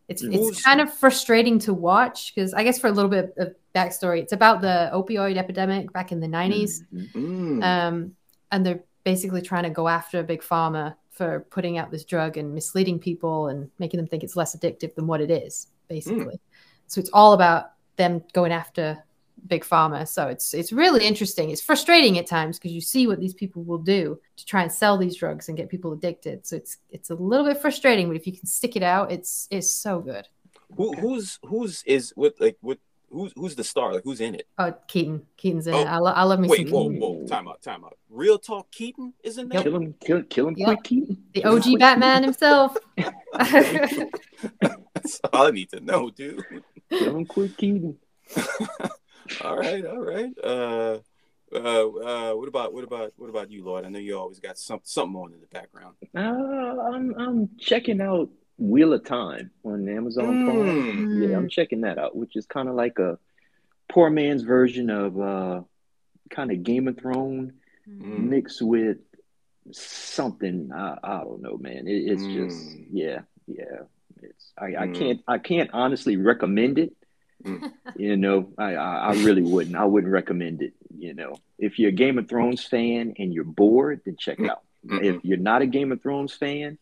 It's 0.09 0.22
Who's- 0.22 0.34
it's 0.50 0.62
kind 0.62 0.80
of 0.80 0.92
frustrating 0.92 1.59
to 1.61 1.74
watch 1.74 2.34
because 2.34 2.54
I 2.54 2.62
guess 2.64 2.78
for 2.78 2.86
a 2.86 2.92
little 2.92 3.11
bit 3.11 3.34
of 3.38 3.54
backstory, 3.74 4.20
it's 4.20 4.32
about 4.32 4.61
the 4.61 4.90
opioid 4.94 5.36
epidemic 5.36 5.92
back 5.92 6.12
in 6.12 6.20
the 6.20 6.28
90s 6.28 6.82
Mhm. 6.94 7.12
Mm. 7.14 7.62
um, 7.64 8.16
and 8.52 8.64
they're 8.64 8.82
basically 9.04 9.42
trying 9.42 9.64
to 9.64 9.70
go 9.70 9.88
after 9.88 10.20
a 10.20 10.22
big 10.24 10.42
pharma 10.42 10.94
for 11.11 11.46
putting 11.50 11.78
out 11.78 11.90
this 11.90 12.04
drug 12.04 12.36
and 12.36 12.54
misleading 12.54 12.98
people 12.98 13.48
and 13.48 13.70
making 13.78 13.98
them 13.98 14.07
think 14.07 14.22
it's 14.22 14.36
less 14.36 14.54
addictive 14.57 14.94
than 14.94 15.07
what 15.07 15.20
it 15.20 15.30
is 15.30 15.68
basically 15.88 16.38
so 16.88 17.00
it's 17.00 17.11
all 17.12 17.32
about 17.32 17.72
them 17.96 18.22
going 18.32 18.52
after 18.52 19.02
big 19.47 19.64
pharma 19.64 20.09
so 20.09 20.26
it's 20.28 20.55
it's 20.55 20.72
really 20.72 21.05
interesting 21.07 21.51
it's 21.51 21.61
frustrating 21.61 22.18
at 22.18 22.26
times 22.26 22.59
because 22.59 22.72
you 22.72 22.80
see 22.80 23.07
what 23.07 23.20
these 23.20 23.34
people 23.34 23.62
will 23.64 23.78
do 23.78 24.18
to 24.37 24.45
try 24.47 24.62
and 24.62 24.72
sell 24.72 24.97
these 24.99 25.16
drugs 25.16 25.49
and 25.49 25.57
get 25.57 25.68
people 25.68 25.93
addicted 25.93 26.47
so 26.47 26.57
it's 26.57 26.78
it's 26.91 27.11
a 27.11 27.14
little 27.14 27.45
bit 27.47 27.61
frustrating 27.61 28.09
but 28.09 28.16
if 28.16 28.26
you 28.26 28.32
can 28.32 28.47
stick 28.47 28.76
it 28.76 28.82
out 28.82 29.12
it's 29.12 29.47
it's 29.51 29.70
so 29.70 30.01
good 30.01 30.26
Who 30.76 30.93
who's 30.95 31.39
who's 31.45 31.82
is 31.87 32.12
what 32.16 32.34
like 32.41 32.57
what 32.61 32.78
who's 33.09 33.32
who's 33.37 33.55
the 33.55 33.62
star? 33.62 33.93
Like 33.95 34.03
who's 34.03 34.20
in 34.20 34.34
it? 34.34 34.47
oh 34.59 34.72
keaton 34.89 35.22
keaton's 35.37 35.66
in 35.68 35.74
Oh, 35.74 35.80
it 35.82 35.87
I, 35.87 35.99
lo- 35.99 36.12
I 36.12 36.24
love 36.24 36.41
me 36.41 36.49
Wait, 36.49 36.66
some 36.66 36.70
whoa, 36.74 36.84
keaton 36.89 37.01
whoa, 37.01 37.26
time 37.26 37.47
out, 37.47 37.62
time 37.62 37.84
out. 37.84 37.97
Real 38.11 38.39
talk, 38.39 38.66
Keaton 38.72 39.12
is 39.22 39.39
in 39.39 39.49
there. 39.49 39.62
Kill 39.62 39.76
him, 39.76 39.95
kill, 40.05 40.22
kill 40.24 40.49
him 40.49 40.55
Yep. 40.57 40.66
quick, 40.66 40.82
Keaton. 40.84 41.22
the 41.34 41.45
og 41.45 41.62
batman 41.78 42.24
himself 42.24 42.76
That's 44.95 45.20
all 45.32 45.47
I 45.47 45.51
need 45.51 45.70
to 45.70 45.80
know, 45.80 46.11
dude. 46.11 46.43
Kill 46.91 47.16
him 47.16 47.26
quick, 47.26 47.57
Keaton. 47.57 47.97
all 49.41 49.57
right, 49.57 49.85
all 49.85 50.01
right. 50.01 50.31
Uh, 50.43 50.99
uh, 51.55 51.87
uh, 51.89 52.33
what 52.35 52.49
about 52.49 52.73
what 52.75 52.85
about 52.85 53.12
what 53.17 53.31
about 53.31 53.51
you, 53.51 53.64
Lord? 53.64 53.85
I 53.85 53.89
know 53.89 53.99
you 53.99 54.19
always 54.19 54.41
got 54.41 54.59
some 54.59 54.81
something 54.83 55.17
on 55.21 55.33
in 55.33 55.41
the 55.41 55.47
background. 55.47 55.95
Uh, 56.14 56.21
I'm 56.21 57.14
I'm 57.19 57.51
checking 57.59 58.01
out 58.01 58.29
Wheel 58.59 58.93
of 58.93 59.05
Time 59.05 59.51
on 59.64 59.89
Amazon 59.89 60.39
Prime. 60.45 60.57
Mm. 60.57 61.29
Yeah, 61.31 61.37
I'm 61.37 61.49
checking 61.49 61.83
that 61.83 61.99
out, 61.99 62.17
which 62.17 62.37
is 62.37 62.47
kind 62.47 62.69
of 62.69 62.75
like 62.75 62.99
a 62.99 63.19
poor 63.89 64.11
man's 64.11 64.43
version 64.43 64.91
of 64.91 65.21
uh, 65.21 65.61
kind 66.31 66.51
of 66.51 66.62
Game 66.62 66.89
of 66.89 66.99
Thrones 66.99 67.53
Mm. 67.89 68.29
mixed 68.31 68.61
with 68.62 68.97
something. 69.71 70.71
I, 70.75 70.97
I 71.03 71.19
don't 71.21 71.41
know, 71.43 71.57
man. 71.57 71.87
It, 71.87 71.93
it's 72.11 72.27
just 72.27 72.77
Mm. 72.77 72.87
yeah, 72.93 73.21
yeah. 73.47 73.83
It's 74.23 74.53
I, 74.59 74.64
I 74.67 74.87
Mm. 74.89 74.95
can't 74.99 75.21
I 75.29 75.39
can't 75.39 75.71
honestly 75.73 76.17
recommend 76.17 76.79
it. 76.79 76.93
You 77.97 78.16
know, 78.16 78.53
I, 78.59 78.74
I 78.74 79.12
really 79.22 79.43
wouldn't. 79.43 79.74
I 79.76 79.84
wouldn't 79.84 80.12
recommend 80.12 80.61
it. 80.61 80.74
You 80.99 81.14
know, 81.14 81.37
if 81.59 81.78
you're 81.78 81.89
a 81.89 81.93
Game 81.93 82.18
of 82.18 82.28
Thrones 82.28 82.62
fan 82.64 83.14
and 83.18 83.32
you're 83.32 83.45
bored, 83.45 84.03
then 84.05 84.16
check 84.18 84.39
it 84.39 84.51
out. 84.51 84.62
Mm-mm. 84.87 85.03
If 85.03 85.24
you're 85.24 85.39
not 85.39 85.62
a 85.62 85.66
Game 85.66 85.93
of 85.93 86.03
Thrones 86.03 86.34
fan 86.34 86.76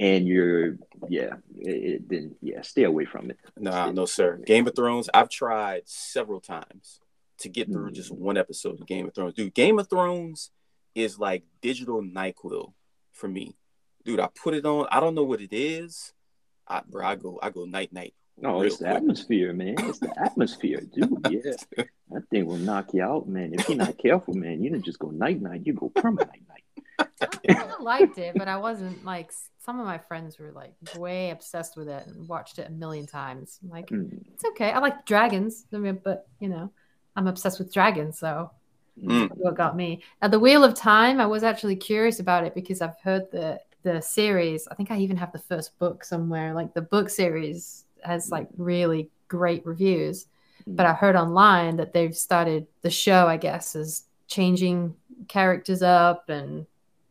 and 0.00 0.26
you're 0.26 0.78
yeah, 1.08 1.34
it, 1.58 2.08
then 2.08 2.36
yeah, 2.40 2.62
stay 2.62 2.84
away 2.84 3.04
from 3.04 3.30
it. 3.30 3.38
Nah, 3.58 3.90
no, 3.90 4.06
sir. 4.06 4.38
Game 4.46 4.66
of 4.66 4.74
Thrones. 4.74 5.10
I've 5.12 5.28
tried 5.28 5.82
several 5.86 6.40
times 6.40 7.00
to 7.38 7.48
get 7.50 7.70
through 7.70 7.90
Mm. 7.90 7.94
just 7.94 8.10
one 8.10 8.38
episode 8.38 8.80
of 8.80 8.86
Game 8.86 9.06
of 9.06 9.14
Thrones. 9.14 9.34
Dude, 9.34 9.52
Game 9.54 9.78
of 9.78 9.88
Thrones 9.90 10.50
is 10.94 11.18
like 11.18 11.42
digital 11.60 12.00
NyQuil 12.02 12.72
for 13.12 13.28
me. 13.28 13.56
Dude, 14.06 14.20
I 14.20 14.28
put 14.42 14.54
it 14.54 14.64
on. 14.64 14.86
I 14.90 15.00
don't 15.00 15.14
know 15.14 15.24
what 15.24 15.42
it 15.42 15.52
is. 15.52 16.14
I, 16.66 16.80
bro, 16.88 17.04
I 17.06 17.14
go, 17.16 17.38
I 17.42 17.50
go 17.50 17.64
night 17.66 17.92
night. 17.92 18.14
No, 18.38 18.60
real 18.60 18.62
it's 18.62 18.78
the 18.78 18.88
atmosphere, 18.88 19.52
man. 19.52 19.76
It's 19.88 20.00
the 20.00 20.12
atmosphere, 20.20 20.80
dude. 20.94 21.10
Yeah, 21.24 21.52
that 22.10 22.28
thing 22.30 22.46
will 22.46 22.58
knock 22.58 22.94
you 22.94 23.02
out, 23.02 23.28
man. 23.28 23.52
If 23.54 23.68
you're 23.68 23.78
not 23.78 23.98
careful, 23.98 24.34
man, 24.34 24.62
you 24.62 24.70
don't 24.70 24.84
just 24.84 24.98
go 24.98 25.10
night 25.10 25.40
night. 25.40 25.62
You 25.64 25.72
go 25.72 25.88
permanent 25.88 26.30
night 26.30 26.42
night. 26.48 26.62
I 27.48 27.82
liked 27.82 28.18
it, 28.18 28.36
but 28.36 28.48
I 28.48 28.56
wasn't 28.58 29.04
like 29.04 29.32
some 29.64 29.80
of 29.80 29.86
my 29.86 29.98
friends 29.98 30.38
were 30.38 30.52
like 30.52 30.74
way 30.94 31.30
obsessed 31.30 31.76
with 31.76 31.88
it 31.88 32.06
and 32.06 32.28
watched 32.28 32.58
it 32.58 32.68
a 32.68 32.72
million 32.72 33.06
times. 33.06 33.58
I'm 33.62 33.70
like, 33.70 33.90
Mm, 33.90 34.20
it's 34.34 34.44
okay. 34.44 34.70
I 34.70 34.78
like 34.78 35.06
dragons, 35.06 35.64
I 35.72 35.78
mean, 35.78 36.00
but 36.04 36.26
you 36.38 36.48
know, 36.48 36.70
I'm 37.16 37.26
obsessed 37.26 37.58
with 37.58 37.72
dragons, 37.72 38.18
so 38.18 38.50
Mm. 38.98 39.28
what 39.36 39.56
got 39.56 39.76
me. 39.76 40.02
Now, 40.22 40.28
the 40.28 40.40
Wheel 40.40 40.64
of 40.64 40.74
Time, 40.74 41.20
I 41.20 41.26
was 41.26 41.42
actually 41.42 41.76
curious 41.76 42.18
about 42.20 42.44
it 42.44 42.54
because 42.54 42.80
I've 42.82 42.98
heard 43.02 43.30
the 43.30 43.60
the 43.82 44.00
series. 44.00 44.66
I 44.68 44.74
think 44.74 44.90
I 44.90 44.98
even 44.98 45.16
have 45.16 45.32
the 45.32 45.38
first 45.38 45.78
book 45.78 46.04
somewhere. 46.04 46.54
Like 46.54 46.74
the 46.74 46.82
book 46.82 47.08
series 47.10 47.85
has 48.06 48.30
like 48.30 48.48
really 48.56 49.10
great 49.28 49.64
reviews, 49.66 50.26
but 50.66 50.86
I 50.86 50.92
heard 50.92 51.16
online 51.16 51.76
that 51.76 51.92
they've 51.92 52.16
started 52.16 52.66
the 52.82 52.90
show. 52.90 53.26
I 53.26 53.36
guess 53.36 53.74
is 53.76 54.04
changing 54.28 54.94
characters 55.28 55.82
up 55.82 56.28
and 56.28 56.66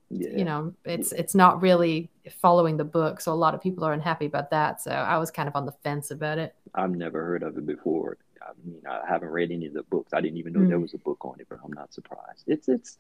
yeah. 0.10 0.30
you 0.38 0.46
know 0.46 0.74
it's 0.84 1.12
it's 1.14 1.34
not 1.34 1.62
really 1.62 2.10
following 2.42 2.78
the 2.78 2.84
book 2.84 3.20
so 3.20 3.32
a 3.32 3.34
lot 3.34 3.56
of 3.56 3.62
people 3.62 3.84
are 3.84 3.94
unhappy 3.94 4.26
about 4.26 4.52
that 4.52 4.80
so 4.82 4.92
i 4.92 5.18
was 5.18 5.32
kind 5.32 5.48
of 5.50 5.56
on 5.56 5.66
the 5.66 5.72
fence 5.84 6.12
about 6.12 6.38
it 6.38 6.54
I've 6.76 6.92
never 6.92 7.24
heard 7.24 7.42
of 7.44 7.58
it 7.58 7.66
before. 7.66 8.18
I 8.42 8.52
mean, 8.64 8.82
I 8.86 9.02
haven't 9.08 9.30
read 9.30 9.50
any 9.52 9.66
of 9.68 9.74
the 9.74 9.84
books. 9.84 10.14
I 10.14 10.22
didn't 10.22 10.38
even 10.38 10.54
know 10.54 10.68
there 10.68 10.78
Mm. 10.78 10.82
was 10.84 10.94
a 10.94 10.98
book 11.00 11.24
on 11.26 11.40
it, 11.40 11.48
but 11.50 11.60
I'm 11.64 11.72
not 11.72 11.94
surprised. 11.94 12.44
It's 12.48 12.68
it's 12.68 12.98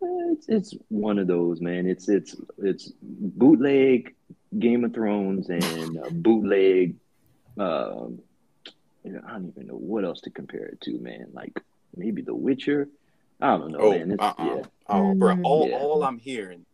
it's 0.00 0.48
it's 0.48 0.74
one 0.88 1.18
of 1.18 1.26
those, 1.26 1.60
man. 1.60 1.86
It's 1.86 2.08
it's 2.08 2.34
it's 2.58 2.92
bootleg 3.02 4.14
Game 4.58 4.84
of 4.84 4.94
Thrones 4.94 5.50
and 5.50 5.98
uh, 5.98 6.08
bootleg. 6.10 6.96
Um, 7.60 8.20
I 9.06 9.32
don't 9.32 9.48
even 9.48 9.66
know 9.66 9.74
what 9.74 10.04
else 10.04 10.20
to 10.22 10.30
compare 10.30 10.66
it 10.66 10.80
to, 10.82 10.98
man. 10.98 11.26
Like 11.32 11.60
maybe 11.96 12.22
The 12.22 12.34
Witcher. 12.34 12.88
I 13.40 13.56
don't 13.56 13.72
know, 13.72 13.78
Oh, 13.80 13.90
man. 13.92 14.10
It's, 14.12 14.22
uh-uh. 14.22 14.34
yeah. 14.44 14.62
oh, 14.88 15.14
bro. 15.14 15.34
Mm. 15.34 15.44
All, 15.44 15.66
Yeah. 15.68 15.76
all 15.76 16.02
I'm 16.04 16.18
hearing, 16.18 16.66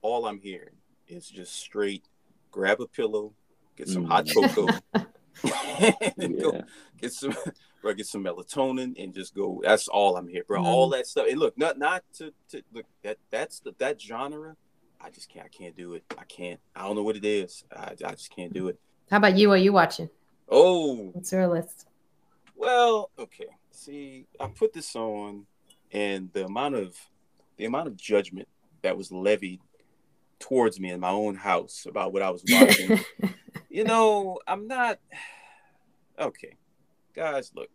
all 0.00 0.26
I'm 0.26 0.40
hearing 0.40 0.76
is 1.08 1.28
just 1.28 1.54
straight. 1.54 2.04
Grab 2.50 2.80
a 2.80 2.86
pillow, 2.86 3.32
get 3.76 3.88
some 3.88 4.04
hot 4.04 4.26
Mm. 4.26 4.34
cocoa, 4.34 4.68
and 6.18 6.40
go 6.40 6.62
get 7.00 7.12
some 7.12 7.34
bro, 7.82 7.92
get 7.92 8.06
some 8.06 8.22
melatonin 8.24 8.94
and 9.02 9.12
just 9.12 9.34
go. 9.34 9.60
That's 9.64 9.88
all 9.88 10.16
I'm 10.16 10.28
here, 10.28 10.44
bro. 10.46 10.60
Mhm. 10.62 10.66
All 10.66 10.88
that 10.90 11.06
stuff. 11.06 11.26
And 11.28 11.38
look, 11.40 11.58
not 11.58 11.78
not 11.78 12.02
to, 12.18 12.32
to 12.50 12.62
look 12.72 12.86
that 13.02 13.18
that's 13.30 13.58
the, 13.60 13.74
that 13.78 14.00
genre. 14.00 14.56
I 15.00 15.10
just 15.10 15.28
can't. 15.28 15.44
I 15.44 15.48
can't 15.48 15.76
do 15.76 15.94
it. 15.94 16.04
I 16.16 16.24
can't. 16.24 16.60
I 16.74 16.86
don't 16.86 16.96
know 16.96 17.02
what 17.02 17.16
it 17.16 17.24
is. 17.26 17.64
I, 17.76 17.92
I 18.04 18.12
just 18.12 18.30
can't 18.34 18.54
do 18.54 18.68
it. 18.68 18.78
how 19.10 19.16
about 19.18 19.36
you 19.36 19.48
what 19.48 19.54
are 19.54 19.62
you 19.62 19.72
watching 19.72 20.08
Oh 20.48 21.10
what's 21.12 21.32
your 21.32 21.48
list 21.48 21.86
well, 22.56 23.10
okay. 23.18 23.48
See, 23.70 24.26
I 24.38 24.46
put 24.46 24.72
this 24.72 24.94
on, 24.96 25.46
and 25.92 26.32
the 26.32 26.46
amount 26.46 26.76
of 26.76 26.96
the 27.56 27.64
amount 27.66 27.88
of 27.88 27.96
judgment 27.96 28.48
that 28.82 28.96
was 28.96 29.12
levied 29.12 29.60
towards 30.38 30.80
me 30.80 30.90
in 30.90 31.00
my 31.00 31.10
own 31.10 31.36
house 31.36 31.86
about 31.88 32.12
what 32.12 32.22
I 32.22 32.30
was 32.30 32.42
watching. 32.48 33.00
you 33.68 33.84
know, 33.84 34.38
I'm 34.46 34.66
not 34.66 34.98
okay, 36.18 36.56
guys. 37.14 37.52
Look, 37.54 37.68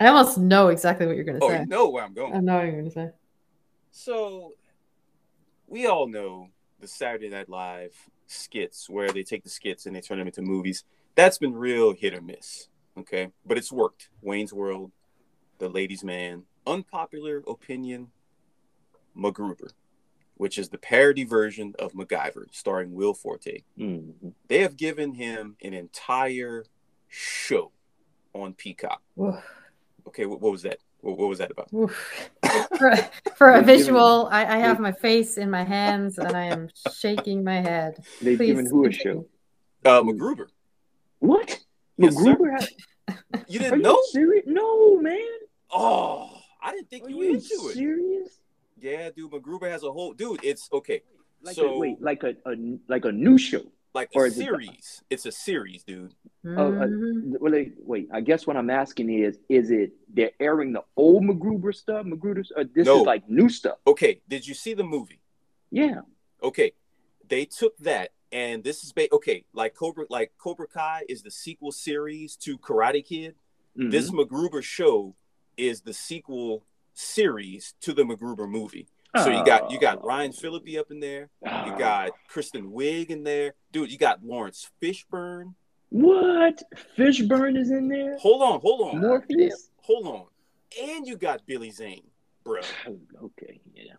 i 0.00 0.08
almost 0.08 0.38
know 0.38 0.68
exactly 0.68 1.06
what 1.06 1.16
you're 1.16 1.24
going 1.24 1.38
to 1.38 1.44
oh, 1.44 1.50
say 1.50 1.60
you 1.60 1.66
know 1.66 1.88
where 1.88 2.02
I'm 2.02 2.14
going. 2.14 2.34
i 2.34 2.40
know 2.40 2.56
what 2.56 2.64
you're 2.64 2.72
going 2.72 2.84
to 2.86 2.90
say 2.90 3.10
So, 3.92 4.52
we 5.66 5.86
all 5.86 6.08
know 6.08 6.48
the 6.80 6.88
Saturday 6.88 7.28
Night 7.28 7.48
Live 7.48 7.94
skits 8.26 8.88
where 8.90 9.12
they 9.12 9.22
take 9.22 9.44
the 9.44 9.50
skits 9.50 9.86
and 9.86 9.94
they 9.94 10.00
turn 10.00 10.18
them 10.18 10.26
into 10.26 10.42
movies. 10.42 10.84
That's 11.14 11.38
been 11.38 11.54
real 11.54 11.92
hit 11.94 12.14
or 12.14 12.20
miss. 12.20 12.68
Okay. 12.98 13.30
But 13.46 13.58
it's 13.58 13.72
worked. 13.72 14.08
Wayne's 14.22 14.52
World, 14.52 14.92
The 15.58 15.68
Ladies' 15.68 16.04
Man, 16.04 16.44
Unpopular 16.66 17.42
Opinion, 17.46 18.08
MacGruber. 19.16 19.70
which 20.36 20.58
is 20.58 20.68
the 20.70 20.78
parody 20.78 21.22
version 21.24 21.74
of 21.78 21.92
MacGyver, 21.92 22.46
starring 22.50 22.92
Will 22.92 23.14
Forte. 23.14 23.62
Mhm. 23.78 24.32
They 24.48 24.58
have 24.62 24.76
given 24.76 25.14
him 25.14 25.56
an 25.62 25.72
entire 25.74 26.64
show 27.08 27.70
on 28.34 28.54
Peacock. 28.54 29.00
Oof, 29.20 29.36
Okay, 30.08 30.26
what, 30.26 30.40
what 30.40 30.50
was 30.50 30.62
that? 30.62 30.78
What, 31.02 31.18
what 31.18 31.28
was 31.28 31.38
that 31.38 31.52
about? 31.52 31.68
oof. 31.72 32.30
for, 32.76 32.96
for 33.36 33.52
a 33.52 33.62
visual, 33.62 34.26
I, 34.32 34.40
I 34.56 34.58
have 34.58 34.80
my 34.80 34.90
face 34.90 35.38
in 35.38 35.50
my 35.50 35.62
hands 35.62 36.18
and 36.18 36.36
I 36.36 36.46
am 36.46 36.68
shaking 36.92 37.44
my 37.44 37.60
head. 37.60 38.02
They've 38.20 38.36
Please 38.36 38.46
given 38.48 38.66
who 38.66 38.86
a 38.86 38.92
show? 38.92 39.26
Uh, 39.84 40.02
MacGruber. 40.02 40.48
What? 41.26 41.58
Yes, 41.96 42.14
sir. 42.16 42.34
MacGruber 42.36 42.60
had- 42.60 42.68
You 43.48 43.58
didn't 43.58 43.78
you 43.78 43.82
know? 43.82 43.98
serious? 44.10 44.44
No, 44.46 44.98
man. 45.00 45.18
Oh, 45.70 46.30
I 46.62 46.72
didn't 46.72 46.90
think 46.90 47.04
Are 47.04 47.10
you 47.10 47.16
were 47.18 47.24
you 47.24 47.30
into 47.34 47.68
it. 47.68 47.74
serious? 47.74 48.40
Yeah, 48.78 49.10
dude, 49.10 49.30
MacGruber 49.32 49.70
has 49.70 49.82
a 49.82 49.92
whole 49.92 50.12
dude. 50.12 50.40
It's 50.42 50.68
okay, 50.72 51.02
Like 51.42 51.56
So- 51.56 51.74
a, 51.74 51.78
wait, 51.78 52.00
like 52.02 52.22
a, 52.22 52.34
a 52.46 52.54
like 52.88 53.04
a 53.04 53.12
new 53.12 53.38
show. 53.38 53.62
like 53.94 54.10
Or 54.14 54.24
a 54.24 54.28
is 54.28 54.38
it- 54.38 54.44
series. 54.44 55.02
It's 55.10 55.24
a 55.26 55.32
series, 55.32 55.84
dude. 55.84 56.14
Oh, 56.44 56.50
uh, 56.50 56.86
Mhm. 56.86 57.38
Well, 57.40 57.52
like, 57.52 57.72
wait. 57.78 58.08
I 58.12 58.20
guess 58.20 58.46
what 58.46 58.56
I'm 58.56 58.68
asking 58.70 59.08
is, 59.10 59.38
is 59.48 59.70
it 59.70 59.92
they're 60.12 60.32
airing 60.40 60.72
the 60.72 60.82
old 60.96 61.22
MacGruber 61.24 61.74
stuff? 61.74 62.04
MacGruber, 62.04 62.44
or 62.56 62.64
this 62.64 62.86
No. 62.86 63.00
is 63.00 63.06
like 63.06 63.28
new 63.28 63.48
stuff? 63.48 63.78
Okay, 63.86 64.20
did 64.28 64.46
you 64.48 64.54
see 64.54 64.74
the 64.74 64.84
movie? 64.84 65.20
Yeah. 65.70 66.00
Okay, 66.42 66.72
they 67.28 67.44
took 67.46 67.76
that, 67.78 68.10
and 68.34 68.62
this 68.64 68.82
is 68.84 68.92
ba- 68.92 69.08
okay. 69.12 69.44
Like 69.54 69.74
Cobra, 69.74 70.04
like 70.10 70.32
Cobra 70.36 70.66
Kai 70.66 71.04
is 71.08 71.22
the 71.22 71.30
sequel 71.30 71.72
series 71.72 72.36
to 72.38 72.58
Karate 72.58 73.02
Kid. 73.04 73.36
Mhm. 73.78 73.90
This 73.92 74.10
MacGruber 74.10 74.62
show 74.62 75.14
is 75.56 75.80
the 75.82 75.94
sequel 75.94 76.64
series 76.92 77.74
to 77.80 77.92
the 77.92 78.02
MacGruber 78.02 78.48
movie. 78.48 78.88
So 79.16 79.30
you 79.30 79.44
got 79.44 79.70
you 79.70 79.78
got 79.78 79.98
Oh. 80.02 80.06
Ryan 80.08 80.32
Phillippe 80.32 80.76
up 80.76 80.90
in 80.90 80.98
there. 80.98 81.30
You 81.42 81.48
Ah. 81.50 81.76
got 81.78 82.10
Kristen 82.28 82.72
Wiig 82.72 83.10
in 83.10 83.22
there, 83.22 83.54
dude. 83.70 83.92
You 83.92 83.96
got 83.98 84.24
Laurence 84.24 84.68
Fishburne. 84.82 85.54
what? 85.90 86.60
Fishburne 86.96 87.56
is 87.56 87.70
in 87.70 87.86
there. 87.88 88.18
Hold 88.18 88.42
on, 88.42 88.60
hold 88.60 88.80
on, 88.94 89.00
Morpheus. 89.00 89.70
hold 89.82 90.06
on, 90.08 90.26
and 90.82 91.06
you 91.06 91.16
got 91.16 91.46
Billy 91.46 91.70
Zane, 91.70 92.10
bro. 92.42 92.60
Okay, 93.22 93.60
yeah. 93.74 93.94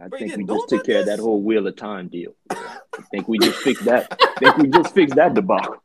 I 0.00 0.08
Bro, 0.08 0.18
think 0.18 0.36
we 0.36 0.44
just 0.44 0.68
took 0.68 0.84
care 0.86 1.00
of 1.00 1.06
that 1.06 1.18
whole 1.18 1.42
Wheel 1.42 1.66
of 1.66 1.76
Time 1.76 2.08
deal. 2.08 2.32
I 2.50 2.80
think 3.10 3.28
we 3.28 3.38
just 3.38 3.58
fixed 3.58 3.84
that. 3.84 4.16
I 4.20 4.38
think 4.38 4.56
we 4.56 4.68
just 4.68 4.94
fixed 4.94 5.14
that 5.16 5.34
debacle. 5.34 5.76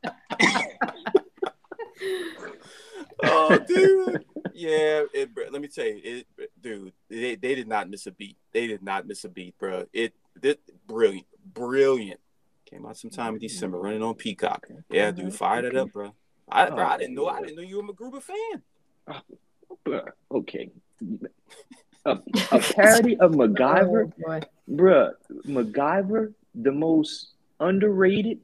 oh, 3.22 3.58
dude. 3.58 4.24
Yeah, 4.54 5.02
it, 5.12 5.30
let 5.52 5.60
me 5.60 5.68
tell 5.68 5.84
you, 5.84 6.00
it, 6.02 6.50
dude, 6.60 6.92
they, 7.10 7.34
they 7.36 7.54
did 7.54 7.68
not 7.68 7.90
miss 7.90 8.06
a 8.06 8.10
beat. 8.10 8.38
They 8.52 8.66
did 8.66 8.82
not 8.82 9.06
miss 9.06 9.24
a 9.24 9.28
beat, 9.28 9.58
bro. 9.58 9.84
It, 9.92 10.14
it 10.42 10.60
brilliant, 10.86 11.26
brilliant. 11.52 12.20
Came 12.64 12.86
out 12.86 12.96
sometime 12.96 13.34
in 13.34 13.40
December, 13.40 13.78
running 13.78 14.02
on 14.02 14.14
Peacock. 14.14 14.66
Yeah, 14.88 15.10
dude, 15.10 15.34
fire 15.34 15.60
that 15.60 15.76
up, 15.76 15.92
bro. 15.92 16.14
I, 16.48 16.70
bro, 16.70 16.78
I 16.78 16.94
oh, 16.94 16.98
didn't 16.98 17.14
know. 17.14 17.28
I 17.28 17.42
didn't 17.42 17.56
know 17.56 17.62
you 17.62 17.76
were 17.76 17.84
a 17.84 17.92
MacGruber 17.92 18.22
fan. 18.22 18.62
Oh, 19.08 19.20
Bruh, 19.84 20.08
okay. 20.32 20.70
A, 22.06 22.18
a 22.52 22.58
parody 22.60 23.16
of 23.18 23.32
MacGyver, 23.40 24.12
Oh, 24.26 24.40
bruh. 24.70 25.12
MacGyver, 25.46 26.32
the 26.54 26.72
most 26.72 27.32
underrated 27.60 28.38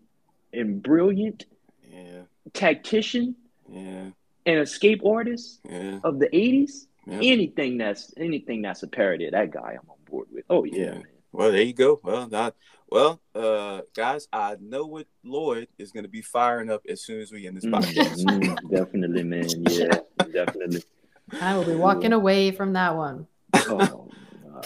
and 0.53 0.83
brilliant 0.83 1.45
Yeah, 1.91 2.23
tactician 2.53 3.35
yeah, 3.69 4.11
and 4.47 4.59
escape 4.61 5.05
artist 5.05 5.61
yeah. 5.69 6.01
of 6.05 6.19
the 6.19 6.29
80s. 6.29 6.87
Yeah. 7.07 7.19
Anything 7.23 7.79
that's 7.79 8.13
anything 8.17 8.63
that's 8.63 8.83
a 8.85 8.89
parody 8.89 9.27
of 9.27 9.33
that 9.33 9.51
guy, 9.51 9.73
I'm 9.81 9.89
on 9.91 9.97
board 10.09 10.29
with. 10.33 10.45
Oh 10.51 10.65
yeah, 10.65 10.95
Yeah. 10.97 10.99
Well, 11.33 11.51
there 11.51 11.63
you 11.63 11.73
go. 11.73 11.99
Well, 12.05 12.29
not 12.29 12.55
well, 12.91 13.21
uh, 13.35 13.81
guys. 13.97 14.29
I 14.33 14.57
know 14.61 14.85
what 14.87 15.07
Lloyd 15.25 15.67
is 15.79 15.91
going 15.93 16.05
to 16.05 16.11
be 16.11 16.21
firing 16.23 16.71
up 16.71 16.83
as 16.89 17.03
soon 17.05 17.21
as 17.21 17.33
we 17.33 17.47
end 17.47 17.57
this 17.57 17.65
Mm, 17.65 17.73
podcast. 17.73 18.25
mm, 18.25 18.71
definitely, 18.71 19.23
man. 19.25 19.49
Yeah, 19.67 19.99
definitely. 20.33 20.83
I 21.41 21.57
will 21.57 21.65
be 21.65 21.75
walking 21.75 22.13
away 22.13 22.51
from 22.53 22.75
that 22.75 22.95
one. 22.97 23.27
Oh, 23.81 24.11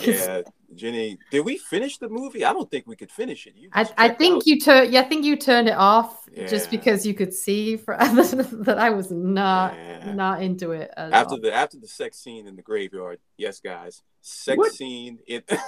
Yeah, 0.03 0.43
Jenny, 0.75 1.19
did 1.31 1.41
we 1.45 1.57
finish 1.59 1.99
the 1.99 2.09
movie? 2.09 2.45
I 2.45 2.53
don't 2.53 2.71
think 2.71 2.87
we 2.87 2.97
could 2.97 3.11
finish 3.11 3.47
it. 3.47 3.55
You 3.57 3.71
I, 3.73 3.89
I 3.97 4.09
think 4.11 4.37
out. 4.39 4.47
you 4.47 4.61
turned. 4.61 4.93
Yeah, 4.93 5.01
I 5.01 5.05
think 5.05 5.25
you 5.25 5.37
turned 5.37 5.69
it 5.69 5.77
off 5.77 6.29
just 6.49 6.71
because 6.71 7.07
you 7.07 7.15
could 7.15 7.33
see 7.33 7.77
for 7.77 7.97
that 7.99 8.77
I 8.79 8.91
was 8.91 9.11
not 9.11 9.75
Yeah. 9.75 10.13
not 10.13 10.43
into 10.43 10.73
it 10.73 10.91
at 10.97 11.13
after 11.13 11.35
all. 11.35 11.41
the 11.41 11.53
after 11.55 11.79
the 11.79 11.89
sex 11.89 12.19
scene 12.19 12.47
in 12.47 12.57
the 12.57 12.63
graveyard. 12.63 13.19
Yes, 13.37 13.61
guys, 13.61 14.03
sex 14.21 14.59
What? 14.59 14.73
scene. 14.73 15.19
It. 15.27 15.49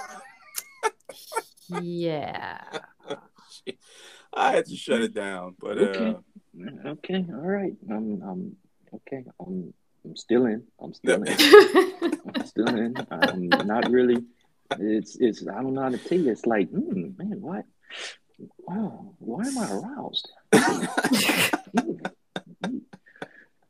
Yeah. 1.69 2.61
I 4.33 4.51
had 4.53 4.65
to 4.65 4.75
shut 4.75 5.01
it 5.01 5.13
down, 5.13 5.55
but 5.59 5.77
Okay. 5.77 6.15
uh, 6.15 6.19
Okay, 6.85 7.25
all 7.29 7.41
right. 7.41 7.73
I'm, 7.89 8.21
I'm 8.23 8.55
okay. 8.93 9.23
I'm, 9.39 9.73
I'm 10.09 10.15
still 10.15 10.47
in. 10.47 10.63
I'm 10.81 10.93
still 10.95 11.21
in. 11.21 11.35
I'm 12.35 12.45
still 12.45 12.67
in. 12.67 12.95
I'm 13.11 13.47
not 13.67 13.91
really. 13.91 14.23
It's, 14.79 15.17
it's. 15.17 15.47
I 15.47 15.61
don't 15.61 15.75
know 15.75 15.83
how 15.83 15.89
to 15.89 15.99
tell 15.99 16.17
you. 16.17 16.31
It's 16.31 16.47
like, 16.47 16.71
mm, 16.71 17.15
man, 17.15 17.41
what? 17.41 17.65
Wow, 18.67 19.13
why 19.19 19.45
am 19.45 19.57
I 19.57 19.71
aroused? 19.71 20.31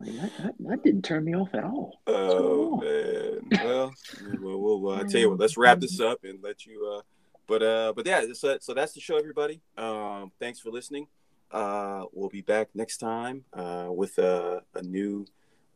That, 0.02 0.32
that, 0.40 0.56
that 0.60 0.84
didn't 0.84 1.02
turn 1.02 1.26
me 1.26 1.36
off 1.36 1.54
at 1.54 1.66
all. 1.66 2.00
oh 2.08 2.78
man. 2.78 3.42
Well, 3.52 3.94
well, 4.42 4.58
well, 4.58 4.80
well, 4.80 4.96
I 4.96 5.04
tell 5.04 5.20
you 5.20 5.30
what. 5.30 5.40
Let's 5.40 5.58
wrap 5.58 5.82
this 5.82 6.00
up 6.10 6.24
and 6.24 6.42
let 6.42 6.66
you. 6.66 6.90
uh 6.90 7.02
But 7.48 7.62
uh, 7.62 7.94
but 7.94 8.08
yeah. 8.08 8.24
So, 8.34 8.58
so 8.62 8.74
that's 8.74 8.94
the 8.94 9.02
show, 9.02 9.18
everybody. 9.18 9.62
Um, 9.78 10.32
thanks 10.40 10.62
for 10.62 10.70
listening. 10.70 11.08
Uh, 11.52 12.06
we'll 12.14 12.30
be 12.30 12.42
back 12.42 12.70
next 12.74 13.00
time 13.00 13.44
uh, 13.52 13.88
with 13.90 14.18
a, 14.20 14.62
a 14.76 14.82
new 14.84 15.26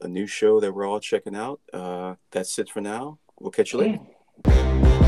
a 0.03 0.07
new 0.07 0.27
show 0.27 0.59
that 0.59 0.73
we're 0.73 0.87
all 0.87 0.99
checking 0.99 1.35
out. 1.35 1.59
Uh, 1.71 2.15
that's 2.31 2.59
it 2.59 2.69
for 2.69 2.81
now. 2.81 3.19
We'll 3.39 3.51
catch 3.51 3.73
you 3.73 3.79
later. 3.79 5.02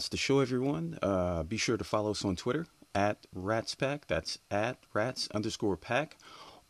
That's 0.00 0.08
the 0.08 0.16
show, 0.16 0.40
everyone. 0.40 0.98
Uh, 1.02 1.42
be 1.42 1.58
sure 1.58 1.76
to 1.76 1.84
follow 1.84 2.12
us 2.12 2.24
on 2.24 2.34
Twitter 2.34 2.64
at 2.94 3.26
RatsPack. 3.36 4.04
That's 4.08 4.38
at 4.50 4.78
Rats 4.94 5.28
underscore 5.34 5.76
Pack. 5.76 6.16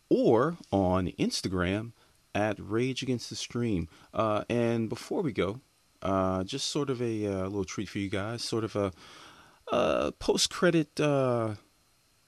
Or 0.08 0.56
on 0.72 1.12
Instagram 1.16 1.92
at 2.34 2.56
Rage 2.58 3.04
Against 3.04 3.30
the 3.30 3.36
Stream. 3.36 3.88
Uh, 4.12 4.42
and 4.50 4.88
before 4.88 5.22
we 5.22 5.30
go, 5.30 5.60
uh, 6.02 6.42
just 6.42 6.70
sort 6.70 6.90
of 6.90 7.00
a 7.00 7.24
uh, 7.24 7.42
little 7.44 7.64
treat 7.64 7.88
for 7.88 8.00
you 8.00 8.10
guys, 8.10 8.42
sort 8.42 8.64
of 8.64 8.74
a, 8.74 8.90
uh 9.70 10.10
post 10.18 10.50
credit 10.50 10.98
uh, 10.98 11.54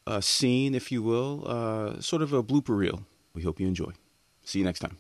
uh, 0.06 0.20
scene, 0.20 0.72
if 0.72 0.92
you 0.92 1.02
will, 1.02 1.42
uh, 1.48 2.00
sort 2.00 2.22
of 2.22 2.32
a 2.32 2.44
blooper 2.44 2.76
reel. 2.76 3.02
We 3.34 3.42
hope 3.42 3.58
you 3.58 3.66
enjoy. 3.66 3.90
See 4.44 4.60
you 4.60 4.64
next 4.64 4.78
time. 4.78 4.98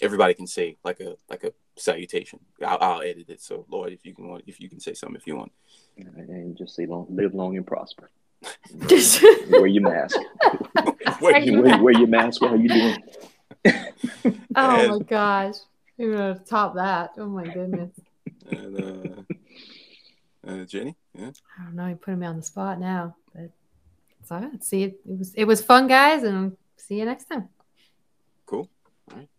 Everybody 0.00 0.32
can 0.32 0.46
see 0.46 0.78
like 0.82 1.00
a 1.00 1.16
like 1.28 1.44
a 1.44 1.52
salutation. 1.82 2.38
I'll, 2.64 2.78
I'll 2.80 3.02
edit 3.02 3.28
it. 3.28 3.40
So 3.40 3.66
Lloyd, 3.68 3.92
if 3.92 4.04
you 4.06 4.14
can 4.14 4.28
want, 4.28 4.44
if 4.46 4.60
you 4.60 4.68
can 4.68 4.80
say 4.80 4.94
something, 4.94 5.16
if 5.16 5.26
you 5.26 5.36
want. 5.36 5.52
And 5.96 6.56
just 6.56 6.74
say, 6.74 6.86
long, 6.86 7.06
live 7.10 7.34
long 7.34 7.56
and 7.56 7.66
prosper. 7.66 8.10
Wear 9.50 9.66
your 9.66 9.82
mask. 9.82 10.16
Wait, 11.20 11.44
you- 11.44 11.62
wear, 11.62 11.80
wear 11.82 11.92
your 11.98 12.08
mask 12.08 12.40
while 12.42 12.56
you 12.58 12.68
doing. 12.68 13.02
Oh, 14.56 14.98
my 14.98 15.04
gosh. 15.04 15.54
You're 15.96 16.12
gonna 16.16 16.38
top 16.44 16.74
that. 16.74 17.12
Oh 17.18 17.26
my 17.28 17.44
goodness. 17.44 17.90
and, 18.50 19.24
uh, 20.46 20.50
uh, 20.50 20.64
Jenny, 20.64 20.96
yeah. 21.16 21.30
I 21.58 21.64
don't 21.64 21.76
know, 21.76 21.86
you 21.86 21.94
putting 21.94 22.20
me 22.20 22.26
on 22.26 22.36
the 22.36 22.42
spot 22.42 22.80
now. 22.80 23.14
But 23.32 23.50
it's 24.20 24.32
all 24.32 24.40
right. 24.40 24.64
See 24.64 24.82
it, 24.82 25.00
it 25.08 25.18
was 25.18 25.34
it 25.34 25.44
was 25.44 25.62
fun, 25.62 25.86
guys, 25.86 26.22
and 26.24 26.56
see 26.76 26.98
you 26.98 27.04
next 27.04 27.24
time. 27.26 27.48